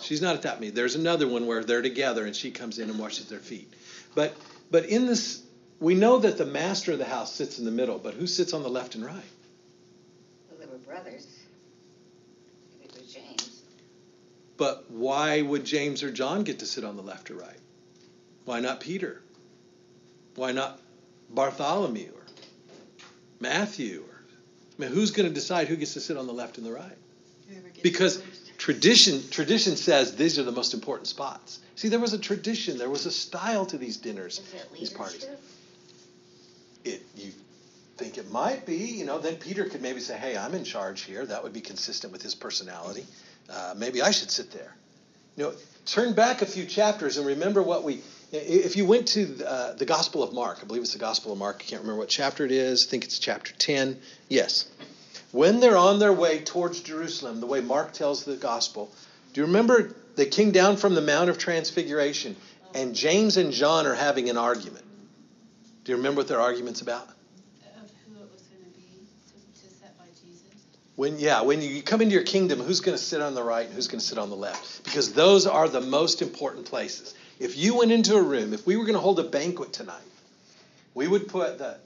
She's 0.00 0.20
not 0.20 0.34
at 0.34 0.42
that 0.42 0.60
meal. 0.60 0.72
There's 0.74 0.96
another 0.96 1.28
one 1.28 1.46
where 1.46 1.62
they're 1.62 1.82
together 1.82 2.24
and 2.26 2.34
she 2.34 2.50
comes 2.50 2.78
in 2.78 2.90
and 2.90 2.98
washes 2.98 3.26
their 3.26 3.38
feet. 3.38 3.72
But 4.14 4.34
but 4.70 4.86
in 4.86 5.06
this, 5.06 5.42
we 5.80 5.94
know 5.94 6.18
that 6.18 6.38
the 6.38 6.46
master 6.46 6.92
of 6.92 6.98
the 6.98 7.04
house 7.04 7.32
sits 7.34 7.58
in 7.58 7.64
the 7.64 7.70
middle. 7.70 7.98
But 7.98 8.14
who 8.14 8.26
sits 8.26 8.52
on 8.52 8.62
the 8.62 8.68
left 8.68 8.94
and 8.94 9.04
right? 9.04 9.14
Well, 10.50 10.58
they 10.58 10.66
were 10.66 10.78
brothers. 10.78 11.26
It 12.82 12.92
was 12.92 13.12
James. 13.12 13.62
But 14.56 14.90
why 14.90 15.42
would 15.42 15.64
James 15.64 16.02
or 16.02 16.10
John 16.10 16.44
get 16.44 16.60
to 16.60 16.66
sit 16.66 16.84
on 16.84 16.96
the 16.96 17.02
left 17.02 17.30
or 17.30 17.34
right? 17.34 17.58
Why 18.44 18.60
not 18.60 18.80
Peter? 18.80 19.22
Why 20.36 20.52
not 20.52 20.80
Bartholomew 21.30 22.10
or 22.14 22.26
Matthew? 23.40 24.04
Or, 24.08 24.24
I 24.78 24.82
mean, 24.82 24.90
who's 24.92 25.10
going 25.10 25.28
to 25.28 25.34
decide 25.34 25.68
who 25.68 25.76
gets 25.76 25.94
to 25.94 26.00
sit 26.00 26.16
on 26.16 26.26
the 26.26 26.32
left 26.32 26.58
and 26.58 26.66
the 26.66 26.72
right? 26.72 26.96
Because 27.82 28.22
tradition 28.58 29.22
tradition 29.30 29.76
says 29.76 30.16
these 30.16 30.38
are 30.38 30.42
the 30.42 30.52
most 30.52 30.74
important 30.74 31.08
spots. 31.08 31.60
See, 31.76 31.88
there 31.88 31.98
was 32.00 32.14
a 32.14 32.18
tradition, 32.18 32.78
there 32.78 32.90
was 32.90 33.06
a 33.06 33.10
style 33.10 33.66
to 33.66 33.78
these 33.78 33.96
dinners, 33.96 34.40
these 34.78 34.90
parties. 34.90 35.26
It 36.84 37.02
you 37.16 37.32
think 37.96 38.18
it 38.18 38.30
might 38.30 38.66
be, 38.66 38.76
you 38.76 39.04
know, 39.04 39.18
then 39.18 39.36
Peter 39.36 39.64
could 39.66 39.82
maybe 39.82 40.00
say, 40.00 40.16
"Hey, 40.16 40.36
I'm 40.36 40.54
in 40.54 40.64
charge 40.64 41.02
here." 41.02 41.24
That 41.26 41.42
would 41.42 41.52
be 41.52 41.60
consistent 41.60 42.12
with 42.12 42.22
his 42.22 42.34
personality. 42.34 43.06
Uh, 43.50 43.74
maybe 43.76 44.02
I 44.02 44.10
should 44.10 44.30
sit 44.30 44.50
there. 44.50 44.74
You 45.36 45.44
know, 45.44 45.52
turn 45.86 46.14
back 46.14 46.42
a 46.42 46.46
few 46.46 46.64
chapters 46.64 47.16
and 47.16 47.26
remember 47.26 47.62
what 47.62 47.84
we. 47.84 48.00
If 48.32 48.76
you 48.76 48.84
went 48.84 49.08
to 49.08 49.44
uh, 49.46 49.74
the 49.74 49.84
Gospel 49.84 50.22
of 50.22 50.32
Mark, 50.32 50.58
I 50.60 50.64
believe 50.64 50.82
it's 50.82 50.92
the 50.92 50.98
Gospel 50.98 51.32
of 51.32 51.38
Mark. 51.38 51.56
I 51.60 51.64
can't 51.64 51.82
remember 51.82 52.00
what 52.00 52.08
chapter 52.08 52.44
it 52.44 52.50
is. 52.50 52.86
I 52.86 52.90
think 52.90 53.04
it's 53.04 53.18
chapter 53.18 53.52
ten. 53.58 53.98
Yes, 54.28 54.68
when 55.32 55.60
they're 55.60 55.76
on 55.76 55.98
their 55.98 56.12
way 56.12 56.40
towards 56.40 56.80
Jerusalem, 56.80 57.40
the 57.40 57.46
way 57.46 57.60
Mark 57.60 57.92
tells 57.92 58.24
the 58.24 58.36
Gospel. 58.36 58.90
Do 59.32 59.40
you 59.40 59.46
remember 59.46 59.94
they 60.16 60.26
came 60.26 60.52
down 60.52 60.76
from 60.76 60.94
the 60.94 61.00
Mount 61.00 61.30
of 61.30 61.38
Transfiguration, 61.38 62.36
and 62.74 62.94
James 62.94 63.36
and 63.36 63.52
John 63.52 63.86
are 63.86 63.94
having 63.94 64.30
an 64.30 64.36
argument. 64.36 64.84
Do 65.84 65.92
you 65.92 65.96
remember 65.96 66.20
what 66.20 66.28
their 66.28 66.40
argument's 66.40 66.80
about? 66.80 67.08
Of 67.08 67.90
who 68.06 68.22
it 68.22 68.30
When 70.96 71.18
yeah, 71.18 71.42
when 71.42 71.60
you 71.60 71.82
come 71.82 72.02
into 72.02 72.14
your 72.14 72.22
kingdom, 72.22 72.60
who's 72.60 72.80
going 72.80 72.96
to 72.96 73.02
sit 73.02 73.20
on 73.20 73.34
the 73.34 73.42
right 73.42 73.66
and 73.66 73.74
who's 73.74 73.88
going 73.88 73.98
to 73.98 74.04
sit 74.04 74.18
on 74.18 74.30
the 74.30 74.36
left? 74.36 74.84
Because 74.84 75.12
those 75.12 75.46
are 75.46 75.68
the 75.68 75.80
most 75.80 76.22
important 76.22 76.66
places. 76.66 77.14
If 77.40 77.56
you 77.56 77.76
went 77.76 77.90
into 77.90 78.14
a 78.14 78.22
room, 78.22 78.52
if 78.52 78.64
we 78.64 78.76
were 78.76 78.84
going 78.84 78.94
to 78.94 79.00
hold 79.00 79.18
a 79.18 79.24
banquet 79.24 79.72
tonight, 79.72 79.96
we 80.94 81.08
would 81.08 81.28
put 81.28 81.58
the 81.58 81.78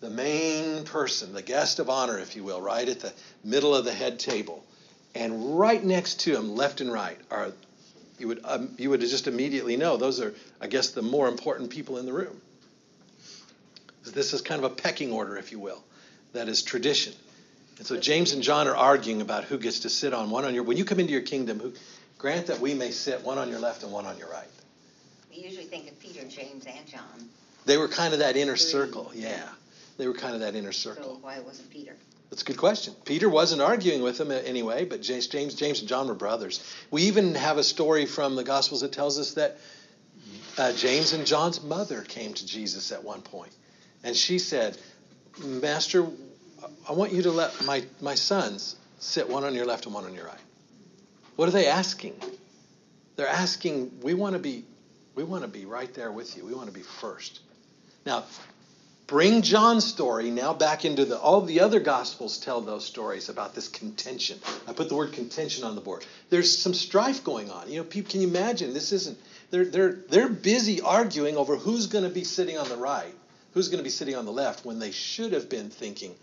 the 0.00 0.10
main 0.10 0.84
person, 0.84 1.32
the 1.32 1.42
guest 1.42 1.78
of 1.78 1.88
honor, 1.88 2.18
if 2.18 2.36
you 2.36 2.44
will, 2.44 2.60
right 2.60 2.88
at 2.88 3.00
the 3.00 3.12
middle 3.42 3.74
of 3.74 3.84
the 3.84 3.92
head 3.92 4.18
table, 4.18 4.64
and 5.14 5.58
right 5.58 5.82
next 5.82 6.20
to 6.20 6.34
him, 6.34 6.56
left 6.56 6.80
and 6.80 6.92
right, 6.92 7.18
are 7.30 7.52
you 8.18 8.28
would 8.28 8.40
um, 8.44 8.74
you 8.78 8.90
would 8.90 9.00
just 9.00 9.26
immediately 9.26 9.76
know 9.76 9.96
those 9.96 10.20
are, 10.20 10.34
I 10.60 10.68
guess, 10.68 10.90
the 10.90 11.02
more 11.02 11.28
important 11.28 11.70
people 11.70 11.98
in 11.98 12.06
the 12.06 12.12
room. 12.12 12.40
This 14.04 14.32
is 14.32 14.40
kind 14.40 14.64
of 14.64 14.70
a 14.70 14.74
pecking 14.74 15.12
order, 15.12 15.36
if 15.36 15.52
you 15.52 15.58
will, 15.58 15.82
that 16.32 16.48
is 16.48 16.62
tradition. 16.62 17.14
And 17.78 17.86
so 17.86 17.98
James 17.98 18.32
and 18.32 18.42
John 18.42 18.68
are 18.68 18.76
arguing 18.76 19.20
about 19.20 19.44
who 19.44 19.58
gets 19.58 19.80
to 19.80 19.88
sit 19.88 20.14
on 20.14 20.30
one 20.30 20.44
on 20.44 20.54
your. 20.54 20.62
When 20.62 20.76
you 20.76 20.84
come 20.84 21.00
into 21.00 21.12
your 21.12 21.22
kingdom, 21.22 21.58
who, 21.58 21.72
grant 22.18 22.46
that 22.46 22.60
we 22.60 22.74
may 22.74 22.90
sit 22.90 23.22
one 23.22 23.38
on 23.38 23.50
your 23.50 23.58
left 23.58 23.82
and 23.82 23.92
one 23.92 24.06
on 24.06 24.16
your 24.16 24.30
right. 24.30 24.48
We 25.30 25.42
usually 25.42 25.66
think 25.66 25.90
of 25.90 25.98
Peter, 26.00 26.24
James, 26.28 26.64
and 26.66 26.86
John. 26.86 27.28
They 27.66 27.76
were 27.76 27.88
kind 27.88 28.12
of 28.12 28.20
that 28.20 28.36
inner 28.36 28.56
circle, 28.56 29.10
yeah. 29.14 29.48
They 29.96 30.06
were 30.06 30.14
kind 30.14 30.34
of 30.34 30.40
that 30.40 30.54
inner 30.54 30.72
circle. 30.72 31.16
So 31.16 31.18
why 31.20 31.40
wasn't 31.40 31.70
Peter? 31.70 31.94
That's 32.30 32.42
a 32.42 32.44
good 32.46 32.56
question. 32.56 32.94
Peter 33.04 33.28
wasn't 33.28 33.62
arguing 33.62 34.02
with 34.02 34.18
them 34.18 34.30
anyway, 34.30 34.84
but 34.84 35.02
James, 35.02 35.26
James, 35.26 35.54
James 35.54 35.80
and 35.80 35.88
John 35.88 36.08
were 36.08 36.14
brothers. 36.14 36.64
We 36.90 37.02
even 37.02 37.34
have 37.34 37.58
a 37.58 37.62
story 37.62 38.06
from 38.06 38.34
the 38.34 38.44
Gospels 38.44 38.80
that 38.80 38.92
tells 38.92 39.18
us 39.18 39.34
that 39.34 39.58
uh, 40.58 40.72
James 40.72 41.12
and 41.12 41.26
John's 41.26 41.62
mother 41.62 42.02
came 42.02 42.34
to 42.34 42.46
Jesus 42.46 42.92
at 42.92 43.04
one 43.04 43.22
point, 43.22 43.52
and 44.02 44.16
she 44.16 44.38
said, 44.38 44.78
"Master, 45.38 46.06
I 46.88 46.92
want 46.92 47.12
you 47.12 47.22
to 47.22 47.30
let 47.30 47.64
my 47.64 47.84
my 48.00 48.14
sons 48.14 48.76
sit 48.98 49.28
one 49.28 49.44
on 49.44 49.54
your 49.54 49.66
left 49.66 49.86
and 49.86 49.94
one 49.94 50.04
on 50.04 50.14
your 50.14 50.26
right." 50.26 50.38
What 51.36 51.48
are 51.48 51.52
they 51.52 51.66
asking? 51.66 52.14
They're 53.16 53.28
asking, 53.28 54.00
"We 54.02 54.14
want 54.14 54.34
to 54.34 54.38
be, 54.38 54.64
we 55.14 55.24
want 55.24 55.42
to 55.42 55.48
be 55.48 55.64
right 55.64 55.92
there 55.94 56.12
with 56.12 56.36
you. 56.36 56.44
We 56.44 56.54
want 56.54 56.66
to 56.66 56.72
be 56.72 56.82
first. 56.82 57.40
Now, 58.06 58.24
bring 59.06 59.42
John's 59.42 59.84
story 59.84 60.30
now 60.30 60.54
back 60.54 60.84
into 60.84 61.04
the 61.04 61.18
all 61.18 61.42
the 61.42 61.60
other 61.60 61.80
gospels 61.80 62.38
tell 62.38 62.60
those 62.60 62.84
stories 62.84 63.28
about 63.28 63.54
this 63.54 63.68
contention. 63.68 64.38
I 64.66 64.72
put 64.72 64.88
the 64.88 64.94
word 64.94 65.12
contention 65.12 65.64
on 65.64 65.74
the 65.74 65.80
board. 65.80 66.04
There's 66.30 66.56
some 66.56 66.74
strife 66.74 67.22
going 67.22 67.50
on. 67.50 67.70
You 67.70 67.78
know, 67.78 67.84
people 67.84 68.10
can 68.10 68.20
you 68.22 68.28
imagine 68.28 68.72
this 68.72 68.92
isn't 68.92 69.18
they're 69.50 69.64
they're 69.64 69.92
they're 69.92 70.28
busy 70.28 70.80
arguing 70.80 71.36
over 71.36 71.56
who's 71.56 71.86
going 71.86 72.04
to 72.04 72.10
be 72.10 72.24
sitting 72.24 72.58
on 72.58 72.68
the 72.68 72.76
right, 72.76 73.14
who's 73.52 73.68
going 73.68 73.78
to 73.78 73.84
be 73.84 73.90
sitting 73.90 74.16
on 74.16 74.24
the 74.24 74.32
left 74.32 74.64
when 74.64 74.78
they 74.78 74.90
should 74.90 75.32
have 75.32 75.48
been 75.48 75.70
thinking, 75.70 76.14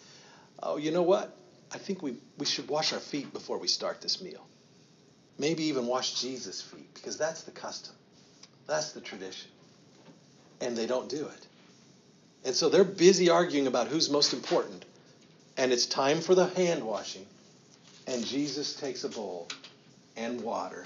"Oh, 0.63 0.77
you 0.77 0.91
know 0.91 1.03
what? 1.03 1.35
I 1.71 1.77
think 1.77 2.01
we 2.01 2.15
we 2.37 2.45
should 2.45 2.67
wash 2.67 2.93
our 2.93 2.99
feet 2.99 3.31
before 3.33 3.57
we 3.57 3.67
start 3.67 4.01
this 4.01 4.21
meal. 4.21 4.45
Maybe 5.37 5.63
even 5.65 5.87
wash 5.87 6.21
Jesus' 6.21 6.61
feet 6.61 6.93
because 6.93 7.17
that's 7.17 7.43
the 7.43 7.51
custom. 7.51 7.95
That's 8.67 8.91
the 8.91 9.01
tradition." 9.01 9.49
And 10.59 10.77
they 10.77 10.85
don't 10.85 11.09
do 11.09 11.25
it. 11.27 11.47
And 12.43 12.55
so 12.55 12.69
they're 12.69 12.83
busy 12.83 13.29
arguing 13.29 13.67
about 13.67 13.87
who's 13.87 14.09
most 14.09 14.33
important. 14.33 14.85
And 15.57 15.71
it's 15.71 15.85
time 15.85 16.21
for 16.21 16.35
the 16.35 16.47
hand 16.47 16.83
washing. 16.83 17.25
And 18.07 18.25
Jesus 18.25 18.75
takes 18.75 19.03
a 19.03 19.09
bowl 19.09 19.47
and 20.15 20.41
water 20.41 20.85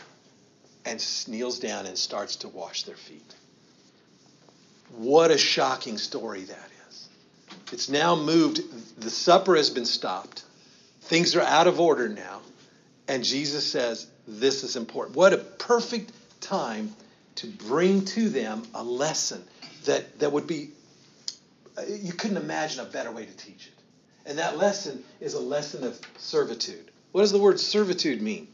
and 0.86 1.03
kneels 1.28 1.59
down 1.59 1.86
and 1.86 1.97
starts 1.97 2.38
to 2.38 2.47
wash 2.47 2.84
their 2.84 2.95
feet. 2.95 3.34
What 4.97 5.32
a 5.32 5.38
shocking 5.38 5.97
story 5.97 6.43
that 6.43 6.57
is. 6.57 6.74
It's 7.76 7.89
now 7.89 8.15
moved, 8.15 8.61
the 9.01 9.09
supper 9.09 9.53
has 9.57 9.69
been 9.69 9.86
stopped. 9.86 10.45
Things 11.01 11.36
are 11.36 11.41
out 11.41 11.67
of 11.67 11.78
order 11.78 12.07
now. 12.07 12.39
And 13.09 13.21
Jesus 13.21 13.69
says, 13.69 14.07
This 14.26 14.63
is 14.63 14.78
important. 14.78 15.17
What 15.17 15.34
a 15.34 15.38
perfect 15.39 16.13
time 16.39 16.95
to 17.36 17.47
bring 17.47 18.05
to 18.05 18.30
them 18.30 18.63
a 18.73 18.82
lesson 18.82 19.43
that, 19.84 20.19
that 20.19 20.32
would 20.32 20.47
be 20.47 20.69
you 21.86 22.13
couldn't 22.13 22.38
imagine 22.38 22.80
a 22.80 22.86
better 22.86 23.11
way 23.11 23.26
to 23.26 23.34
teach 23.36 23.67
it. 23.67 23.73
And 24.26 24.38
that 24.38 24.57
lesson 24.57 25.03
is 25.19 25.34
a 25.34 25.41
lesson 25.41 25.84
of 25.84 25.99
servitude. 26.15 26.89
What 27.11 27.23
does 27.23 27.34
the 27.34 27.39
word 27.39 27.59
servitude 27.59 28.21
mean? 28.21 28.47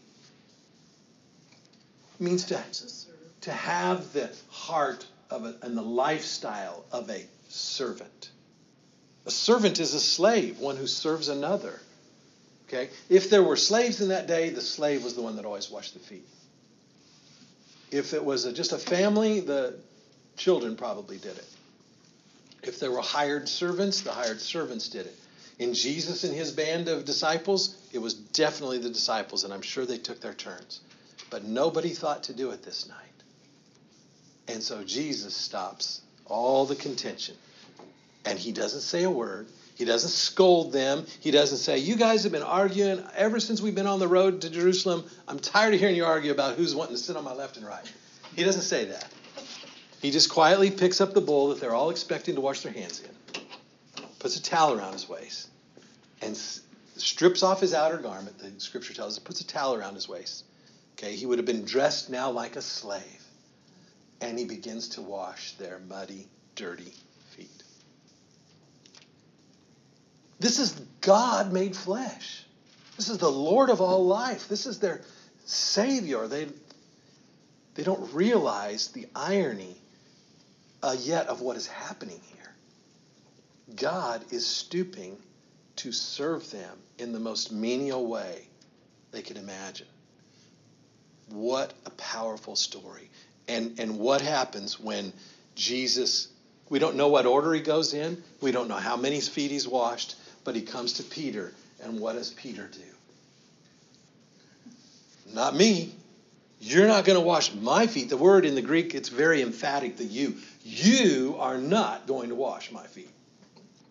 It 2.20 2.24
means 2.24 2.46
to, 2.46 2.60
to 3.42 3.52
have 3.52 4.14
the 4.14 4.36
heart 4.50 5.06
of 5.30 5.46
a, 5.46 5.58
and 5.62 5.78
the 5.78 5.84
lifestyle 5.84 6.86
of 6.92 7.12
a 7.12 7.24
servant. 7.50 8.32
A 9.26 9.32
servant 9.32 9.80
is 9.80 9.94
a 9.94 10.00
slave, 10.00 10.60
one 10.60 10.78
who 10.78 10.88
serves 10.88 11.28
another. 11.28 11.80
Okay? 12.68 12.90
If 13.10 13.30
there 13.30 13.44
were 13.44 13.58
slaves 13.58 14.02
in 14.02 14.10
that 14.10 14.28
day, 14.28 14.50
the 14.50 14.62
slave 14.62 15.04
was 15.04 15.14
the 15.14 15.22
one 15.22 15.36
that 15.36 15.46
always 15.46 15.70
washed 15.70 15.94
the 15.94 16.00
feet. 16.00 16.28
If 17.92 18.14
it 18.14 18.24
was 18.24 18.46
a, 18.46 18.54
just 18.54 18.72
a 18.72 18.78
family, 18.78 19.42
the 19.42 19.78
children 20.38 20.76
probably 20.76 21.18
did 21.18 21.38
it. 21.38 21.48
If 22.64 22.80
there 22.80 22.92
were 22.92 23.02
hired 23.02 23.50
servants, 23.50 24.02
the 24.02 24.12
hired 24.12 24.40
servants 24.40 24.88
did 24.88 25.08
it. 25.08 25.16
In 25.60 25.74
Jesus 25.74 26.24
and 26.24 26.34
his 26.34 26.52
band 26.52 26.88
of 26.88 27.06
disciples, 27.06 27.78
it 27.92 28.00
was 28.00 28.14
definitely 28.14 28.80
the 28.80 28.90
disciples, 28.90 29.44
and 29.44 29.54
I'm 29.54 29.62
sure 29.62 29.86
they 29.86 29.98
took 29.98 30.22
their 30.22 30.34
turns. 30.34 30.80
But 31.30 31.44
nobody 31.44 31.90
thought 31.90 32.24
to 32.24 32.34
do 32.34 32.52
it 32.52 32.64
this 32.64 32.88
night. 32.88 32.98
And 34.48 34.64
so 34.64 34.84
Jesus 34.84 35.36
stops 35.36 36.02
all 36.26 36.66
the 36.66 36.76
contention. 36.76 37.36
And 38.26 38.38
he 38.38 38.52
doesn't 38.52 38.82
say 38.82 39.04
a 39.04 39.12
word. 39.12 39.48
He 39.76 39.86
doesn't 39.86 40.10
scold 40.10 40.74
them. 40.74 41.06
He 41.22 41.32
doesn't 41.32 41.58
say, 41.58 41.80
You 41.80 41.96
guys 41.96 42.24
have 42.24 42.32
been 42.32 42.44
arguing 42.44 43.04
ever 43.16 43.40
since 43.40 43.62
we've 43.62 43.74
been 43.74 43.88
on 43.88 44.00
the 44.00 44.08
road 44.08 44.42
to 44.42 44.50
Jerusalem. 44.50 45.04
I'm 45.28 45.40
tired 45.40 45.74
of 45.74 45.80
hearing 45.80 45.96
you 45.96 46.06
argue 46.06 46.32
about 46.32 46.56
who's 46.56 46.76
wanting 46.76 46.96
to 46.96 47.02
sit 47.02 47.18
on 47.18 47.24
my 47.24 47.34
left 47.34 47.58
and 47.58 47.66
right. 47.66 47.92
He 48.36 48.44
doesn't 48.44 48.62
say 48.62 48.86
that. 48.86 49.08
He 50.02 50.12
just 50.12 50.30
quietly 50.30 50.72
picks 50.72 51.00
up 51.00 51.14
the 51.14 51.22
bowl 51.22 51.50
that 51.50 51.60
they're 51.60 51.76
all 51.76 51.90
expecting 51.90 52.36
to 52.36 52.42
wash 52.42 52.62
their 52.62 52.72
hands 52.74 53.02
in, 53.02 53.42
puts 54.20 54.36
a 54.36 54.42
towel 54.42 54.74
around 54.74 54.94
his 54.94 55.08
waist, 55.08 55.50
and 56.22 56.36
strips 56.98 57.44
off 57.44 57.60
his 57.62 57.74
outer 57.74 57.98
garment, 57.98 58.38
the 58.40 58.52
scripture 58.60 58.94
tells 58.94 59.18
us, 59.18 59.20
puts 59.20 59.42
a 59.42 59.48
towel 59.48 59.76
around 59.76 59.96
his 59.96 60.10
waist. 60.10 60.46
Okay, 60.94 61.16
he 61.16 61.26
would 61.26 61.40
have 61.40 61.46
been 61.46 61.66
dressed 61.66 62.10
now 62.10 62.32
like 62.32 62.56
a 62.56 62.62
slave. 62.62 63.04
And 64.22 64.38
he 64.38 64.46
begins 64.46 64.90
to 64.90 65.02
wash 65.02 65.54
their 65.54 65.80
muddy, 65.88 66.28
dirty 66.56 66.94
feet. 67.36 67.64
This 70.42 70.58
is 70.58 70.72
God 71.02 71.54
made 71.54 71.76
flesh. 71.76 72.44
This 72.98 73.10
is 73.10 73.20
the 73.20 73.32
Lord 73.32 73.70
of 73.70 73.80
all 73.80 74.08
life. 74.08 74.48
This 74.48 74.66
is 74.66 74.80
their 74.80 75.02
Savior. 75.46 76.28
They, 76.28 76.48
they 77.76 77.84
don't 77.84 78.12
realize 78.12 78.88
the 78.88 79.08
irony 79.16 79.76
uh, 80.82 80.96
yet 81.00 81.28
of 81.28 81.42
what 81.42 81.58
is 81.58 81.68
happening 81.68 82.20
here. 82.34 83.76
God 83.76 84.24
is 84.32 84.48
stooping 84.48 85.18
to 85.78 85.92
serve 85.92 86.50
them 86.50 86.76
in 86.98 87.14
the 87.14 87.20
most 87.20 87.52
menial 87.52 88.08
way 88.08 88.48
they 89.12 89.22
could 89.22 89.38
imagine. 89.38 89.88
What 91.30 91.72
a 91.86 91.92
powerful 91.92 92.56
story. 92.56 93.12
And, 93.48 93.80
and 93.80 94.00
what 94.00 94.22
happens 94.22 94.80
when 94.80 95.14
Jesus, 95.54 96.30
we 96.68 96.80
don't 96.80 96.96
know 96.96 97.10
what 97.10 97.28
order 97.28 97.54
he 97.54 97.62
goes 97.62 97.94
in, 97.94 98.24
we 98.42 98.52
don't 98.52 98.68
know 98.68 98.76
how 98.76 98.98
many 98.98 99.22
feet 99.22 99.52
he's 99.52 99.68
washed, 99.68 100.16
but 100.44 100.56
he 100.56 100.62
comes 100.62 100.94
to 100.94 101.04
Peter, 101.04 101.54
and 101.84 102.00
what 102.00 102.14
does 102.14 102.32
Peter 102.32 102.68
do? 102.72 102.80
Not 105.34 105.56
me. 105.56 105.94
You're 106.60 106.88
not 106.88 107.06
going 107.06 107.18
to 107.18 107.26
wash 107.26 107.54
my 107.56 107.88
feet. 107.88 108.10
The 108.10 108.18
word 108.18 108.46
in 108.46 108.54
the 108.54 108.62
Greek, 108.62 108.94
it's 108.94 109.10
very 109.10 109.42
emphatic, 109.42 109.98
the 109.98 110.04
you. 110.04 110.36
You 110.64 111.36
are 111.40 111.58
not 111.58 112.06
going 112.06 112.30
to 112.30 112.36
wash 112.36 112.72
my 112.72 112.86
feet. 112.86 113.10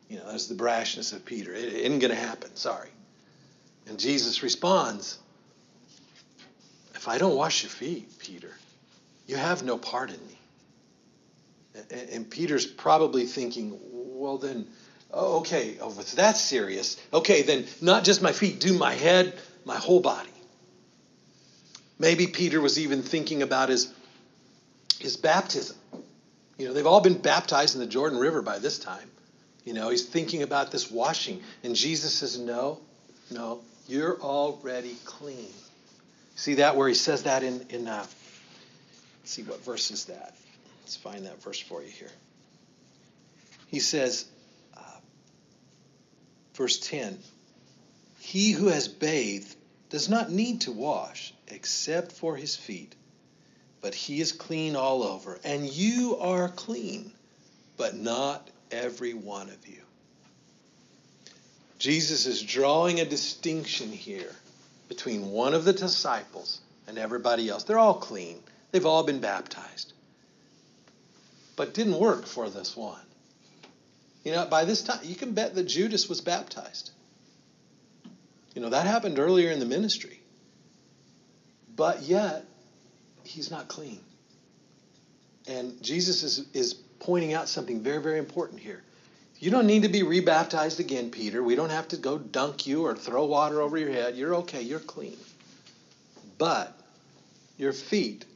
You 0.08 0.18
know, 0.18 0.30
that's 0.30 0.46
the 0.46 0.54
brashness 0.54 1.12
of 1.12 1.24
Peter. 1.24 1.52
It 1.52 1.72
isn't 1.72 1.98
going 1.98 2.10
to 2.12 2.20
happen. 2.20 2.54
Sorry. 2.56 2.88
And 3.88 3.98
Jesus 3.98 4.42
responds, 4.42 5.18
If 6.94 7.08
I 7.08 7.18
don't 7.18 7.36
wash 7.36 7.62
your 7.62 7.70
feet, 7.70 8.18
Peter, 8.18 8.52
you 9.26 9.36
have 9.36 9.62
no 9.62 9.78
part 9.78 10.10
in 10.10 10.18
me. 10.26 10.38
And 12.12 12.28
Peter's 12.28 12.66
probably 12.66 13.24
thinking, 13.26 13.78
well, 13.92 14.38
then, 14.38 14.66
oh, 15.12 15.38
okay, 15.38 15.76
oh, 15.80 15.90
if 15.90 15.98
it's 15.98 16.14
that 16.14 16.36
serious, 16.36 16.96
okay, 17.12 17.42
then 17.42 17.66
not 17.80 18.04
just 18.04 18.22
my 18.22 18.32
feet, 18.32 18.60
do 18.60 18.76
my 18.76 18.94
head, 18.94 19.34
my 19.64 19.76
whole 19.76 20.00
body. 20.00 20.30
Maybe 21.98 22.26
Peter 22.26 22.60
was 22.60 22.78
even 22.78 23.02
thinking 23.02 23.42
about 23.42 23.68
his, 23.68 23.92
his 24.98 25.16
baptism. 25.16 25.76
You 26.56 26.68
know, 26.68 26.74
they've 26.74 26.86
all 26.86 27.00
been 27.00 27.18
baptized 27.18 27.74
in 27.74 27.80
the 27.80 27.86
Jordan 27.86 28.18
River 28.18 28.42
by 28.42 28.58
this 28.58 28.78
time. 28.78 29.10
You 29.64 29.74
know, 29.74 29.90
he's 29.90 30.06
thinking 30.06 30.42
about 30.42 30.72
this 30.72 30.90
washing. 30.90 31.42
And 31.62 31.76
Jesus 31.76 32.14
says, 32.14 32.38
No, 32.38 32.80
no, 33.30 33.60
you're 33.86 34.18
already 34.20 34.96
clean. 35.04 35.48
See 36.36 36.54
that 36.54 36.76
where 36.76 36.88
he 36.88 36.94
says 36.94 37.24
that 37.24 37.42
in, 37.42 37.66
in 37.68 37.86
uh, 37.86 38.06
see 39.24 39.42
what 39.42 39.62
verse 39.64 39.90
is 39.90 40.06
that. 40.06 40.34
Let's 40.82 40.96
find 40.96 41.26
that 41.26 41.42
verse 41.42 41.60
for 41.60 41.82
you 41.82 41.90
here. 41.90 42.10
He 43.66 43.78
says, 43.78 44.26
verse 46.60 46.78
10, 46.78 47.18
He 48.18 48.50
who 48.50 48.66
has 48.66 48.86
bathed 48.86 49.56
does 49.88 50.10
not 50.10 50.30
need 50.30 50.60
to 50.60 50.70
wash 50.70 51.32
except 51.48 52.12
for 52.12 52.36
his 52.36 52.54
feet, 52.54 52.94
but 53.80 53.94
he 53.94 54.20
is 54.20 54.32
clean 54.32 54.76
all 54.76 55.02
over. 55.02 55.40
And 55.42 55.66
you 55.66 56.18
are 56.18 56.50
clean, 56.50 57.12
but 57.78 57.96
not 57.96 58.50
every 58.70 59.14
one 59.14 59.48
of 59.48 59.66
you. 59.66 59.80
Jesus 61.78 62.26
is 62.26 62.42
drawing 62.42 63.00
a 63.00 63.06
distinction 63.06 63.90
here 63.90 64.36
between 64.86 65.30
one 65.30 65.54
of 65.54 65.64
the 65.64 65.72
disciples 65.72 66.60
and 66.86 66.98
everybody 66.98 67.48
else. 67.48 67.64
They're 67.64 67.78
all 67.78 67.94
clean, 67.94 68.38
they've 68.70 68.84
all 68.84 69.04
been 69.04 69.20
baptized. 69.20 69.94
But 71.56 71.72
didn't 71.72 71.98
work 71.98 72.26
for 72.26 72.50
this 72.50 72.76
one. 72.76 73.00
You 74.24 74.32
know, 74.32 74.46
by 74.46 74.64
this 74.64 74.82
time, 74.82 75.00
you 75.02 75.14
can 75.14 75.32
bet 75.32 75.54
that 75.54 75.64
Judas 75.64 76.08
was 76.08 76.20
baptized. 76.20 76.90
You 78.54 78.62
know, 78.62 78.70
that 78.70 78.86
happened 78.86 79.18
earlier 79.18 79.50
in 79.50 79.60
the 79.60 79.66
ministry. 79.66 80.20
But 81.74 82.02
yet, 82.02 82.44
he's 83.24 83.50
not 83.50 83.68
clean. 83.68 84.00
And 85.48 85.82
Jesus 85.82 86.22
is, 86.22 86.46
is 86.52 86.74
pointing 86.74 87.32
out 87.32 87.48
something 87.48 87.80
very, 87.80 88.02
very 88.02 88.18
important 88.18 88.60
here. 88.60 88.82
You 89.38 89.50
don't 89.50 89.66
need 89.66 89.82
to 89.82 89.88
be 89.88 90.02
rebaptized 90.02 90.80
again, 90.80 91.10
Peter. 91.10 91.42
We 91.42 91.54
don't 91.54 91.70
have 91.70 91.88
to 91.88 91.96
go 91.96 92.18
dunk 92.18 92.66
you 92.66 92.84
or 92.84 92.94
throw 92.94 93.24
water 93.24 93.62
over 93.62 93.78
your 93.78 93.90
head. 93.90 94.16
You're 94.16 94.34
okay, 94.36 94.60
you're 94.60 94.80
clean. 94.80 95.16
But 96.36 96.76
your 97.56 97.72
feet, 97.72 98.26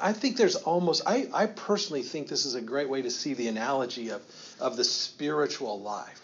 I 0.00 0.12
think 0.12 0.36
there's 0.36 0.56
almost, 0.56 1.02
I, 1.06 1.28
I 1.32 1.46
personally 1.46 2.02
think 2.02 2.28
this 2.28 2.44
is 2.44 2.54
a 2.54 2.60
great 2.60 2.88
way 2.88 3.02
to 3.02 3.10
see 3.10 3.34
the 3.34 3.48
analogy 3.48 4.10
of, 4.10 4.22
of 4.60 4.76
the 4.76 4.84
spiritual 4.84 5.80
life. 5.80 6.20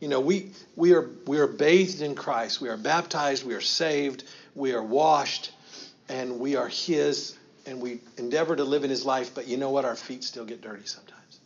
You 0.00 0.08
know, 0.08 0.20
we, 0.20 0.50
we, 0.76 0.92
are, 0.92 1.08
we 1.26 1.38
are 1.38 1.46
bathed 1.46 2.02
in 2.02 2.14
Christ, 2.14 2.60
we 2.60 2.68
are 2.68 2.76
baptized, 2.76 3.46
we 3.46 3.54
are 3.54 3.60
saved, 3.60 4.24
we 4.54 4.74
are 4.74 4.82
washed, 4.82 5.52
and 6.08 6.38
we 6.38 6.56
are 6.56 6.68
His, 6.68 7.36
and 7.66 7.80
we 7.80 8.00
endeavor 8.18 8.54
to 8.54 8.64
live 8.64 8.84
in 8.84 8.90
His 8.90 9.06
life, 9.06 9.34
but 9.34 9.48
you 9.48 9.56
know 9.56 9.70
what? 9.70 9.84
Our 9.84 9.96
feet 9.96 10.22
still 10.22 10.44
get 10.44 10.60
dirty 10.60 10.84
sometimes. 10.84 11.40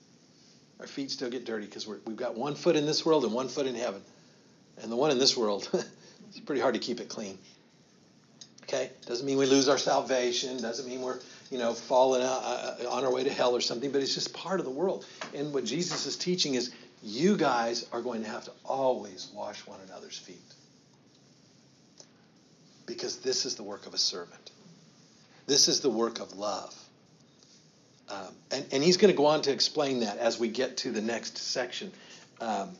Our 0.80 0.86
feet 0.86 1.10
still 1.10 1.30
get 1.30 1.44
dirty 1.44 1.66
because 1.66 1.86
we've 1.86 2.16
got 2.16 2.36
one 2.36 2.54
foot 2.54 2.76
in 2.76 2.86
this 2.86 3.06
world 3.06 3.24
and 3.24 3.32
one 3.32 3.48
foot 3.48 3.66
in 3.66 3.74
heaven. 3.74 4.02
And 4.82 4.90
the 4.90 4.96
one 4.96 5.10
in 5.10 5.18
this 5.18 5.36
world, 5.36 5.68
it's 6.28 6.40
pretty 6.40 6.60
hard 6.60 6.74
to 6.74 6.80
keep 6.80 7.00
it 7.00 7.08
clean. 7.08 7.38
Okay? 8.68 8.90
Doesn't 9.06 9.26
mean 9.26 9.38
we 9.38 9.46
lose 9.46 9.68
our 9.68 9.78
salvation. 9.78 10.60
Doesn't 10.60 10.86
mean 10.86 11.00
we're, 11.00 11.18
you 11.50 11.58
know, 11.58 11.72
falling 11.72 12.22
uh, 12.22 12.76
uh, 12.82 12.88
on 12.90 13.04
our 13.04 13.12
way 13.12 13.24
to 13.24 13.30
hell 13.30 13.56
or 13.56 13.62
something, 13.62 13.90
but 13.90 14.02
it's 14.02 14.14
just 14.14 14.34
part 14.34 14.60
of 14.60 14.66
the 14.66 14.70
world. 14.70 15.06
And 15.34 15.54
what 15.54 15.64
Jesus 15.64 16.04
is 16.04 16.16
teaching 16.16 16.54
is 16.54 16.72
you 17.02 17.36
guys 17.36 17.86
are 17.92 18.02
going 18.02 18.22
to 18.22 18.28
have 18.28 18.44
to 18.44 18.52
always 18.64 19.28
wash 19.34 19.66
one 19.66 19.78
another's 19.86 20.18
feet. 20.18 20.36
Because 22.84 23.16
this 23.18 23.46
is 23.46 23.54
the 23.54 23.62
work 23.62 23.86
of 23.86 23.94
a 23.94 23.98
servant. 23.98 24.50
This 25.46 25.68
is 25.68 25.80
the 25.80 25.90
work 25.90 26.20
of 26.20 26.36
love. 26.36 26.74
Um, 28.10 28.34
and, 28.50 28.66
and 28.72 28.82
he's 28.82 28.96
going 28.98 29.12
to 29.12 29.16
go 29.16 29.26
on 29.26 29.42
to 29.42 29.52
explain 29.52 30.00
that 30.00 30.18
as 30.18 30.38
we 30.38 30.48
get 30.48 30.78
to 30.78 30.90
the 30.90 31.02
next 31.02 31.38
section. 31.38 31.92
Um, 32.40 32.70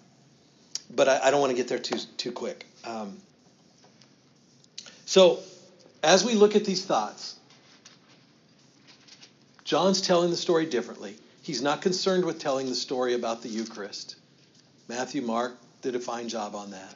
but 0.95 1.09
I, 1.09 1.21
I, 1.25 1.31
don't 1.31 1.41
want 1.41 1.51
to 1.51 1.57
get 1.57 1.69
there 1.69 1.79
too, 1.79 1.99
too 2.17 2.33
quick. 2.33 2.65
Um, 2.85 3.19
so, 5.05 5.41
as 6.03 6.25
we 6.25 6.35
look 6.35 6.57
at 6.57 6.65
these 6.65 6.85
thoughts, 6.85 7.37
John's 9.65 10.01
telling 10.01 10.31
the 10.31 10.37
story 10.37 10.67
differently. 10.67 11.17
He's 11.43 11.63
not 11.63 11.83
concerned 11.83 12.25
with 12.25 12.39
telling 12.39 12.69
the 12.69 12.75
story 12.75 13.15
about 13.15 13.43
the 13.43 13.49
Eucharist. 13.49 14.17
Matthew, 14.89 15.23
Mark 15.23 15.59
did 15.83 15.95
a 15.95 16.01
fine 16.01 16.29
job 16.29 16.55
on 16.55 16.71
that. 16.71 16.95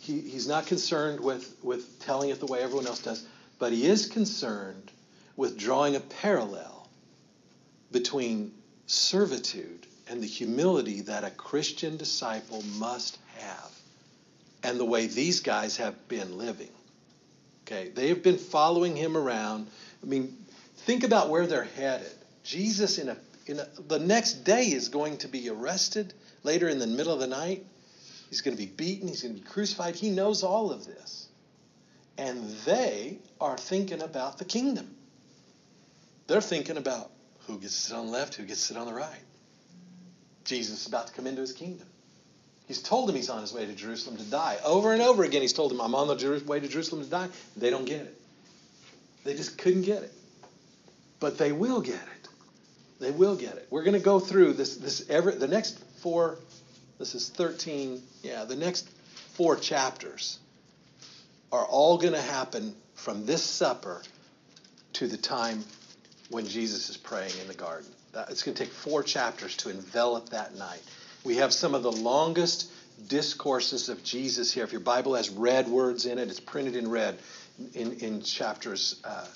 He, 0.00 0.20
he's 0.20 0.48
not 0.48 0.66
concerned 0.66 1.20
with, 1.20 1.56
with 1.62 1.98
telling 2.00 2.30
it 2.30 2.40
the 2.40 2.46
way 2.46 2.60
everyone 2.60 2.86
else 2.86 3.00
does, 3.00 3.26
but 3.58 3.72
he 3.72 3.86
is 3.86 4.06
concerned 4.06 4.90
with 5.36 5.58
drawing 5.58 5.96
a 5.96 6.00
parallel 6.00 6.88
between 7.92 8.52
servitude 8.86 9.86
and 10.08 10.22
the 10.22 10.26
humility 10.26 11.02
that 11.02 11.24
a 11.24 11.30
Christian 11.30 11.96
disciple 11.96 12.62
must 12.78 13.18
have 13.38 13.70
and 14.62 14.78
the 14.78 14.84
way 14.84 15.06
these 15.06 15.40
guys 15.40 15.76
have 15.76 16.08
been 16.08 16.36
living. 16.36 16.70
Okay, 17.70 17.90
they 17.90 18.08
have 18.08 18.22
been 18.22 18.38
following 18.38 18.96
him 18.96 19.16
around. 19.16 19.68
I 20.02 20.06
mean, 20.06 20.36
think 20.78 21.04
about 21.04 21.28
where 21.28 21.46
they're 21.46 21.62
headed. 21.62 22.10
Jesus 22.42 22.98
in 22.98 23.10
a 23.10 23.16
in 23.46 23.60
a, 23.60 23.68
the 23.86 23.98
next 23.98 24.44
day 24.44 24.64
is 24.64 24.88
going 24.88 25.18
to 25.18 25.28
be 25.28 25.48
arrested 25.48 26.12
later 26.42 26.68
in 26.68 26.78
the 26.78 26.86
middle 26.86 27.12
of 27.12 27.20
the 27.20 27.26
night. 27.26 27.64
He's 28.28 28.40
going 28.40 28.56
to 28.56 28.62
be 28.62 28.68
beaten, 28.68 29.08
he's 29.08 29.22
going 29.22 29.34
to 29.34 29.40
be 29.40 29.46
crucified. 29.46 29.94
He 29.94 30.10
knows 30.10 30.42
all 30.42 30.72
of 30.72 30.84
this. 30.84 31.28
And 32.18 32.50
they 32.64 33.18
are 33.40 33.56
thinking 33.56 34.02
about 34.02 34.38
the 34.38 34.44
kingdom. 34.44 34.94
They're 36.26 36.40
thinking 36.40 36.76
about 36.76 37.10
who 37.46 37.58
gets 37.58 37.74
to 37.74 37.88
sit 37.88 37.96
on 37.96 38.06
the 38.06 38.12
left? 38.12 38.34
Who 38.34 38.44
gets 38.44 38.60
to 38.60 38.74
sit 38.74 38.76
on 38.76 38.86
the 38.86 38.94
right? 38.94 39.24
Jesus 40.44 40.82
is 40.82 40.86
about 40.86 41.08
to 41.08 41.12
come 41.12 41.26
into 41.26 41.40
his 41.40 41.52
kingdom. 41.52 41.86
He's 42.70 42.80
told 42.80 43.08
them 43.08 43.16
he's 43.16 43.30
on 43.30 43.40
his 43.40 43.52
way 43.52 43.66
to 43.66 43.72
Jerusalem 43.72 44.16
to 44.18 44.22
die. 44.22 44.56
Over 44.64 44.92
and 44.92 45.02
over 45.02 45.24
again, 45.24 45.42
he's 45.42 45.52
told 45.52 45.72
them, 45.72 45.80
I'm 45.80 45.92
on 45.96 46.06
the 46.06 46.44
way 46.46 46.60
to 46.60 46.68
Jerusalem 46.68 47.02
to 47.02 47.10
die. 47.10 47.28
They 47.56 47.68
don't 47.68 47.84
get 47.84 48.02
it. 48.02 48.16
They 49.24 49.34
just 49.34 49.58
couldn't 49.58 49.82
get 49.82 50.04
it. 50.04 50.12
But 51.18 51.36
they 51.36 51.50
will 51.50 51.80
get 51.80 51.96
it. 51.96 52.28
They 53.00 53.10
will 53.10 53.34
get 53.34 53.56
it. 53.56 53.66
We're 53.70 53.82
going 53.82 53.98
to 53.98 54.04
go 54.04 54.20
through 54.20 54.52
this, 54.52 54.76
this 54.76 55.10
every, 55.10 55.34
the 55.34 55.48
next 55.48 55.80
four, 55.96 56.38
this 57.00 57.16
is 57.16 57.28
13, 57.30 58.00
yeah, 58.22 58.44
the 58.44 58.54
next 58.54 58.88
four 59.32 59.56
chapters 59.56 60.38
are 61.50 61.64
all 61.64 61.98
going 61.98 62.14
to 62.14 62.22
happen 62.22 62.76
from 62.94 63.26
this 63.26 63.42
supper 63.42 64.00
to 64.92 65.08
the 65.08 65.16
time 65.16 65.64
when 66.28 66.46
Jesus 66.46 66.88
is 66.88 66.96
praying 66.96 67.32
in 67.42 67.48
the 67.48 67.54
garden. 67.54 67.90
It's 68.28 68.44
going 68.44 68.54
to 68.54 68.64
take 68.64 68.72
four 68.72 69.02
chapters 69.02 69.56
to 69.56 69.70
envelop 69.70 70.28
that 70.28 70.54
night. 70.54 70.82
We 71.24 71.36
have 71.36 71.52
some 71.52 71.74
of 71.74 71.82
the 71.82 71.92
longest 71.92 72.70
discourses 73.08 73.88
of 73.88 74.02
Jesus 74.02 74.52
here. 74.52 74.64
If 74.64 74.72
your 74.72 74.80
Bible 74.80 75.14
has 75.14 75.30
red 75.30 75.68
words 75.68 76.06
in 76.06 76.18
it, 76.18 76.28
it's 76.28 76.40
printed 76.40 76.76
in 76.76 76.90
red 76.90 77.18
in, 77.74 77.92
in 77.98 78.22
chapters 78.22 79.00
uh, 79.04 79.26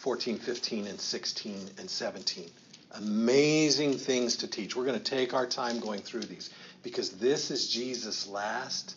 14, 0.00 0.38
15, 0.38 0.86
and 0.86 1.00
16 1.00 1.70
and 1.78 1.90
17. 1.90 2.48
Amazing 2.92 3.98
things 3.98 4.36
to 4.36 4.46
teach. 4.46 4.76
We're 4.76 4.86
going 4.86 4.98
to 4.98 5.04
take 5.04 5.34
our 5.34 5.46
time 5.46 5.80
going 5.80 6.00
through 6.00 6.22
these 6.22 6.50
because 6.82 7.10
this 7.10 7.50
is 7.50 7.68
Jesus' 7.68 8.26
last 8.26 8.96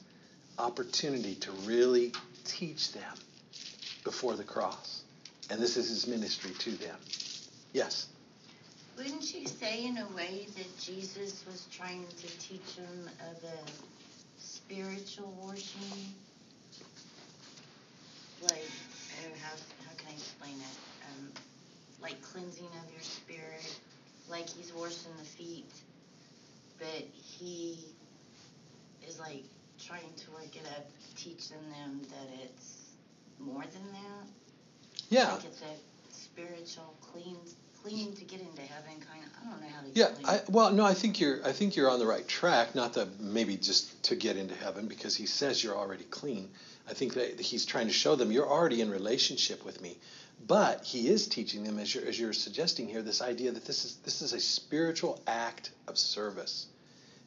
opportunity 0.57 1.36
to 1.36 1.51
really 1.65 2.13
teach 2.45 2.93
them 2.93 3.13
before 4.03 4.36
the 4.36 4.43
cross. 4.43 5.03
And 5.49 5.59
this 5.59 5.76
is 5.76 5.89
his 5.89 6.07
ministry 6.07 6.51
to 6.59 6.72
them. 6.72 6.95
Yes. 7.74 8.07
Wouldn't 8.98 9.34
you 9.34 9.48
say, 9.48 9.86
in 9.86 9.98
a 9.98 10.08
way, 10.16 10.48
that 10.58 10.80
Jesus 10.80 11.44
was 11.46 11.68
trying 11.72 12.06
to 12.08 12.28
teach 12.39 12.76
them 12.76 13.10
of 13.30 13.42
the 13.42 13.72
spiritual 14.38 15.34
washing? 15.42 16.14
Like, 18.44 18.70
how, 19.42 19.56
how 19.86 19.96
can 19.98 20.08
I 20.10 20.14
explain 20.14 20.56
it? 20.56 20.78
Um, 21.10 21.32
like 22.02 22.22
cleansing 22.22 22.66
of 22.66 22.92
your 22.92 23.02
spirit, 23.02 23.80
like 24.30 24.50
he's 24.50 24.74
washing 24.74 25.12
the 25.18 25.24
feet, 25.24 25.72
but 26.80 27.06
he 27.14 27.78
is 29.08 29.20
like 29.20 29.44
trying 29.84 30.14
to 30.18 30.32
work 30.32 30.56
it 30.56 30.68
up, 30.78 30.86
teaching 31.16 31.58
them 31.72 32.02
that 32.10 32.44
it's 32.44 32.96
more 33.39 33.64
than 33.64 33.92
that. 33.94 34.28
Yeah. 35.10 35.34
Like 35.34 35.46
it's 35.46 35.62
a 35.62 36.14
spiritual 36.14 36.96
clean 37.02 37.38
clean 37.82 38.15
to 38.15 38.23
get 38.23 38.39
into 38.39 38.61
heaven 38.61 38.93
kind 39.11 39.23
of 39.23 39.29
I 39.41 39.49
don't 39.49 39.61
know 39.61 39.67
how 39.67 39.82
to 39.82 39.88
Yeah, 39.93 40.09
I, 40.25 40.41
well 40.49 40.71
no, 40.71 40.86
I 40.86 40.93
think 40.93 41.19
you're 41.19 41.45
I 41.45 41.51
think 41.51 41.75
you're 41.75 41.89
on 41.89 41.99
the 41.99 42.05
right 42.05 42.27
track, 42.27 42.75
not 42.75 42.93
that 42.93 43.19
maybe 43.19 43.57
just 43.57 44.03
to 44.03 44.15
get 44.15 44.38
into 44.38 44.55
heaven 44.55 44.88
because 44.88 45.15
he 45.15 45.25
says 45.25 45.63
you're 45.63 45.77
already 45.77 46.03
clean. 46.05 46.49
I 46.89 46.93
think 46.93 47.13
that 47.15 47.39
he's 47.39 47.65
trying 47.65 47.88
to 47.88 47.93
show 47.93 48.15
them 48.15 48.32
you're 48.32 48.49
already 48.49 48.82
in 48.82 48.89
relationship 48.89 49.63
with 49.65 49.82
me. 49.82 49.97
But 50.47 50.84
he 50.84 51.07
is 51.07 51.27
teaching 51.27 51.63
them 51.63 51.77
as 51.79 51.93
you're 51.93 52.05
as 52.05 52.19
you're 52.19 52.34
suggesting 52.34 52.88
here 52.88 53.01
this 53.01 53.21
idea 53.21 53.51
that 53.51 53.65
this 53.65 53.86
is 53.86 53.95
this 54.03 54.21
is 54.21 54.34
a 54.34 54.39
spiritual 54.39 55.21
act 55.27 55.71
of 55.88 55.97
service. 55.97 56.67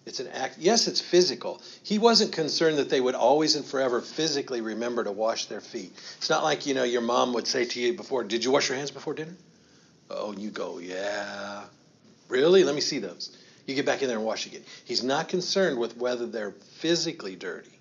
It's 0.06 0.20
an 0.20 0.28
act. 0.28 0.56
Yes, 0.58 0.86
it's 0.86 1.00
physical. 1.00 1.62
He 1.82 1.98
wasn't 1.98 2.32
concerned 2.32 2.76
that 2.76 2.90
they 2.90 3.00
would 3.00 3.14
always 3.14 3.56
and 3.56 3.64
forever 3.64 4.02
physically 4.02 4.60
remember 4.60 5.02
to 5.02 5.12
wash 5.12 5.46
their 5.46 5.62
feet. 5.62 5.92
It's 6.18 6.28
not 6.28 6.42
like, 6.42 6.66
you 6.66 6.74
know, 6.74 6.84
your 6.84 7.00
mom 7.00 7.32
would 7.32 7.46
say 7.46 7.64
to 7.64 7.80
you 7.80 7.94
before, 7.94 8.22
"Did 8.22 8.44
you 8.44 8.50
wash 8.50 8.68
your 8.68 8.76
hands 8.76 8.90
before 8.90 9.14
dinner?" 9.14 9.34
Oh, 10.10 10.32
and 10.32 10.40
you 10.40 10.50
go, 10.50 10.78
yeah. 10.78 11.64
Really? 12.28 12.64
Let 12.64 12.74
me 12.74 12.80
see 12.80 12.98
those. 12.98 13.36
You 13.66 13.74
get 13.74 13.86
back 13.86 14.02
in 14.02 14.08
there 14.08 14.18
and 14.18 14.26
wash 14.26 14.46
again. 14.46 14.62
He's 14.84 15.02
not 15.02 15.28
concerned 15.28 15.78
with 15.78 15.96
whether 15.96 16.26
they're 16.26 16.52
physically 16.52 17.36
dirty. 17.36 17.78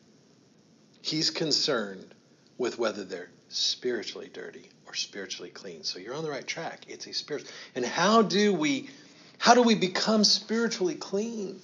He's 1.01 1.29
concerned 1.29 2.13
with 2.57 2.79
whether 2.79 3.03
they're 3.03 3.29
spiritually 3.49 4.29
dirty 4.33 4.69
or 4.87 4.93
spiritually 4.93 5.49
clean. 5.49 5.83
So 5.83 5.99
you're 5.99 6.15
on 6.15 6.23
the 6.23 6.29
right 6.29 6.47
track. 6.47 6.85
It's 6.87 7.07
a 7.07 7.13
spirit. 7.13 7.51
And 7.75 7.85
how 7.85 8.21
do 8.21 8.53
we 8.53 8.89
how 9.37 9.53
do 9.55 9.61
we 9.61 9.75
become 9.75 10.23
spiritually 10.23 10.95
clean? 10.95 11.59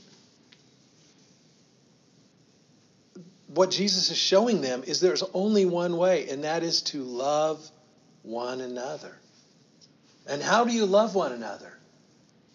what 3.53 3.71
Jesus 3.71 4.11
is 4.11 4.17
showing 4.17 4.61
them 4.61 4.83
is 4.85 4.99
there's 4.99 5.23
only 5.33 5.65
one 5.65 5.97
way, 5.97 6.29
and 6.29 6.43
that 6.43 6.63
is 6.63 6.81
to 6.83 7.03
love 7.03 7.69
one 8.21 8.61
another. 8.61 9.15
And 10.29 10.43
how 10.43 10.63
do 10.63 10.71
you 10.71 10.85
love 10.85 11.15
one 11.15 11.31
another? 11.31 11.73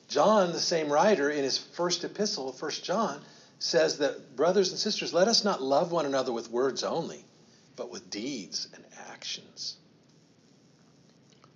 John, 0.06 0.52
the 0.52 0.60
same 0.60 0.92
writer, 0.92 1.28
in 1.28 1.42
his 1.42 1.58
first 1.58 2.04
epistle, 2.04 2.52
1 2.52 2.70
John, 2.82 3.20
says 3.58 3.98
that, 3.98 4.36
brothers 4.36 4.70
and 4.70 4.78
sisters, 4.78 5.12
let 5.12 5.26
us 5.26 5.42
not 5.42 5.60
love 5.60 5.90
one 5.90 6.06
another 6.06 6.32
with 6.32 6.50
words 6.50 6.84
only, 6.84 7.24
but 7.74 7.90
with 7.90 8.10
deeds 8.10 8.68
and 8.74 8.84
actions. 9.10 9.76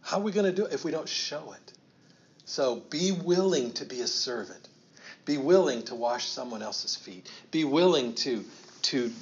How 0.00 0.18
are 0.18 0.22
we 0.22 0.32
going 0.32 0.46
to 0.46 0.52
do 0.52 0.64
it 0.64 0.72
if 0.72 0.84
we 0.84 0.90
don't 0.90 1.08
show 1.08 1.52
it? 1.52 1.72
So 2.46 2.76
be 2.90 3.12
willing 3.12 3.72
to 3.74 3.84
be 3.84 4.00
a 4.00 4.06
servant. 4.08 4.68
Be 5.24 5.36
willing 5.36 5.84
to 5.84 5.94
wash 5.94 6.26
someone 6.26 6.62
else's 6.62 6.96
feet. 6.96 7.30
Be 7.52 7.62
willing 7.62 8.14
to, 8.16 8.44
to 8.82 9.12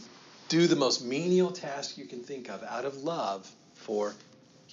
do 0.49 0.67
the 0.67 0.77
most 0.77 1.05
menial 1.05 1.51
task 1.51 1.99
you 1.99 2.07
can 2.07 2.21
think 2.21 2.49
of 2.49 2.63
out 2.63 2.85
of 2.85 3.03
love 3.03 3.51
for 3.75 4.15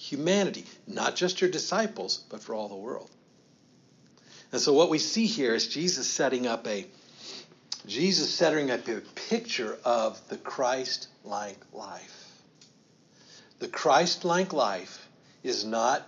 humanity, 0.04 0.64
not 0.86 1.16
just 1.16 1.40
your 1.40 1.50
disciples, 1.50 2.24
but 2.30 2.42
for 2.42 2.54
all 2.54 2.68
the 2.68 2.74
world. 2.74 3.10
And 4.52 4.60
so 4.60 4.72
what 4.72 4.90
we 4.90 4.98
see 4.98 5.26
here 5.26 5.54
is 5.54 5.68
Jesus 5.68 6.06
setting 6.06 6.46
up 6.46 6.66
a 6.66 6.86
Jesus 7.86 8.32
setting 8.32 8.70
up 8.70 8.88
a 8.88 9.02
picture 9.28 9.76
of 9.84 10.18
the 10.28 10.38
Christ-like 10.38 11.58
life. 11.74 12.32
The 13.58 13.68
Christ-like 13.68 14.54
life 14.54 15.06
is 15.42 15.66
not 15.66 16.02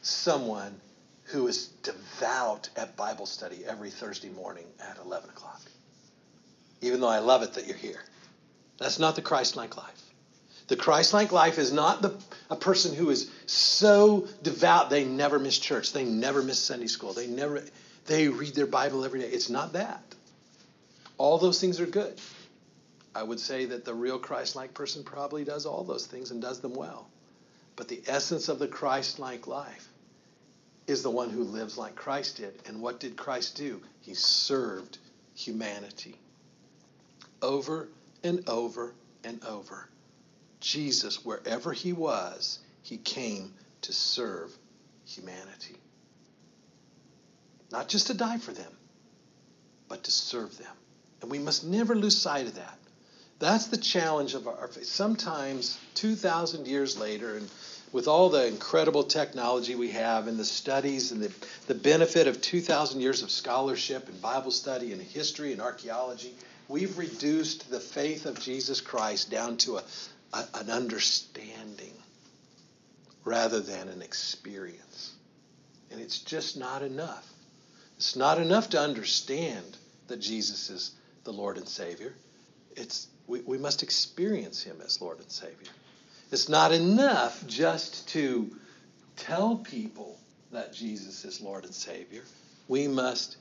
someone 0.00 0.80
who 1.24 1.46
is 1.46 1.66
devout 1.82 2.70
at 2.74 2.96
Bible 2.96 3.26
study 3.26 3.64
every 3.66 3.90
Thursday 3.90 4.30
morning 4.30 4.64
at 4.80 4.96
11 5.04 5.28
o'clock. 5.28 5.60
Even 6.80 7.00
though 7.00 7.08
I 7.08 7.18
love 7.18 7.42
it 7.42 7.52
that 7.54 7.66
you're 7.66 7.76
here. 7.76 8.02
That's 8.78 8.98
not 8.98 9.14
the 9.14 9.22
Christ 9.22 9.56
like 9.56 9.76
life. 9.76 10.09
The 10.70 10.76
Christ 10.76 11.12
like 11.12 11.32
life 11.32 11.58
is 11.58 11.72
not 11.72 12.00
the, 12.00 12.14
a 12.48 12.54
person 12.54 12.94
who 12.94 13.10
is 13.10 13.28
so 13.46 14.28
devout 14.44 14.88
they 14.88 15.04
never 15.04 15.40
miss 15.40 15.58
church, 15.58 15.92
they 15.92 16.04
never 16.04 16.42
miss 16.44 16.60
Sunday 16.60 16.86
school, 16.86 17.12
they 17.12 17.26
never 17.26 17.64
they 18.06 18.28
read 18.28 18.54
their 18.54 18.68
Bible 18.68 19.04
every 19.04 19.18
day. 19.18 19.26
It's 19.26 19.50
not 19.50 19.72
that. 19.72 20.00
All 21.18 21.38
those 21.38 21.60
things 21.60 21.80
are 21.80 21.86
good. 21.86 22.16
I 23.16 23.24
would 23.24 23.40
say 23.40 23.64
that 23.64 23.84
the 23.84 23.92
real 23.92 24.20
Christ 24.20 24.54
like 24.54 24.72
person 24.72 25.02
probably 25.02 25.42
does 25.42 25.66
all 25.66 25.82
those 25.82 26.06
things 26.06 26.30
and 26.30 26.40
does 26.40 26.60
them 26.60 26.74
well. 26.74 27.08
But 27.74 27.88
the 27.88 28.00
essence 28.06 28.48
of 28.48 28.60
the 28.60 28.68
Christ 28.68 29.18
like 29.18 29.48
life 29.48 29.88
is 30.86 31.02
the 31.02 31.10
one 31.10 31.30
who 31.30 31.42
lives 31.42 31.78
like 31.78 31.96
Christ 31.96 32.36
did. 32.36 32.54
And 32.68 32.80
what 32.80 33.00
did 33.00 33.16
Christ 33.16 33.56
do? 33.56 33.82
He 34.02 34.14
served 34.14 34.98
humanity 35.34 36.14
over 37.42 37.88
and 38.22 38.48
over 38.48 38.94
and 39.24 39.44
over. 39.44 39.88
Jesus, 40.60 41.24
wherever 41.24 41.72
he 41.72 41.92
was, 41.92 42.58
he 42.82 42.96
came 42.96 43.54
to 43.82 43.92
serve 43.92 44.56
humanity. 45.06 45.76
Not 47.72 47.88
just 47.88 48.08
to 48.08 48.14
die 48.14 48.38
for 48.38 48.52
them, 48.52 48.72
but 49.88 50.04
to 50.04 50.12
serve 50.12 50.56
them. 50.58 50.72
And 51.22 51.30
we 51.30 51.38
must 51.38 51.64
never 51.64 51.94
lose 51.94 52.16
sight 52.16 52.46
of 52.46 52.54
that. 52.56 52.78
That's 53.38 53.68
the 53.68 53.78
challenge 53.78 54.34
of 54.34 54.46
our 54.46 54.68
faith. 54.68 54.84
Sometimes, 54.84 55.78
2,000 55.94 56.66
years 56.66 56.98
later, 56.98 57.36
and 57.36 57.48
with 57.92 58.06
all 58.06 58.28
the 58.28 58.46
incredible 58.46 59.02
technology 59.02 59.74
we 59.74 59.90
have 59.90 60.28
and 60.28 60.38
the 60.38 60.44
studies 60.44 61.10
and 61.10 61.22
the, 61.22 61.32
the 61.66 61.74
benefit 61.74 62.28
of 62.28 62.40
2,000 62.40 63.00
years 63.00 63.22
of 63.22 63.30
scholarship 63.30 64.08
and 64.08 64.20
Bible 64.20 64.50
study 64.50 64.92
and 64.92 65.00
history 65.00 65.52
and 65.52 65.60
archaeology, 65.60 66.34
we've 66.68 66.96
reduced 66.98 67.70
the 67.70 67.80
faith 67.80 68.26
of 68.26 68.38
Jesus 68.38 68.80
Christ 68.80 69.30
down 69.30 69.56
to 69.58 69.78
a, 69.78 69.82
an 70.32 70.70
understanding 70.70 71.92
rather 73.24 73.60
than 73.60 73.88
an 73.88 74.02
experience. 74.02 75.12
And 75.90 76.00
it's 76.00 76.18
just 76.18 76.56
not 76.56 76.82
enough. 76.82 77.26
It's 77.96 78.16
not 78.16 78.38
enough 78.38 78.70
to 78.70 78.80
understand 78.80 79.76
that 80.08 80.20
Jesus 80.20 80.70
is 80.70 80.92
the 81.24 81.32
Lord 81.32 81.56
and 81.58 81.68
Savior. 81.68 82.14
It's, 82.76 83.08
we, 83.26 83.40
we 83.40 83.58
must 83.58 83.82
experience 83.82 84.62
Him 84.62 84.80
as 84.84 85.00
Lord 85.00 85.18
and 85.18 85.30
Savior. 85.30 85.68
It's 86.30 86.48
not 86.48 86.72
enough 86.72 87.44
just 87.46 88.08
to 88.10 88.50
tell 89.16 89.56
people 89.56 90.18
that 90.52 90.72
Jesus 90.72 91.24
is 91.24 91.40
Lord 91.40 91.64
and 91.64 91.74
Savior. 91.74 92.22
We 92.68 92.88
must 92.88 93.36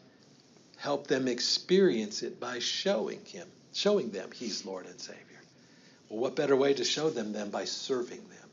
help 0.78 1.08
them 1.08 1.28
experience 1.28 2.24
it 2.24 2.40
by 2.40 2.60
showing 2.60 3.24
him, 3.26 3.48
showing 3.74 4.12
them 4.12 4.30
he's 4.34 4.66
Lord 4.66 4.86
and 4.86 5.00
Savior. 5.00 5.39
Well, 6.10 6.20
what 6.20 6.36
better 6.36 6.56
way 6.56 6.74
to 6.74 6.84
show 6.84 7.10
them 7.10 7.34
than 7.34 7.50
by 7.50 7.66
serving 7.66 8.18
them? 8.18 8.50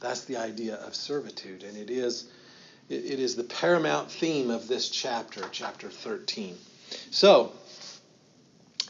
That's 0.00 0.24
the 0.24 0.36
idea 0.36 0.76
of 0.76 0.94
servitude, 0.94 1.62
and 1.62 1.76
it 1.76 1.90
is 1.90 2.28
it, 2.88 3.04
it 3.04 3.20
is 3.20 3.36
the 3.36 3.44
paramount 3.44 4.10
theme 4.10 4.50
of 4.50 4.68
this 4.68 4.90
chapter, 4.90 5.42
chapter 5.52 5.88
13. 5.88 6.56
So, 7.10 7.52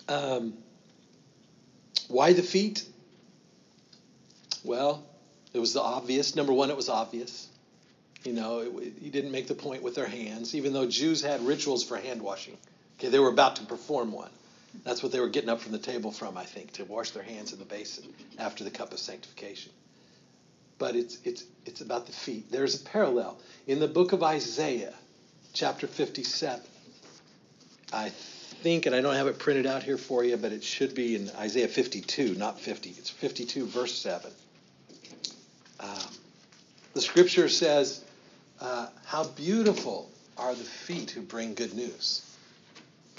um, 0.09 0.55
why 2.09 2.33
the 2.33 2.43
feet? 2.43 2.85
Well, 4.65 5.05
it 5.53 5.59
was 5.59 5.75
the 5.75 5.83
obvious. 5.83 6.35
Number 6.35 6.53
one, 6.53 6.71
it 6.71 6.77
was 6.77 6.89
obvious. 6.89 7.49
You 8.25 8.33
know, 8.33 8.59
it, 8.61 8.95
he 9.01 9.11
didn't 9.11 9.33
make 9.33 9.49
the 9.49 9.55
point 9.55 9.83
with 9.83 9.95
their 9.95 10.07
hands, 10.07 10.55
even 10.55 10.73
though 10.73 10.87
Jews 10.87 11.23
had 11.23 11.47
rituals 11.47 11.85
for 11.85 11.97
hand 11.97 12.23
washing. 12.23 12.57
Okay, 12.99 13.09
they 13.09 13.19
were 13.19 13.31
about 13.31 13.57
to 13.57 13.65
perform 13.65 14.13
one. 14.13 14.31
That's 14.85 15.03
what 15.03 15.13
they 15.13 15.21
were 15.21 15.29
getting 15.29 15.51
up 15.51 15.61
from 15.61 15.73
the 15.73 15.79
table 15.79 16.13
from, 16.13 16.37
I 16.37 16.45
think, 16.45 16.73
to 16.73 16.85
wash 16.85 17.11
their 17.11 17.23
hands 17.23 17.53
in 17.53 17.59
the 17.59 17.65
basin 17.65 18.13
after 18.39 18.65
the 18.65 18.71
cup 18.71 18.93
of 18.93 18.99
sanctification. 18.99 19.73
But 20.79 20.97
it's 20.97 21.19
it's 21.25 21.45
it's 21.67 21.81
about 21.81 22.07
the 22.07 22.13
feet. 22.13 22.51
There's 22.51 22.81
a 22.81 22.85
parallel 22.85 23.39
in 23.67 23.81
the 23.81 23.89
book 23.89 24.13
of 24.13 24.23
Isaiah, 24.23 24.95
chapter 25.53 25.87
57. 25.87 26.63
I 27.93 28.11
think, 28.63 28.87
and 28.87 28.95
I 28.95 29.01
don't 29.01 29.17
have 29.17 29.27
it 29.27 29.39
printed 29.39 29.67
out 29.67 29.83
here 29.83 29.99
for 29.99 30.25
you, 30.25 30.37
but 30.37 30.53
it 30.53 30.63
should 30.63 30.95
be 30.95 31.17
in 31.17 31.31
Isaiah 31.31 31.69
52, 31.69 32.35
not 32.37 32.61
50. 32.61 32.91
It's 32.91 33.11
52, 33.11 33.67
verse 33.67 33.95
7. 33.97 34.31
Um, 35.81 35.89
the 36.95 37.01
scripture 37.01 37.49
says, 37.49 38.05
uh, 38.61 38.89
How 39.05 39.25
beautiful 39.25 40.11
are 40.37 40.55
the 40.55 40.65
feet 40.65 41.11
who 41.11 41.23
bring 41.23 41.55
good 41.55 41.75
news. 41.75 42.23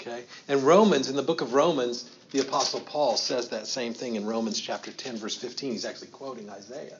Okay? 0.02 0.24
And 0.48 0.62
Romans, 0.64 1.08
in 1.08 1.14
the 1.14 1.22
book 1.22 1.42
of 1.42 1.54
Romans, 1.54 2.10
the 2.32 2.40
Apostle 2.40 2.80
Paul 2.80 3.16
says 3.16 3.50
that 3.50 3.68
same 3.68 3.94
thing 3.94 4.16
in 4.16 4.26
Romans 4.26 4.60
chapter 4.60 4.90
10, 4.90 5.16
verse 5.16 5.36
15. 5.36 5.72
He's 5.72 5.84
actually 5.84 6.08
quoting 6.08 6.50
Isaiah. 6.50 6.98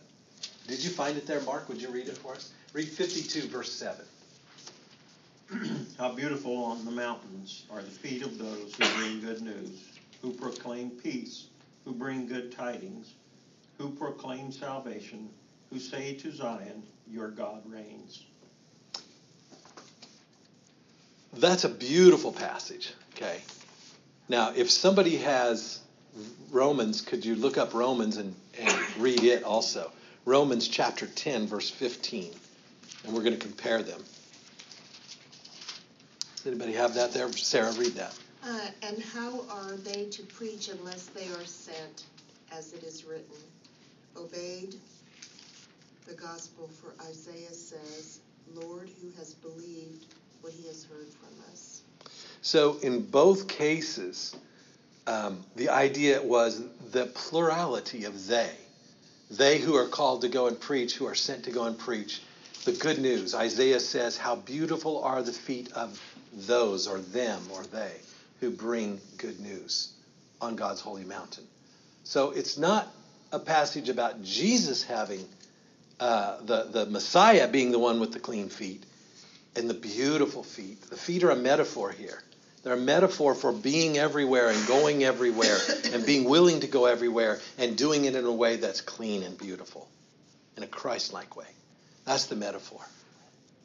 Did 0.68 0.84
you 0.84 0.90
find 0.90 1.16
it 1.16 1.26
there, 1.26 1.40
Mark? 1.40 1.68
Would 1.68 1.82
you 1.82 1.90
read 1.90 2.08
it 2.08 2.16
for 2.16 2.34
us? 2.34 2.52
Read 2.72 2.88
52, 2.88 3.48
verse 3.48 3.72
7. 3.72 4.04
How 5.98 6.12
beautiful 6.12 6.56
on 6.64 6.84
the 6.84 6.92
mountains 6.92 7.64
are 7.70 7.82
the 7.82 7.90
feet 7.90 8.22
of 8.22 8.38
those 8.38 8.74
who 8.76 9.00
bring 9.00 9.20
good 9.20 9.42
news, 9.42 9.98
who 10.22 10.32
proclaim 10.32 10.90
peace, 10.90 11.46
who 11.84 11.92
bring 11.92 12.28
good 12.28 12.52
tidings, 12.56 13.14
who 13.78 13.90
proclaim 13.90 14.52
salvation, 14.52 15.28
who 15.70 15.80
say 15.80 16.14
to 16.14 16.30
Zion, 16.30 16.84
Your 17.10 17.28
God 17.28 17.62
reigns. 17.66 18.22
That's 21.34 21.64
a 21.64 21.68
beautiful 21.68 22.32
passage. 22.32 22.92
Okay. 23.14 23.40
Now, 24.28 24.52
if 24.54 24.70
somebody 24.70 25.16
has 25.18 25.80
Romans, 26.50 27.00
could 27.00 27.24
you 27.24 27.34
look 27.34 27.56
up 27.56 27.74
Romans 27.74 28.16
and, 28.18 28.34
and 28.58 28.96
read 28.98 29.24
it 29.24 29.42
also? 29.42 29.90
Romans 30.24 30.68
chapter 30.68 31.06
10, 31.06 31.46
verse 31.46 31.70
15. 31.70 32.32
And 33.04 33.14
we're 33.14 33.22
going 33.22 33.36
to 33.36 33.40
compare 33.40 33.82
them. 33.82 34.02
Does 36.36 36.46
anybody 36.46 36.72
have 36.72 36.94
that 36.94 37.12
there? 37.12 37.30
Sarah, 37.32 37.72
read 37.72 37.94
that. 37.94 38.14
Uh, 38.44 38.66
and 38.82 39.02
how 39.02 39.44
are 39.50 39.76
they 39.76 40.06
to 40.06 40.22
preach 40.24 40.68
unless 40.68 41.06
they 41.06 41.28
are 41.28 41.44
sent, 41.44 42.04
as 42.50 42.72
it 42.72 42.82
is 42.82 43.04
written? 43.04 43.36
Obeyed 44.16 44.74
the 46.06 46.14
gospel, 46.14 46.68
for 46.68 46.92
Isaiah 47.08 47.52
says, 47.52 48.20
Lord, 48.54 48.90
who 49.00 49.10
has 49.18 49.34
believed 49.34 50.06
what 50.42 50.52
he 50.52 50.66
has 50.66 50.84
heard 50.84 51.06
from 51.20 51.52
us. 51.52 51.82
So, 52.42 52.78
in 52.82 53.02
both 53.02 53.46
cases, 53.46 54.34
um, 55.06 55.44
the 55.54 55.68
idea 55.68 56.20
was 56.20 56.60
the 56.90 57.06
plurality 57.06 58.04
of 58.04 58.26
they. 58.26 58.50
They 59.30 59.58
who 59.58 59.76
are 59.76 59.86
called 59.86 60.22
to 60.22 60.28
go 60.28 60.48
and 60.48 60.58
preach, 60.58 60.96
who 60.96 61.06
are 61.06 61.14
sent 61.14 61.44
to 61.44 61.52
go 61.52 61.64
and 61.64 61.78
preach 61.78 62.22
the 62.64 62.72
good 62.72 62.98
news. 62.98 63.36
Isaiah 63.36 63.78
says, 63.78 64.16
How 64.16 64.34
beautiful 64.34 65.02
are 65.04 65.22
the 65.22 65.32
feet 65.32 65.72
of 65.72 66.00
those, 66.32 66.88
or 66.88 66.98
them, 66.98 67.40
or 67.52 67.62
they, 67.62 67.92
who 68.40 68.50
bring 68.50 69.00
good 69.18 69.38
news 69.38 69.92
on 70.40 70.56
God's 70.56 70.80
holy 70.80 71.04
mountain. 71.04 71.44
So, 72.02 72.32
it's 72.32 72.58
not 72.58 72.92
a 73.30 73.38
passage 73.38 73.88
about 73.88 74.24
Jesus 74.24 74.82
having 74.82 75.24
uh, 76.00 76.38
the, 76.42 76.64
the 76.64 76.86
Messiah 76.86 77.46
being 77.46 77.70
the 77.70 77.78
one 77.78 78.00
with 78.00 78.12
the 78.12 78.18
clean 78.18 78.48
feet 78.48 78.82
and 79.56 79.68
the 79.68 79.74
beautiful 79.74 80.42
feet. 80.42 80.82
The 80.82 80.96
feet 80.96 81.22
are 81.24 81.30
a 81.30 81.36
metaphor 81.36 81.90
here. 81.90 82.22
They're 82.62 82.74
a 82.74 82.76
metaphor 82.76 83.34
for 83.34 83.52
being 83.52 83.98
everywhere 83.98 84.50
and 84.50 84.66
going 84.68 85.02
everywhere 85.02 85.58
and 85.92 86.06
being 86.06 86.24
willing 86.24 86.60
to 86.60 86.68
go 86.68 86.86
everywhere 86.86 87.40
and 87.58 87.76
doing 87.76 88.04
it 88.04 88.14
in 88.14 88.24
a 88.24 88.32
way 88.32 88.56
that's 88.56 88.80
clean 88.80 89.24
and 89.24 89.36
beautiful, 89.36 89.88
in 90.56 90.62
a 90.62 90.68
Christ 90.68 91.12
like 91.12 91.36
way. 91.36 91.48
That's 92.04 92.26
the 92.26 92.36
metaphor. 92.36 92.80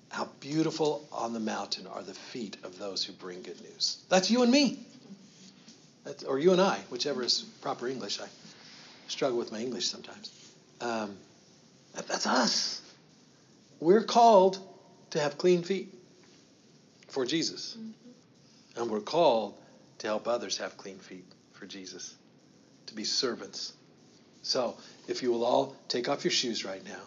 How 0.10 0.30
beautiful 0.40 1.08
on 1.12 1.34
the 1.34 1.40
mountain 1.40 1.86
are 1.86 2.02
the 2.02 2.14
feet 2.14 2.58
of 2.64 2.80
those 2.80 3.04
who 3.04 3.14
bring 3.14 3.44
good 3.44 3.62
news. 3.62 4.04
That's 4.10 4.32
you 4.32 4.42
and 4.42 4.52
me. 4.52 4.80
That's, 6.04 6.24
or 6.24 6.40
you 6.40 6.54
and 6.54 6.62
I, 6.62 6.80
whichever 6.90 7.22
is 7.22 7.42
proper 7.62 7.88
English. 7.88 8.20
I 8.20 8.28
struggle 9.08 9.38
with 9.38 9.52
my 9.52 9.60
English 9.60 9.88
sometimes. 9.88 10.32
Um, 10.82 11.18
that, 11.94 12.08
that's 12.08 12.26
us. 12.26 12.82
We're 13.80 14.04
called 14.04 14.58
to 15.12 15.20
have 15.20 15.38
clean 15.38 15.64
feet 15.64 15.94
for 17.08 17.26
Jesus. 17.26 17.78
Mm-hmm. 17.80 18.82
And 18.82 18.92
we're 18.92 19.02
called 19.02 19.56
to 20.00 20.08
help 20.08 20.28
others 20.28 20.58
have 20.58 20.78
clean 20.78 21.00
feet 21.00 21.26
for 21.54 21.66
Jesus, 21.66 22.16
to 22.88 22.94
be 22.94 23.04
servants. 23.04 23.74
So, 24.44 24.78
if 25.08 25.24
you 25.24 25.32
will 25.32 25.44
all 25.44 25.76
take 25.88 26.08
off 26.10 26.24
your 26.24 26.32
shoes 26.32 26.64
right 26.64 26.84
now, 26.86 27.02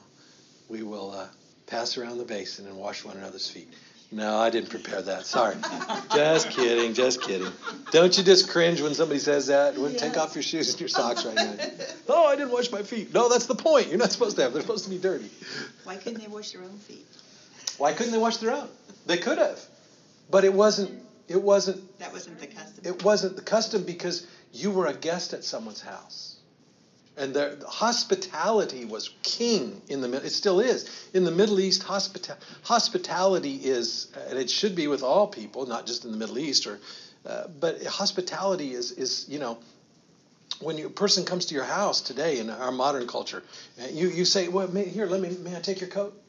we 0.68 0.82
will 0.82 1.12
uh, 1.12 1.28
pass 1.66 1.96
around 1.96 2.18
the 2.18 2.24
basin 2.24 2.66
and 2.66 2.76
wash 2.76 3.04
one 3.04 3.16
another's 3.16 3.48
feet. 3.48 3.72
No, 4.12 4.38
I 4.38 4.50
didn't 4.50 4.70
prepare 4.70 5.00
that. 5.02 5.24
Sorry. 5.24 5.54
just 6.14 6.50
kidding, 6.50 6.94
just 6.94 7.22
kidding. 7.22 7.52
Don't 7.92 8.16
you 8.18 8.24
just 8.24 8.50
cringe 8.50 8.80
when 8.80 8.92
somebody 8.92 9.20
says 9.20 9.46
that? 9.46 9.78
Yes. 9.78 10.00
Take 10.00 10.16
off 10.16 10.34
your 10.34 10.42
shoes 10.42 10.68
and 10.70 10.80
your 10.80 10.88
socks 10.88 11.24
right 11.24 11.36
now. 11.36 11.54
oh, 12.08 12.26
I 12.26 12.34
didn't 12.34 12.50
wash 12.50 12.72
my 12.72 12.82
feet. 12.82 13.14
No, 13.14 13.28
that's 13.28 13.46
the 13.46 13.54
point. 13.54 13.86
You're 13.86 13.98
not 13.98 14.10
supposed 14.10 14.34
to 14.36 14.42
have. 14.42 14.52
They're 14.52 14.62
supposed 14.62 14.84
to 14.84 14.90
be 14.90 14.98
dirty. 14.98 15.30
Why 15.84 15.96
couldn't 15.96 16.20
they 16.20 16.26
wash 16.26 16.50
their 16.50 16.62
own 16.62 16.76
feet? 16.78 17.06
Why 17.78 17.92
couldn't 17.92 18.12
they 18.12 18.18
wash 18.18 18.38
their 18.38 18.52
own? 18.52 18.68
They 19.06 19.18
could 19.18 19.38
have. 19.38 19.60
But 20.30 20.44
it 20.44 20.52
wasn't 20.52 21.02
it 21.28 21.40
wasn't 21.42 21.98
That 21.98 22.12
wasn't 22.12 22.40
the 22.40 22.46
custom. 22.46 22.84
It 22.84 23.04
wasn't 23.04 23.36
the 23.36 23.42
custom 23.42 23.84
because 23.84 24.26
you 24.52 24.70
were 24.70 24.86
a 24.86 24.94
guest 24.94 25.32
at 25.32 25.44
someone's 25.44 25.80
house 25.80 26.30
and 27.20 27.34
the 27.34 27.62
hospitality 27.68 28.84
was 28.86 29.10
king 29.22 29.80
in 29.88 30.00
the 30.00 30.08
Middle. 30.08 30.26
it 30.26 30.30
still 30.30 30.58
is 30.58 31.08
in 31.12 31.24
the 31.24 31.30
Middle 31.30 31.60
East. 31.60 31.82
Hospita- 31.82 32.38
hospitality 32.62 33.56
is, 33.56 34.08
and 34.28 34.38
it 34.38 34.48
should 34.48 34.74
be 34.74 34.86
with 34.86 35.02
all 35.02 35.26
people, 35.26 35.66
not 35.66 35.86
just 35.86 36.04
in 36.04 36.12
the 36.12 36.16
Middle 36.16 36.38
East. 36.38 36.66
Or, 36.66 36.80
uh, 37.26 37.48
but 37.48 37.84
hospitality 37.84 38.72
is 38.72 38.92
is 38.92 39.26
you 39.28 39.38
know 39.38 39.58
when 40.60 40.78
a 40.78 40.88
person 40.88 41.24
comes 41.24 41.46
to 41.46 41.54
your 41.54 41.64
house 41.64 42.00
today 42.00 42.38
in 42.38 42.48
our 42.48 42.72
modern 42.72 43.06
culture, 43.06 43.42
you 43.90 44.08
you 44.08 44.24
say, 44.24 44.48
well, 44.48 44.68
may, 44.68 44.84
here, 44.84 45.06
let 45.06 45.20
me 45.20 45.36
may 45.42 45.56
I 45.56 45.60
take 45.60 45.80
your 45.80 45.90
coat? 45.90 46.19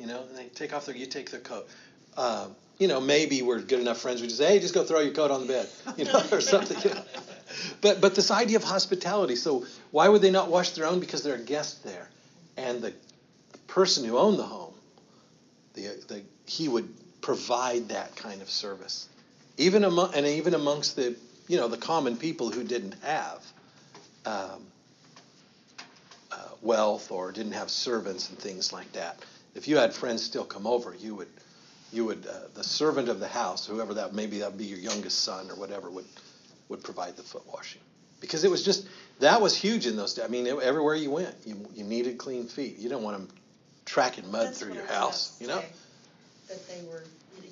You 0.00 0.06
know, 0.06 0.22
and 0.28 0.36
they 0.36 0.46
take 0.46 0.72
off 0.72 0.86
their 0.86 0.96
you 0.96 1.04
take 1.04 1.30
their 1.30 1.40
coat. 1.40 1.68
Uh, 2.16 2.48
you 2.78 2.88
know, 2.88 3.00
maybe 3.00 3.42
we're 3.42 3.60
good 3.60 3.80
enough 3.80 3.98
friends. 3.98 4.22
We 4.22 4.26
just 4.28 4.38
say, 4.38 4.48
hey, 4.48 4.58
just 4.58 4.72
go 4.72 4.82
throw 4.82 5.00
your 5.00 5.12
coat 5.12 5.30
on 5.30 5.42
the 5.42 5.46
bed, 5.46 5.68
you 5.98 6.06
know, 6.06 6.22
or 6.32 6.40
something. 6.40 6.78
You 6.82 6.94
know? 6.94 7.04
But 7.82 8.00
but 8.00 8.14
this 8.14 8.30
idea 8.30 8.56
of 8.56 8.64
hospitality. 8.64 9.36
So 9.36 9.66
why 9.90 10.08
would 10.08 10.22
they 10.22 10.30
not 10.30 10.48
wash 10.48 10.70
their 10.70 10.86
own? 10.86 11.00
Because 11.00 11.22
they're 11.22 11.34
a 11.34 11.38
guest 11.38 11.84
there, 11.84 12.08
and 12.56 12.80
the 12.80 12.94
person 13.66 14.06
who 14.06 14.16
owned 14.16 14.38
the 14.38 14.44
home, 14.44 14.72
the, 15.74 16.02
the 16.08 16.22
he 16.46 16.68
would 16.68 16.88
provide 17.20 17.90
that 17.90 18.16
kind 18.16 18.40
of 18.40 18.48
service, 18.48 19.06
even 19.58 19.84
among 19.84 20.14
and 20.14 20.24
even 20.24 20.54
amongst 20.54 20.96
the 20.96 21.14
you 21.46 21.58
know 21.58 21.68
the 21.68 21.76
common 21.76 22.16
people 22.16 22.50
who 22.50 22.64
didn't 22.64 22.94
have. 23.02 23.44
Um, 24.24 24.66
uh, 26.32 26.36
wealth 26.62 27.10
or 27.10 27.32
didn't 27.32 27.52
have 27.52 27.70
servants 27.70 28.28
and 28.28 28.38
things 28.38 28.72
like 28.72 28.92
that. 28.92 29.18
If 29.54 29.68
you 29.68 29.76
had 29.76 29.92
friends 29.92 30.22
still 30.22 30.44
come 30.44 30.66
over, 30.66 30.94
you 30.94 31.14
would 31.16 31.28
you 31.92 32.04
would 32.04 32.26
uh, 32.26 32.48
the 32.54 32.64
servant 32.64 33.08
of 33.08 33.20
the 33.20 33.28
house, 33.28 33.66
whoever 33.66 33.94
that 33.94 34.14
maybe 34.14 34.38
that 34.38 34.50
would 34.50 34.58
be 34.58 34.66
your 34.66 34.78
youngest 34.78 35.20
son 35.20 35.50
or 35.50 35.56
whatever, 35.56 35.90
would 35.90 36.06
would 36.68 36.82
provide 36.82 37.16
the 37.16 37.22
foot 37.22 37.42
washing 37.52 37.80
because 38.20 38.44
it 38.44 38.50
was 38.50 38.64
just 38.64 38.86
that 39.18 39.40
was 39.40 39.56
huge 39.56 39.86
in 39.86 39.96
those 39.96 40.14
days. 40.14 40.24
I 40.24 40.28
mean, 40.28 40.46
it, 40.46 40.58
everywhere 40.60 40.94
you 40.94 41.10
went, 41.10 41.34
you 41.44 41.68
you 41.74 41.84
needed 41.84 42.18
clean 42.18 42.46
feet. 42.46 42.78
You 42.78 42.88
didn't 42.88 43.02
want 43.02 43.18
them 43.18 43.28
tracking 43.84 44.30
mud 44.30 44.48
That's 44.48 44.60
through 44.60 44.74
your 44.74 44.86
house, 44.86 45.36
you 45.40 45.48
know. 45.48 45.62
That 46.48 46.68
they 46.68 46.82
were, 46.88 47.04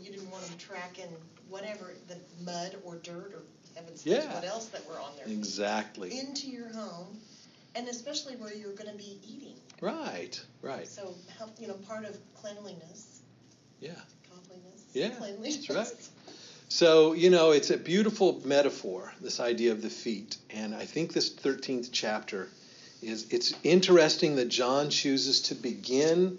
you 0.03 0.13
didn't 0.13 0.31
want 0.31 0.45
them 0.45 0.59
tracking 0.59 1.09
whatever 1.49 1.93
the 2.09 2.17
mud 2.45 2.77
or 2.85 2.97
dirt 2.97 3.33
or 3.35 3.43
heavens 3.75 4.05
yeah. 4.05 4.19
knows 4.19 4.35
what 4.35 4.45
else 4.45 4.67
that 4.67 4.89
were 4.89 4.99
on 4.99 5.11
there. 5.17 5.27
Exactly. 5.27 6.19
Into 6.19 6.49
your 6.49 6.69
home, 6.73 7.19
and 7.75 7.89
especially 7.89 8.37
where 8.37 8.53
you're 8.53 8.75
going 8.75 8.91
to 8.91 8.97
be 8.97 9.19
eating. 9.27 9.57
Right. 9.81 10.41
Right. 10.63 10.89
So 10.89 11.15
help, 11.37 11.51
you 11.59 11.69
know, 11.69 11.75
part 11.75 12.05
of 12.05 12.17
cleanliness. 12.35 13.21
Yeah. 13.81 13.93
Yeah, 14.95 15.11
that's 15.19 15.71
right. 15.71 15.87
So, 16.69 17.13
you 17.13 17.31
know, 17.31 17.53
it's 17.53 17.71
a 17.71 17.79
beautiful 17.79 18.41
metaphor, 18.45 19.13
this 19.21 19.41
idea 19.41 19.73
of 19.73 19.81
the 19.81 19.91
feet. 19.91 20.37
And 20.51 20.75
I 20.75 20.85
think 20.85 21.13
this 21.13 21.35
13th 21.35 21.91
chapter 21.93 22.49
is 23.01 23.27
it's 23.31 23.55
interesting 23.63 24.37
that 24.37 24.49
John 24.49 24.91
chooses 24.91 25.43
to 25.43 25.55
begin 25.55 26.39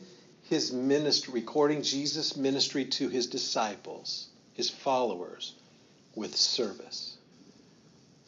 his 0.49 0.71
ministry, 0.71 1.33
recording 1.33 1.83
Jesus' 1.83 2.35
ministry 2.35 2.85
to 2.85 3.09
his 3.09 3.27
disciples, 3.27 4.27
his 4.53 4.69
followers, 4.69 5.53
with 6.15 6.35
service. 6.35 7.17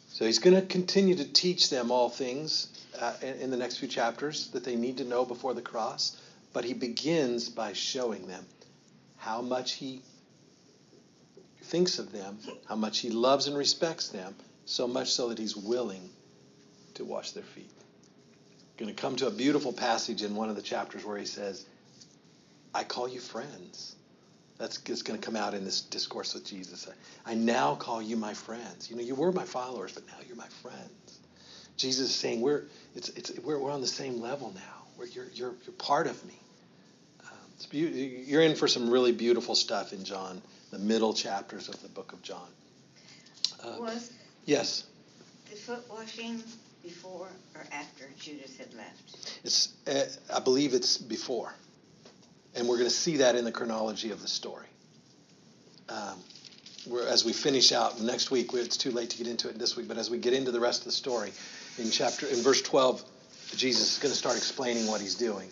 So 0.08 0.24
he's 0.24 0.38
going 0.38 0.56
to 0.56 0.62
continue 0.62 1.16
to 1.16 1.24
teach 1.24 1.70
them 1.70 1.90
all 1.90 2.08
things 2.08 2.68
uh, 2.98 3.14
in, 3.22 3.50
the 3.50 3.56
next 3.56 3.78
few 3.78 3.88
chapters 3.88 4.48
that 4.48 4.64
they 4.64 4.76
need 4.76 4.98
to 4.98 5.04
know 5.04 5.24
before 5.24 5.54
the 5.54 5.62
cross, 5.62 6.20
but 6.52 6.64
he 6.64 6.74
begins 6.74 7.48
by 7.48 7.72
showing 7.72 8.26
them 8.26 8.44
how 9.16 9.40
much 9.40 9.72
he 9.72 10.02
thinks 11.62 11.98
of 11.98 12.12
them, 12.12 12.38
how 12.68 12.76
much 12.76 12.98
he 12.98 13.10
loves 13.10 13.46
and 13.46 13.56
respects 13.56 14.08
them, 14.08 14.34
so 14.66 14.86
much 14.86 15.10
so 15.10 15.28
that 15.28 15.38
he's 15.38 15.56
willing 15.56 16.10
to 16.94 17.04
wash 17.04 17.30
their 17.32 17.42
feet. 17.42 17.70
Going 18.76 18.94
to 18.94 19.00
come 19.00 19.16
to 19.16 19.26
a 19.26 19.30
beautiful 19.30 19.72
passage 19.72 20.22
in 20.22 20.34
one 20.34 20.50
of 20.50 20.56
the 20.56 20.62
chapters 20.62 21.04
where 21.04 21.16
he 21.16 21.26
says, 21.26 21.64
I 22.74 22.84
call 22.84 23.08
you 23.08 23.20
friends. 23.20 23.96
That's 24.58 24.78
going 24.78 25.18
to 25.18 25.24
come 25.24 25.36
out 25.36 25.54
in 25.54 25.64
this 25.64 25.80
discourse 25.80 26.34
with 26.34 26.44
Jesus. 26.44 26.88
I 27.26 27.34
now 27.34 27.74
call 27.74 28.00
you 28.00 28.16
my 28.16 28.34
friends. 28.34 28.90
You 28.90 28.96
know, 28.96 29.02
you 29.02 29.14
were 29.14 29.32
my 29.32 29.44
followers, 29.44 29.92
but 29.92 30.06
now 30.06 30.14
you're 30.26 30.36
my 30.36 30.48
friends. 30.62 31.18
Jesus 31.82 32.10
is 32.10 32.14
saying 32.14 32.40
we're, 32.40 32.62
it's, 32.94 33.08
it's, 33.10 33.38
we're, 33.40 33.58
we're 33.58 33.70
on 33.70 33.80
the 33.80 33.86
same 33.86 34.20
level 34.20 34.52
now. 34.54 34.84
We're, 34.96 35.06
you're, 35.06 35.26
you're, 35.34 35.54
you're 35.64 35.74
part 35.78 36.06
of 36.06 36.24
me. 36.24 36.38
Um, 37.24 37.68
be- 37.70 38.24
you're 38.26 38.42
in 38.42 38.54
for 38.54 38.68
some 38.68 38.88
really 38.88 39.12
beautiful 39.12 39.54
stuff 39.54 39.92
in 39.92 40.04
John 40.04 40.40
the 40.70 40.78
middle 40.78 41.12
chapters 41.12 41.68
of 41.68 41.80
the 41.82 41.88
book 41.88 42.12
of 42.12 42.22
John. 42.22 42.48
Uh, 43.62 43.76
Was 43.78 44.10
yes. 44.46 44.84
The 45.50 45.56
foot 45.56 45.84
washing 45.90 46.42
before 46.82 47.28
or 47.54 47.64
after 47.70 48.04
Judas 48.18 48.56
had 48.56 48.72
left? 48.74 49.38
It's, 49.44 49.68
uh, 49.86 50.04
I 50.34 50.40
believe 50.40 50.72
it's 50.74 50.96
before, 50.96 51.52
and 52.54 52.66
we're 52.66 52.78
going 52.78 52.88
to 52.88 52.94
see 52.94 53.18
that 53.18 53.36
in 53.36 53.44
the 53.44 53.52
chronology 53.52 54.10
of 54.10 54.22
the 54.22 54.28
story. 54.28 54.66
Um, 55.88 56.18
as 57.08 57.24
we 57.24 57.32
finish 57.32 57.70
out 57.70 58.00
next 58.00 58.30
week, 58.30 58.50
it's 58.54 58.76
too 58.76 58.90
late 58.90 59.10
to 59.10 59.18
get 59.18 59.26
into 59.26 59.48
it 59.48 59.58
this 59.58 59.76
week, 59.76 59.88
but 59.88 59.98
as 59.98 60.10
we 60.10 60.18
get 60.18 60.32
into 60.32 60.50
the 60.50 60.60
rest 60.60 60.80
of 60.80 60.86
the 60.86 60.92
story, 60.92 61.32
in 61.78 61.90
chapter 61.90 62.26
in 62.26 62.42
verse 62.42 62.62
12, 62.62 63.02
Jesus 63.56 63.94
is 63.94 63.98
going 63.98 64.12
to 64.12 64.18
start 64.18 64.36
explaining 64.36 64.86
what 64.86 65.00
he's 65.00 65.14
doing 65.14 65.48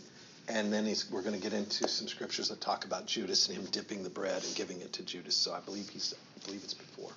and 0.53 0.73
then 0.73 0.93
we're 1.11 1.23
going 1.23 1.35
to 1.35 1.41
get 1.41 1.53
into 1.53 1.87
some 1.87 2.09
scriptures 2.09 2.49
that 2.49 2.61
talk 2.61 2.85
about 2.85 3.07
Judas 3.07 3.49
and 3.49 3.57
him 3.57 3.67
dipping 3.71 4.03
the 4.03 4.11
bread 4.11 4.43
and 4.43 4.55
giving 4.57 4.81
it 4.81 4.93
to 4.95 5.03
Judas. 5.03 5.37
So 5.37 5.53
I 5.53 5.61
believe 5.61 5.89
he's, 5.89 6.15
I 6.37 6.45
believe 6.45 6.63
it's 6.65 6.75
before. 6.75 7.11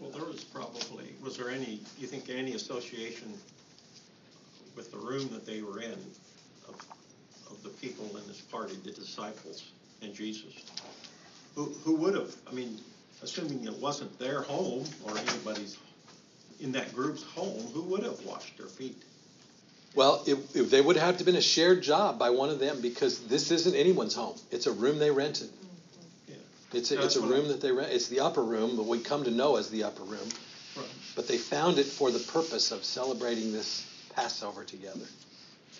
Well, 0.00 0.10
there 0.10 0.24
was 0.24 0.44
probably 0.44 1.14
was 1.22 1.36
there 1.36 1.50
any 1.50 1.80
you 1.98 2.06
think 2.06 2.30
any 2.30 2.54
association 2.54 3.34
with 4.76 4.92
the 4.92 4.98
room 4.98 5.28
that 5.32 5.44
they 5.44 5.60
were 5.60 5.80
in 5.80 5.98
of, 6.68 6.76
of 7.50 7.62
the 7.64 7.68
people 7.68 8.06
in 8.16 8.26
this 8.28 8.40
party, 8.40 8.76
the 8.84 8.92
disciples 8.92 9.72
and 10.00 10.14
Jesus? 10.14 10.54
Who 11.56 11.64
who 11.84 11.96
would 11.96 12.14
have? 12.14 12.34
I 12.48 12.54
mean, 12.54 12.78
assuming 13.22 13.64
it 13.64 13.76
wasn't 13.80 14.16
their 14.20 14.42
home 14.42 14.84
or 15.04 15.18
anybody's 15.18 15.76
in 16.60 16.72
that 16.72 16.94
group's 16.94 17.22
home, 17.22 17.62
who 17.72 17.82
would 17.82 18.02
have 18.02 18.20
washed 18.24 18.56
their 18.58 18.66
feet? 18.66 19.02
Well, 19.94 20.22
it, 20.26 20.38
it, 20.54 20.62
they 20.70 20.80
would 20.80 20.96
have 20.96 21.18
to 21.18 21.24
been 21.24 21.36
a 21.36 21.40
shared 21.40 21.82
job 21.82 22.18
by 22.18 22.30
one 22.30 22.50
of 22.50 22.58
them 22.58 22.80
because 22.80 23.20
this 23.26 23.50
isn't 23.50 23.74
anyone's 23.74 24.14
home. 24.14 24.36
It's 24.50 24.66
a 24.66 24.72
room 24.72 24.98
they 24.98 25.10
rented. 25.10 25.48
Mm-hmm. 25.48 26.32
Yeah. 26.32 26.78
It's 26.78 26.90
a, 26.92 27.02
it's 27.02 27.16
a 27.16 27.22
room 27.22 27.48
that 27.48 27.60
they 27.60 27.72
rent. 27.72 27.92
It's 27.92 28.08
the 28.08 28.20
upper 28.20 28.42
room, 28.42 28.76
but 28.76 28.86
we 28.86 29.00
come 29.00 29.24
to 29.24 29.30
know 29.30 29.56
as 29.56 29.70
the 29.70 29.84
upper 29.84 30.02
room. 30.02 30.28
Right. 30.76 30.86
But 31.16 31.26
they 31.26 31.38
found 31.38 31.78
it 31.78 31.86
for 31.86 32.10
the 32.10 32.18
purpose 32.20 32.70
of 32.70 32.84
celebrating 32.84 33.52
this 33.52 33.86
Passover 34.14 34.64
together. 34.64 35.06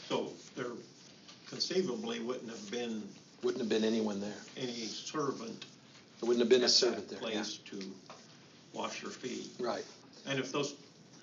So 0.08 0.32
there 0.56 0.72
conceivably 1.48 2.20
wouldn't 2.20 2.50
have 2.50 2.70
been 2.70 3.02
wouldn't 3.42 3.60
have 3.60 3.68
been 3.68 3.84
anyone 3.84 4.20
there. 4.20 4.32
Any 4.56 4.86
servant. 4.86 5.64
There 6.20 6.26
wouldn't 6.26 6.40
have 6.40 6.48
been 6.48 6.64
a 6.64 6.68
servant 6.68 7.08
there. 7.08 7.18
Place 7.20 7.60
yeah. 7.72 7.78
to 7.78 7.86
wash 8.72 9.02
your 9.02 9.12
feet. 9.12 9.48
Right. 9.60 9.84
And 10.26 10.38
if 10.38 10.52
those 10.52 10.74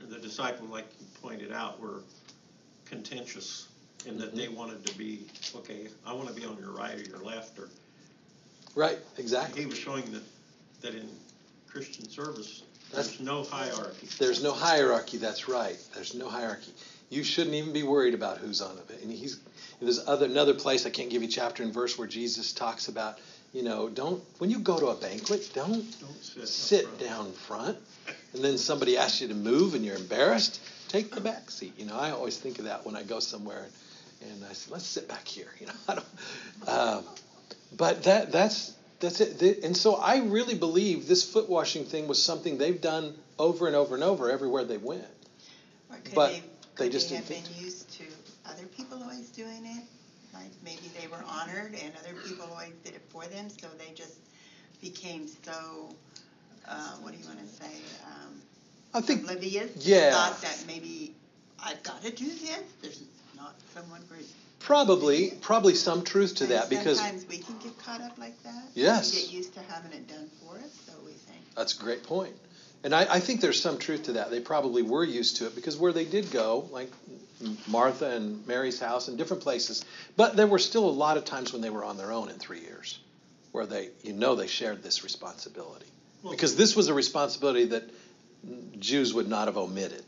the 0.10 0.20
disciple, 0.20 0.68
like 0.68 0.86
you 1.00 1.06
pointed 1.22 1.52
out, 1.52 1.80
were 1.80 2.02
contentious 2.86 3.68
in 4.06 4.18
that 4.20 4.36
they 4.36 4.46
mm-hmm. 4.46 4.56
wanted 4.56 4.86
to 4.86 4.98
be, 4.98 5.26
okay, 5.56 5.88
I 6.06 6.14
want 6.14 6.28
to 6.28 6.34
be 6.34 6.46
on 6.46 6.58
your 6.58 6.72
right 6.72 6.96
or 6.96 7.04
your 7.04 7.20
left, 7.20 7.58
or 7.58 7.70
Right, 8.76 9.00
exactly. 9.18 9.62
he 9.62 9.68
was 9.68 9.78
showing 9.78 10.04
that, 10.12 10.24
that 10.82 10.96
in 10.96 11.10
Christian 11.68 12.08
service, 12.10 12.64
That's- 12.92 13.08
there's 13.08 13.22
no 13.22 13.44
hierarchy. 13.44 14.08
There's 14.20 14.44
no 14.44 14.52
hierarchy. 14.52 15.18
That's 15.18 15.48
right. 15.48 15.78
There's 15.94 16.14
no 16.14 16.30
hierarchy. 16.30 16.74
You 17.10 17.24
shouldn't 17.24 17.56
even 17.56 17.72
be 17.72 17.84
worried 17.84 18.14
about 18.14 18.40
who's 18.40 18.62
on 18.62 18.78
it. 18.78 19.02
And 19.02 19.12
he's 19.12 19.40
there's 19.80 20.06
other 20.08 20.26
another 20.26 20.54
place 20.54 20.86
I 20.86 20.90
can't 20.90 21.10
give 21.10 21.22
you 21.22 21.28
chapter 21.28 21.64
and 21.64 21.74
verse 21.74 21.98
where 21.98 22.08
Jesus 22.08 22.52
talks 22.54 22.88
about 22.88 23.20
you 23.56 23.64
know 23.64 23.88
don't 23.88 24.22
when 24.40 24.50
you 24.52 24.60
go 24.60 24.78
to 24.80 24.88
a 24.88 24.96
banquet 24.96 25.50
don't 25.54 25.86
Don't 26.02 26.24
sit 26.24 26.48
sit 26.48 26.84
front. 26.84 27.00
down 27.00 27.32
front 27.32 27.78
and 28.34 28.44
then 28.44 28.58
somebody 28.58 28.98
asks 28.98 29.22
you 29.22 29.30
to 29.30 29.34
move 29.34 29.74
and 29.76 29.86
you're 29.86 29.96
embarrassed 29.96 30.60
take 30.90 31.10
the 31.12 31.22
back 31.22 31.50
seat 31.50 31.74
you 31.78 31.86
know 31.86 31.96
I 31.96 32.12
always 32.12 32.38
think 32.38 32.60
of 32.60 32.66
that 32.66 32.86
when 32.86 32.96
I 32.98 33.04
go 33.04 33.20
somewhere 33.20 33.66
and, 34.22 34.32
and 34.32 34.44
I 34.46 34.54
say 34.54 34.72
let's 34.72 34.86
sit 34.86 35.08
back 35.08 35.26
here 35.26 35.48
you 35.60 35.68
know 35.68 35.74
I 35.88 35.96
don't 35.96 36.70
um, 36.70 37.06
but 37.78 38.04
that 38.04 38.32
that's 38.32 38.74
that's 39.00 39.22
it 39.22 39.64
and 39.64 39.76
so 39.76 39.96
I 39.96 40.18
really 40.18 40.56
believe 40.56 41.08
this 41.08 41.24
foot 41.24 41.48
washing 41.48 41.86
thing 41.86 42.08
was 42.08 42.22
something 42.22 42.58
they've 42.58 42.82
done 42.82 43.14
over 43.40 43.68
and 43.68 43.76
over 43.76 43.96
and 43.96 44.04
over 44.04 44.30
everywhere 44.30 44.66
they 44.66 44.78
went 44.78 45.06
Or 45.90 45.96
could 45.98 46.14
But 46.14 46.32
they, 46.32 46.44
they 46.78 46.90
just 46.90 47.10
they 47.10 47.16
didn't 47.16 47.30
have 47.30 47.46
think 47.46 47.56
been 47.56 47.64
used 47.64 47.90
to 48.00 48.04
other 48.46 48.66
people 48.76 49.02
always 49.02 49.30
doing 49.30 49.66
it? 49.66 49.84
Like 50.36 50.52
maybe 50.64 50.92
they 51.00 51.08
were 51.08 51.24
honored 51.28 51.76
and 51.76 51.94
other 52.00 52.14
people 52.28 52.48
always 52.52 52.74
did 52.84 52.96
it 52.96 53.02
for 53.10 53.26
them, 53.26 53.50
so 53.50 53.68
they 53.78 53.94
just 53.94 54.16
became 54.82 55.28
so, 55.44 55.96
uh, 56.68 56.92
what 57.02 57.14
do 57.14 57.20
you 57.20 57.26
wanna 57.26 57.48
say, 57.48 57.72
um, 58.06 58.42
I 58.94 59.02
think 59.02 59.24
oblivious? 59.24 59.72
yeah. 59.86 60.12
Thought 60.12 60.42
that 60.42 60.64
maybe 60.68 61.14
I've 61.64 61.82
gotta 61.84 62.12
do 62.12 62.28
this, 62.28 62.60
there's 62.82 63.02
not 63.36 63.56
someone 63.74 64.02
for. 64.04 64.18
probably 64.60 65.32
probably 65.42 65.76
some 65.76 66.04
truth 66.04 66.36
to 66.36 66.44
And 66.46 66.54
that 66.54 66.70
because 66.70 66.98
Sometimes 66.98 67.28
we 67.28 67.38
can 67.38 67.58
get 67.60 67.78
caught 67.78 68.02
up 68.02 68.18
like 68.18 68.42
that. 68.44 68.64
Yes. 68.74 69.14
We 69.14 69.22
get 69.22 69.32
used 69.32 69.54
to 69.54 69.62
having 69.62 69.94
it 69.94 70.08
done 70.08 70.30
for 70.42 70.58
us, 70.58 70.72
so 70.86 70.94
we 71.06 71.12
think, 71.12 71.42
That's 71.56 71.74
a 71.74 71.82
great 71.82 72.04
point. 72.04 72.34
And 72.86 72.94
I, 72.94 73.16
I 73.16 73.20
think 73.20 73.42
there's 73.42 73.60
some 73.60 73.80
truth 73.80 74.04
to 74.04 74.14
that. 74.14 74.30
They 74.30 74.40
probably 74.40 74.84
were 74.84 75.04
used 75.04 75.38
to 75.38 75.48
it 75.48 75.56
because 75.56 75.76
where 75.76 75.92
they 75.92 76.06
did 76.06 76.30
go, 76.30 76.70
like 76.72 76.92
Martha 77.68 78.12
and 78.12 78.46
Mary's 78.46 78.80
house 78.80 79.08
and 79.08 79.18
different 79.18 79.42
places, 79.42 79.84
but 80.16 80.36
there 80.36 80.46
were 80.46 80.60
still 80.60 80.88
a 80.88 80.92
lot 80.92 81.18
of 81.18 81.26
times 81.26 81.52
when 81.52 81.64
they 81.64 81.72
were 81.72 81.84
on 81.84 81.98
their 81.98 82.12
own 82.12 82.30
in 82.30 82.36
three 82.38 82.60
years, 82.60 83.00
where 83.54 83.66
they, 83.66 83.90
you 84.04 84.14
know, 84.14 84.36
they 84.36 84.46
shared 84.46 84.84
this 84.84 85.04
responsibility. 85.04 85.88
Well- 86.22 86.32
Because 86.34 86.56
this 86.56 86.76
was 86.76 86.88
a 86.88 86.94
responsibility 86.94 87.66
that 87.66 87.90
Jews 88.80 89.16
would 89.16 89.28
not 89.28 89.48
have 89.48 89.58
omitted. 89.58 90.04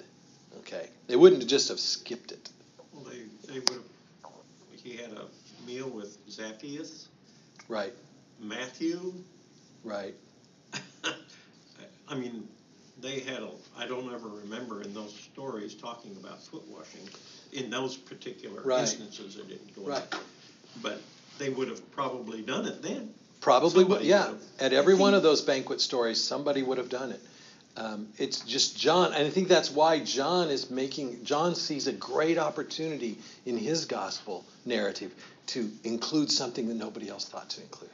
Okay, 0.60 0.88
they 1.08 1.16
wouldn't 1.16 1.48
just 1.48 1.70
have 1.70 1.80
skipped 1.80 2.32
it. 2.32 2.48
Well, 2.94 3.06
they, 3.06 3.24
they 3.54 3.60
would 3.60 3.70
have, 3.72 4.32
he 4.84 4.98
had 4.98 5.14
a 5.14 5.26
meal 5.66 5.90
with 5.90 6.16
Zacchaeus, 6.30 7.08
Right, 7.68 7.94
Matthew. 8.40 9.16
right. 9.84 10.14
I 12.10 12.16
mean, 12.16 12.48
they 13.02 13.20
had 13.20 13.42
a, 13.44 13.50
I 13.78 13.86
don't 13.88 14.12
ever 14.14 14.28
remember 14.28 14.82
in 14.82 14.94
those 14.94 15.14
stories 15.14 15.76
talking 15.76 16.16
about 16.22 16.42
foot 16.44 16.64
washing. 16.68 17.08
In 17.54 17.70
those 17.70 17.96
particular 17.96 18.62
Right. 18.62 18.82
instances, 18.82 19.38
it 19.38 19.48
didn't 19.48 19.76
go 19.76 19.84
Right. 19.84 20.14
on. 20.14 20.20
But 20.82 21.02
they 21.38 21.50
would 21.50 21.68
have 21.70 21.92
probably 21.92 22.42
done 22.42 22.66
it 22.66 22.82
then. 22.82 23.14
Probably, 23.40 23.84
would, 23.84 24.02
yeah. 24.02 24.32
would've. 24.32 24.44
At 24.60 24.74
every 24.74 24.96
one 24.96 25.14
of 25.14 25.24
those 25.24 25.42
banquet 25.42 25.80
stories, 25.80 26.22
somebody 26.24 26.64
would 26.64 26.78
have 26.80 26.90
done 26.90 27.12
it. 27.12 27.22
Um, 27.78 28.08
it's 28.18 28.40
just 28.40 28.76
John, 28.76 29.14
and 29.14 29.28
I 29.28 29.30
think 29.30 29.48
that's 29.48 29.70
why 29.70 30.00
John 30.00 30.50
is 30.50 30.72
making. 30.72 31.24
John 31.24 31.54
sees 31.54 31.86
a 31.86 31.92
great 31.94 32.40
opportunity 32.40 33.20
in 33.46 33.56
his 33.56 33.86
gospel 33.86 34.44
narrative 34.66 35.14
to 35.48 35.72
include 35.84 36.32
something 36.32 36.68
that 36.70 36.74
nobody 36.74 37.08
else 37.08 37.26
thought 37.26 37.52
to 37.52 37.62
include. 37.62 37.92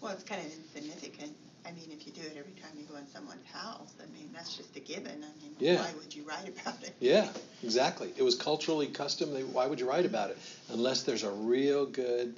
well, 0.00 0.12
it's 0.12 0.24
kind 0.24 0.44
of 0.44 0.52
insignificant. 0.74 1.32
I 1.68 1.72
mean, 1.72 1.90
if 1.92 2.06
you 2.06 2.12
do 2.12 2.22
it 2.22 2.36
every 2.38 2.52
time 2.52 2.70
you 2.78 2.84
go 2.84 2.96
in 2.96 3.06
someone's 3.12 3.44
house, 3.52 3.92
I 4.00 4.06
mean, 4.16 4.30
that's 4.32 4.56
just 4.56 4.74
a 4.76 4.80
given. 4.80 5.22
I 5.22 5.42
mean, 5.42 5.54
Yeah. 5.60 5.76
why 5.82 5.92
would 6.02 6.14
you 6.14 6.22
write 6.22 6.48
about 6.48 6.82
it? 6.82 6.94
Yeah, 7.00 7.28
exactly. 7.62 8.12
It 8.16 8.22
was 8.22 8.34
culturally 8.34 8.86
custom. 8.86 9.34
They- 9.34 9.44
Why 9.44 9.66
would 9.66 9.78
you 9.78 9.86
write 9.86 10.06
about 10.06 10.30
it 10.30 10.38
unless 10.70 11.02
there's 11.02 11.24
a 11.24 11.30
real 11.30 11.84
good 11.84 12.34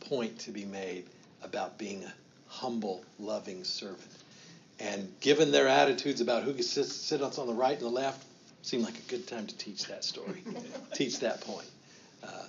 point 0.00 0.38
to 0.40 0.50
be 0.50 0.64
made 0.64 1.04
about 1.42 1.76
being 1.76 2.04
a 2.04 2.14
humble, 2.48 3.04
loving 3.18 3.64
servant? 3.64 4.10
And 4.78 5.12
given 5.20 5.52
their 5.52 5.68
attitudes 5.68 6.22
about 6.22 6.44
who 6.44 6.54
could 6.54 6.64
sit, 6.64 6.86
sit 6.86 7.20
on 7.20 7.46
the 7.46 7.52
right 7.52 7.76
and 7.76 7.86
the 7.86 7.90
left, 7.90 8.24
seemed 8.62 8.84
like 8.84 8.96
a 8.98 9.10
good 9.10 9.26
time 9.26 9.46
to 9.46 9.56
teach 9.56 9.84
that 9.86 10.04
story, 10.04 10.42
teach 10.94 11.18
that 11.20 11.42
point. 11.42 11.68
Uh, 12.24 12.44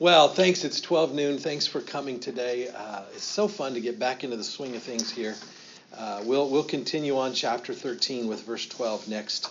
well, 0.00 0.28
thanks. 0.28 0.64
It's 0.64 0.80
12 0.80 1.14
noon. 1.14 1.38
Thanks 1.38 1.66
for 1.66 1.80
coming 1.80 2.18
today. 2.18 2.68
Uh, 2.68 3.02
it's 3.14 3.22
so 3.22 3.46
fun 3.46 3.74
to 3.74 3.80
get 3.80 3.98
back 4.00 4.24
into 4.24 4.36
the 4.36 4.42
swing 4.44 4.74
of 4.74 4.82
things 4.82 5.10
here. 5.10 5.36
Uh, 5.96 6.22
we'll 6.24 6.48
we'll 6.48 6.64
continue 6.64 7.18
on 7.18 7.34
chapter 7.34 7.74
13 7.74 8.26
with 8.28 8.44
verse 8.44 8.66
12 8.66 9.08
next 9.08 9.50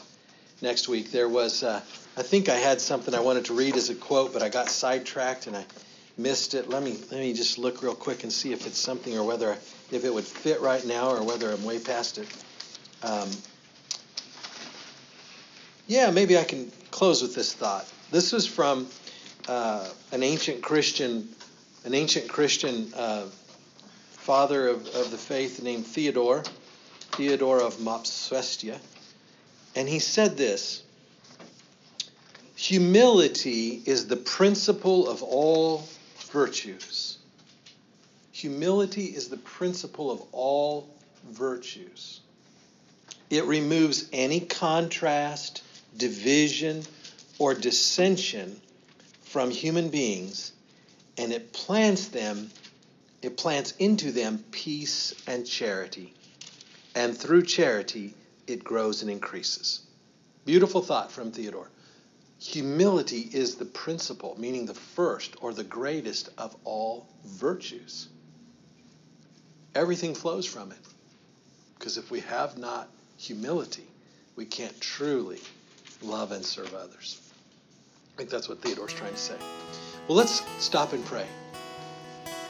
next 0.61 0.87
week. 0.87 1.11
There 1.11 1.29
was, 1.29 1.63
uh, 1.63 1.81
I 2.17 2.23
think 2.23 2.49
I 2.49 2.55
had 2.55 2.81
something 2.81 3.13
I 3.13 3.19
wanted 3.19 3.45
to 3.45 3.53
read 3.53 3.75
as 3.75 3.89
a 3.89 3.95
quote, 3.95 4.33
but 4.33 4.41
I 4.41 4.49
got 4.49 4.69
sidetracked 4.69 5.47
and 5.47 5.55
I 5.55 5.65
missed 6.17 6.53
it. 6.53 6.69
Let 6.69 6.83
me 6.83 6.97
let 7.11 7.19
me 7.19 7.33
just 7.33 7.57
look 7.57 7.81
real 7.81 7.95
quick 7.95 8.23
and 8.23 8.31
see 8.31 8.51
if 8.51 8.67
it's 8.67 8.77
something 8.77 9.17
or 9.17 9.23
whether 9.23 9.51
if 9.91 10.03
it 10.03 10.13
would 10.13 10.25
fit 10.25 10.61
right 10.61 10.85
now 10.85 11.09
or 11.09 11.23
whether 11.23 11.51
I'm 11.51 11.63
way 11.63 11.79
past 11.79 12.17
it. 12.17 12.27
Um, 13.03 13.29
yeah, 15.87 16.11
maybe 16.11 16.37
I 16.37 16.43
can 16.43 16.71
close 16.91 17.21
with 17.21 17.33
this 17.35 17.53
thought. 17.53 17.85
This 18.11 18.33
is 18.33 18.45
from 18.45 18.87
uh, 19.47 19.89
an 20.11 20.23
ancient 20.23 20.61
Christian, 20.61 21.29
an 21.85 21.93
ancient 21.93 22.27
Christian 22.27 22.93
uh, 22.95 23.25
father 24.29 24.67
of, 24.67 24.85
of 24.89 25.09
the 25.09 25.17
faith 25.17 25.63
named 25.63 25.87
Theodore, 25.87 26.43
Theodore 27.13 27.63
of 27.63 27.77
Mopsuestia. 27.77 28.77
And 29.75 29.89
he 29.89 29.97
said 29.97 30.37
this 30.37 30.83
Humility 32.55 33.81
is 33.87 34.05
the 34.05 34.17
principle 34.17 35.09
of 35.09 35.23
all 35.23 35.89
virtues. 36.31 37.17
Humility 38.31 39.05
is 39.05 39.29
the 39.29 39.37
principle 39.37 40.11
of 40.11 40.21
all 40.31 40.87
virtues. 41.31 42.19
It 43.31 43.45
removes 43.45 44.09
any 44.13 44.41
contrast, 44.41 45.63
division, 45.97 46.83
or 47.39 47.55
dissension 47.55 48.61
from 49.23 49.49
human 49.49 49.89
beings, 49.89 50.51
and 51.17 51.33
it 51.33 51.51
plants 51.51 52.09
them, 52.09 52.51
it 53.21 53.37
plants 53.37 53.73
into 53.79 54.11
them 54.11 54.43
peace 54.51 55.13
and 55.27 55.45
charity. 55.45 56.13
And 56.95 57.17
through 57.17 57.43
charity, 57.43 58.13
it 58.47 58.63
grows 58.63 59.01
and 59.01 59.11
increases. 59.11 59.81
Beautiful 60.45 60.81
thought 60.81 61.11
from 61.11 61.31
Theodore. 61.31 61.69
Humility 62.39 63.29
is 63.33 63.55
the 63.55 63.65
principle, 63.65 64.35
meaning 64.39 64.65
the 64.65 64.73
first 64.73 65.35
or 65.41 65.53
the 65.53 65.63
greatest 65.63 66.29
of 66.37 66.55
all 66.63 67.07
virtues. 67.25 68.07
Everything 69.75 70.15
flows 70.15 70.45
from 70.45 70.71
it. 70.71 70.79
Because 71.77 71.97
if 71.97 72.09
we 72.09 72.21
have 72.21 72.57
not 72.57 72.89
humility, 73.17 73.87
we 74.35 74.45
can't 74.45 74.79
truly 74.79 75.39
love 76.01 76.31
and 76.31 76.43
serve 76.43 76.73
others. 76.73 77.21
I 78.15 78.17
think 78.17 78.29
that's 78.29 78.49
what 78.49 78.61
Theodore's 78.61 78.93
trying 78.93 79.13
to 79.13 79.17
say. 79.17 79.35
Well, 80.07 80.17
let's 80.17 80.41
stop 80.63 80.93
and 80.93 81.05
pray. 81.05 81.25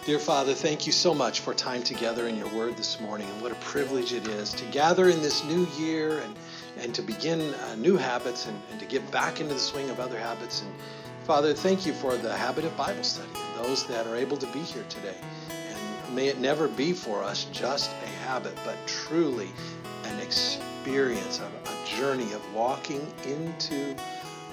Dear 0.10 0.18
Father, 0.18 0.56
thank 0.56 0.88
you 0.88 0.92
so 0.92 1.14
much 1.14 1.42
for 1.42 1.54
time 1.54 1.84
together 1.84 2.28
in 2.28 2.36
your 2.36 2.52
word 2.56 2.76
this 2.76 3.00
morning, 3.00 3.30
and 3.30 3.44
what 3.44 3.52
a 3.52 3.56
privilege 3.58 4.12
it 4.12 4.28
is 4.28 4.52
to 4.54 4.66
gather 4.72 5.08
in 5.08 5.22
this 5.22 5.46
new 5.46 5.68
year 5.78 6.18
and, 6.22 6.36
and 6.80 6.96
to 6.96 7.04
begin 7.04 7.54
uh, 7.54 7.76
new 7.76 7.96
habits 7.96 8.48
and, 8.48 8.60
and 8.72 8.80
to 8.80 8.88
get 8.88 9.12
back 9.12 9.40
into 9.40 9.54
the 9.54 9.60
swing 9.60 9.88
of 9.92 10.00
other 10.00 10.18
habits. 10.18 10.64
And 10.64 10.74
Father, 11.26 11.54
thank 11.54 11.86
you 11.86 11.94
for 11.94 12.18
the 12.18 12.36
habit 12.36 12.66
of 12.66 12.76
Bible 12.76 13.04
study 13.04 13.30
and 13.36 13.64
those 13.64 13.86
that 13.86 14.08
are 14.08 14.16
able 14.16 14.36
to 14.38 14.48
be 14.48 14.62
here 14.62 14.84
today. 14.90 15.18
And 15.52 16.16
may 16.16 16.28
it 16.28 16.40
never 16.40 16.68
be 16.68 16.92
for 16.92 17.24
us 17.24 17.44
just 17.52 17.92
a 17.92 18.08
habit, 18.26 18.58
but 18.66 18.78
truly 18.88 19.50
an 20.06 20.20
experience, 20.22 21.40
a, 21.40 21.70
a 21.70 21.86
journey 21.86 22.34
of 22.34 22.42
walking 22.56 23.14
into 23.28 23.96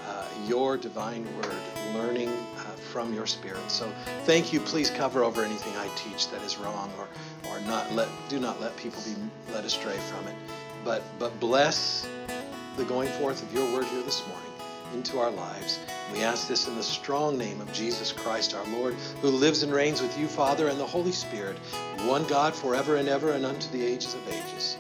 uh, 0.07 0.27
your 0.47 0.77
divine 0.77 1.25
word, 1.37 1.57
learning 1.95 2.31
from 2.87 3.13
your 3.13 3.27
spirit. 3.27 3.71
So 3.71 3.93
thank 4.25 4.53
you. 4.53 4.61
Please 4.61 4.91
cover 4.91 5.25
over 5.25 5.43
anything 5.43 5.77
I 5.77 5.89
teach 5.97 6.29
that 6.31 6.43
is 6.43 6.57
wrong 6.57 6.91
or, 6.99 7.09
or 7.51 7.61
not 7.61 7.93
let 7.93 8.09
do 8.29 8.39
not 8.39 8.61
let 8.61 8.77
people 8.77 9.03
be 9.03 9.15
led 9.53 9.65
astray 9.65 9.97
from 9.97 10.27
it. 10.29 10.35
But 10.85 11.03
but 11.19 11.39
bless 11.41 12.09
the 12.77 12.85
going 12.85 13.09
forth 13.09 13.43
of 13.43 13.53
your 13.53 13.73
word 13.73 13.87
here 13.87 14.03
this 14.03 14.27
morning 14.27 14.47
into 14.95 15.19
our 15.19 15.31
lives. 15.31 15.79
We 16.13 16.23
ask 16.23 16.49
this 16.49 16.69
in 16.69 16.77
the 16.77 16.83
strong 16.83 17.37
name 17.37 17.61
of 17.61 17.73
Jesus 17.73 18.13
Christ 18.13 18.55
our 18.55 18.67
Lord, 18.67 18.95
who 19.21 19.29
lives 19.29 19.63
and 19.63 19.73
reigns 19.73 20.01
with 20.01 20.17
you, 20.19 20.27
Father, 20.27 20.69
and 20.69 20.79
the 20.79 20.87
Holy 20.87 21.13
Spirit, 21.13 21.57
one 22.05 22.25
God 22.25 22.55
forever 22.55 22.97
and 22.97 23.09
ever 23.09 23.33
and 23.33 23.45
unto 23.45 23.69
the 23.71 23.85
ages 23.85 24.15
of 24.15 24.29
ages. 24.29 24.79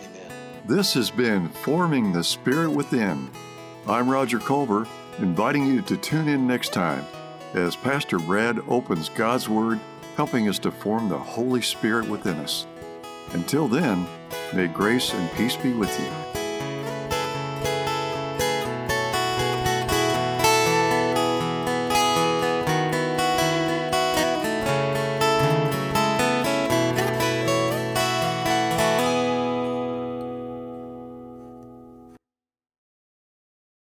Amen. 0.00 0.30
This 0.66 0.94
has 0.94 1.10
been 1.10 1.48
Forming 1.48 2.12
the 2.12 2.24
Spirit 2.24 2.70
Within. 2.70 3.30
I'm 3.86 4.08
Roger 4.08 4.38
Culver, 4.38 4.86
inviting 5.18 5.66
you 5.66 5.82
to 5.82 5.96
tune 5.96 6.28
in 6.28 6.46
next 6.46 6.72
time 6.72 7.04
as 7.54 7.76
Pastor 7.76 8.18
Brad 8.18 8.58
opens 8.68 9.08
God's 9.08 9.48
Word, 9.48 9.80
helping 10.16 10.48
us 10.48 10.58
to 10.60 10.70
form 10.70 11.08
the 11.08 11.18
Holy 11.18 11.62
Spirit 11.62 12.08
within 12.08 12.36
us. 12.36 12.66
Until 13.32 13.68
then, 13.68 14.06
May 14.54 14.66
grace 14.66 15.12
and 15.12 15.30
peace 15.32 15.56
be 15.56 15.74
with 15.74 15.90
you. 16.00 16.27